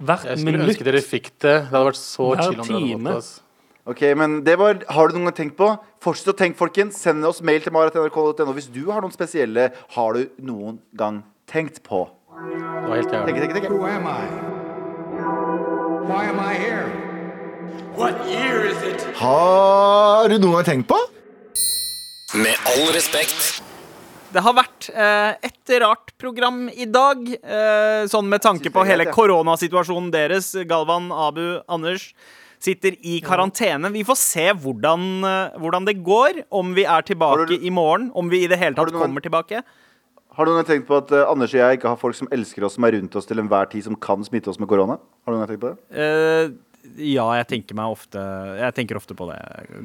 hvert 0.00 0.24
Jeg 0.24 0.38
skulle 0.40 0.52
minutt. 0.56 0.68
ønske 0.72 0.84
dere 0.88 1.02
fikk 1.04 1.30
det. 1.38 1.54
Det 1.68 1.70
hadde 1.70 1.86
vært 1.90 2.00
så 2.00 2.28
Hver 2.34 2.42
chill 2.42 2.60
om 2.60 2.66
dere 2.66 2.80
hadde 2.80 3.14
fått 3.20 3.30
det. 3.30 3.46
Ok, 3.90 4.02
men 4.16 4.44
det 4.44 4.58
var, 4.58 4.78
Har 4.88 5.08
du 5.08 5.14
noen 5.16 5.24
gang 5.30 5.34
tenkt 5.40 5.56
på? 5.56 5.68
Fortsett 6.00 6.28
å 6.34 6.36
tenke, 6.36 6.56
folkens. 6.58 6.96
Send 7.00 7.24
oss 7.24 7.40
mail 7.42 7.60
til 7.64 7.72
marat.nrk.no 7.72 8.52
hvis 8.54 8.68
du 8.72 8.90
har 8.90 9.00
noen 9.02 9.12
spesielle 9.12 9.70
Har 9.96 10.12
du 10.14 10.26
noen 10.38 10.78
gang 10.94 11.22
tenkt 11.50 11.82
på. 11.82 12.06
Det 12.30 12.88
var 12.88 12.96
helt 12.96 13.12
jævlig. 13.12 13.34
Tenke, 13.34 13.40
tenke, 13.40 13.54
tenke. 13.54 13.68
Who 13.72 13.84
am 13.86 14.06
I? 14.06 14.20
Why 16.10 16.24
am 16.30 16.38
I 16.40 16.54
here? 16.54 16.86
What 17.96 18.14
year 18.28 18.64
is 18.66 18.78
it? 18.82 19.02
Har 19.18 20.28
du 20.30 20.38
noen 20.38 20.60
gang 20.60 20.64
tenkt 20.70 20.88
på? 20.88 20.98
Med 22.38 22.54
all 22.70 22.92
respekt. 22.94 23.60
Det 24.32 24.40
har 24.46 24.54
vært 24.54 24.69
eh, 24.88 25.34
et 25.42 25.72
rart 25.82 26.12
program 26.18 26.68
i 26.72 26.86
dag, 26.86 27.18
eh, 27.28 28.04
sånn 28.10 28.28
med 28.28 28.40
tanke 28.40 28.70
på 28.72 28.84
hele 28.86 29.04
koronasituasjonen 29.12 30.10
deres. 30.10 30.54
Galvan, 30.66 31.10
Abu, 31.12 31.60
Anders 31.68 32.14
sitter 32.60 32.96
i 33.02 33.20
karantene. 33.24 33.90
Vi 33.92 34.02
får 34.04 34.16
se 34.16 34.46
hvordan, 34.52 35.24
eh, 35.24 35.58
hvordan 35.60 35.84
det 35.86 36.02
går, 36.04 36.44
om 36.50 36.74
vi 36.74 36.84
er 36.84 37.02
tilbake 37.02 37.48
du- 37.48 37.58
i 37.66 37.70
morgen. 37.70 38.10
Om 38.14 38.28
vi 38.28 38.44
i 38.44 38.46
det 38.46 38.58
hele 38.58 38.74
tatt 38.74 38.92
noen- 38.92 39.02
kommer 39.02 39.20
tilbake. 39.20 39.62
Har 40.32 40.44
du 40.46 40.52
noen 40.52 40.64
tenkt 40.64 40.86
på 40.86 40.96
at 40.96 41.10
Anders 41.28 41.52
og 41.52 41.58
jeg 41.60 41.78
ikke 41.78 41.88
har 41.88 41.96
folk 41.96 42.14
som 42.14 42.28
elsker 42.30 42.64
oss, 42.64 42.74
som 42.74 42.84
er 42.84 42.92
rundt 42.92 43.16
oss 43.16 43.26
til 43.26 43.36
enhver 43.38 43.68
tid, 43.68 43.84
som 43.84 43.96
kan 43.96 44.22
smitte 44.22 44.48
oss 44.48 44.58
med 44.60 44.68
korona? 44.68 44.98
Har 45.26 45.34
du 45.34 45.38
noen 45.38 45.48
tenkt 45.48 45.60
på 45.60 45.76
det? 45.76 45.98
Eh, 45.98 46.48
ja, 46.96 47.26
jeg 47.40 47.46
tenker 47.50 47.76
meg 47.78 47.92
ofte 47.92 48.20
Jeg 48.58 48.74
tenker 48.76 48.98
ofte 49.00 49.14
på 49.16 49.28
det, 49.30 49.38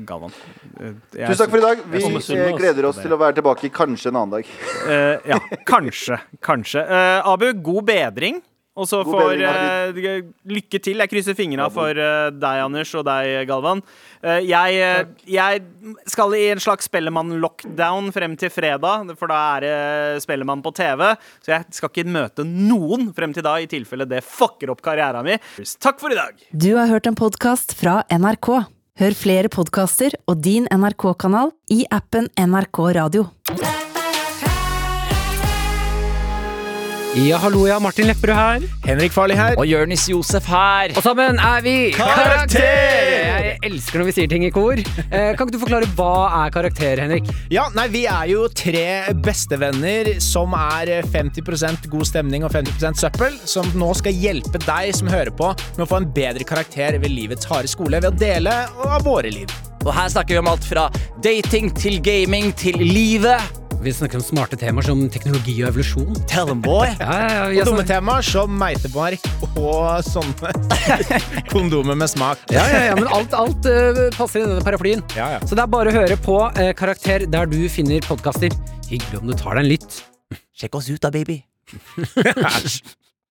Galvan. 0.08 0.34
Eh, 0.80 0.94
jeg- 1.14 1.30
Tusen 1.30 1.44
takk 1.44 1.54
for 1.54 1.60
i 1.60 1.66
dag. 1.66 1.84
Vi 1.92 2.02
eh, 2.38 2.58
gleder 2.58 2.90
oss 2.90 3.00
til 3.02 3.12
å 3.12 3.20
være 3.20 3.36
tilbake 3.42 3.70
kanskje 3.70 4.12
en 4.12 4.20
annen 4.22 4.36
dag. 4.38 4.52
Uh, 4.88 5.16
ja, 5.28 5.40
kanskje. 5.68 6.20
Kanskje. 6.42 6.84
Uh, 6.88 7.22
Abu, 7.34 7.52
god 7.54 7.86
bedring. 7.86 8.42
Og 8.76 8.90
så 8.90 9.00
får 9.08 9.22
bedring, 9.40 10.06
eh, 10.06 10.26
lykke 10.52 10.80
til. 10.84 11.00
Jeg 11.00 11.12
krysser 11.12 11.38
fingra 11.38 11.70
for 11.72 11.96
uh, 11.96 12.28
deg, 12.28 12.64
Anders, 12.66 12.92
og 13.00 13.06
deg, 13.08 13.46
Galvan. 13.48 13.80
Uh, 14.20 14.42
jeg, 14.44 15.06
jeg 15.32 15.62
skal 16.12 16.36
i 16.36 16.44
en 16.52 16.60
slags 16.64 16.90
Spellemann-lockdown 16.90 18.12
frem 18.16 18.36
til 18.40 18.52
fredag, 18.52 19.14
for 19.16 19.32
da 19.32 19.40
er 19.56 19.66
det 19.66 20.26
Spellemann 20.26 20.64
på 20.66 20.76
TV. 20.76 21.08
Så 21.40 21.56
jeg 21.56 21.78
skal 21.78 21.94
ikke 21.94 22.16
møte 22.18 22.44
noen 22.48 23.14
frem 23.16 23.36
til 23.36 23.48
da, 23.48 23.56
i 23.64 23.70
tilfelle 23.72 24.08
det 24.10 24.24
fucker 24.28 24.74
opp 24.76 24.84
karrieren 24.84 25.24
min. 25.26 25.40
Takk 25.80 26.04
for 26.04 26.12
i 26.12 26.20
dag! 26.20 26.36
Du 26.52 26.74
har 26.76 26.92
hørt 26.92 27.08
en 27.08 27.16
podkast 27.16 27.78
fra 27.80 28.02
NRK. 28.12 28.52
Hør 29.00 29.16
flere 29.16 29.52
podkaster 29.52 30.16
og 30.28 30.44
din 30.44 30.70
NRK-kanal 30.72 31.56
i 31.72 31.84
appen 31.96 32.32
NRK 32.40 32.84
Radio. 33.00 33.28
Ja, 37.16 37.38
hallo, 37.40 37.62
ja. 37.64 37.78
Martin 37.80 38.10
Lepperød 38.10 38.36
her. 38.36 38.64
Henrik 38.84 39.14
Farley 39.16 39.38
her. 39.40 39.54
Og 39.56 39.64
Jørnis 39.70 40.04
Josef 40.12 40.50
her. 40.52 40.92
Og 41.00 41.04
sammen 41.06 41.40
er 41.40 41.62
vi 41.64 41.76
Karakter! 41.96 43.46
Jeg 43.46 43.54
elsker 43.64 44.02
når 44.02 44.10
vi 44.10 44.16
sier 44.18 44.28
ting 44.34 44.44
i 44.44 44.52
kor. 44.52 44.82
Eh, 45.06 45.30
kan 45.32 45.48
ikke 45.48 45.56
du 45.56 45.62
forklare 45.62 45.88
hva 45.96 46.10
er 46.42 46.52
karakter, 46.52 47.00
Henrik? 47.06 47.32
Ja, 47.54 47.70
nei, 47.78 47.88
Vi 47.96 48.04
er 48.12 48.28
jo 48.34 48.50
tre 48.52 49.16
bestevenner 49.24 50.12
som 50.20 50.52
er 50.60 50.92
50% 51.08 51.88
god 51.96 52.12
stemning 52.12 52.44
og 52.44 52.52
50% 52.52 53.00
søppel, 53.06 53.40
som 53.48 53.72
nå 53.80 53.94
skal 53.96 54.20
hjelpe 54.28 54.60
deg 54.68 54.92
som 55.00 55.08
hører 55.08 55.32
på, 55.32 55.54
med 55.78 55.88
å 55.88 55.92
få 55.96 56.04
en 56.04 56.12
bedre 56.20 56.44
karakter 56.44 57.00
ved 57.00 57.16
livets 57.16 57.48
harde 57.48 57.72
skole 57.72 58.04
ved 58.04 58.12
å 58.12 58.18
dele 58.28 58.60
av 58.76 59.08
våre 59.08 59.32
liv. 59.32 59.56
Og 59.86 59.94
her 59.96 60.12
snakker 60.12 60.36
vi 60.36 60.44
om 60.44 60.52
alt 60.52 60.68
fra 60.68 60.90
dating 61.24 61.72
til 61.80 62.02
gaming 62.04 62.52
til 62.60 62.84
livet. 62.84 63.64
Vi 63.82 63.94
snakker 63.94 64.18
om 64.18 64.24
smarte 64.24 64.58
temaer 64.58 64.86
som 64.88 65.02
teknologi 65.14 65.54
og 65.62 65.70
evolusjon. 65.70 66.16
Tell 66.30 66.48
them, 66.50 66.62
boy. 66.64 66.88
Ja, 67.00 67.18
ja, 67.20 67.44
ja, 67.54 67.62
Og 67.62 67.70
dumme 67.70 67.86
temaer 67.88 68.26
som 68.26 68.54
meitemark 68.60 69.26
og 69.60 70.02
sånne 70.08 70.52
kondomer 71.54 71.98
med 72.00 72.10
smak. 72.12 72.42
ja, 72.54 72.66
ja, 72.90 72.96
men 72.98 73.08
alt, 73.14 73.36
alt 73.38 73.70
uh, 73.70 74.02
passer 74.18 74.42
i 74.42 74.48
denne 74.48 74.66
paraplyen. 74.66 75.04
Ja, 75.18 75.36
ja. 75.36 75.44
Så 75.46 75.58
det 75.58 75.66
er 75.66 75.72
bare 75.72 75.94
å 75.94 75.98
høre 76.00 76.18
på 76.26 76.40
uh, 76.48 76.72
Karakter 76.78 77.28
der 77.30 77.50
du 77.52 77.60
finner 77.72 78.04
podkaster. 78.08 78.54
Hyggelig 78.90 79.22
om 79.22 79.30
du 79.30 79.38
tar 79.38 79.60
deg 79.60 79.66
en 79.66 79.72
lytt. 79.76 80.02
Sjekk 80.56 80.80
oss 80.82 80.90
ut 80.90 81.02
da, 81.04 81.14
baby. 81.14 81.42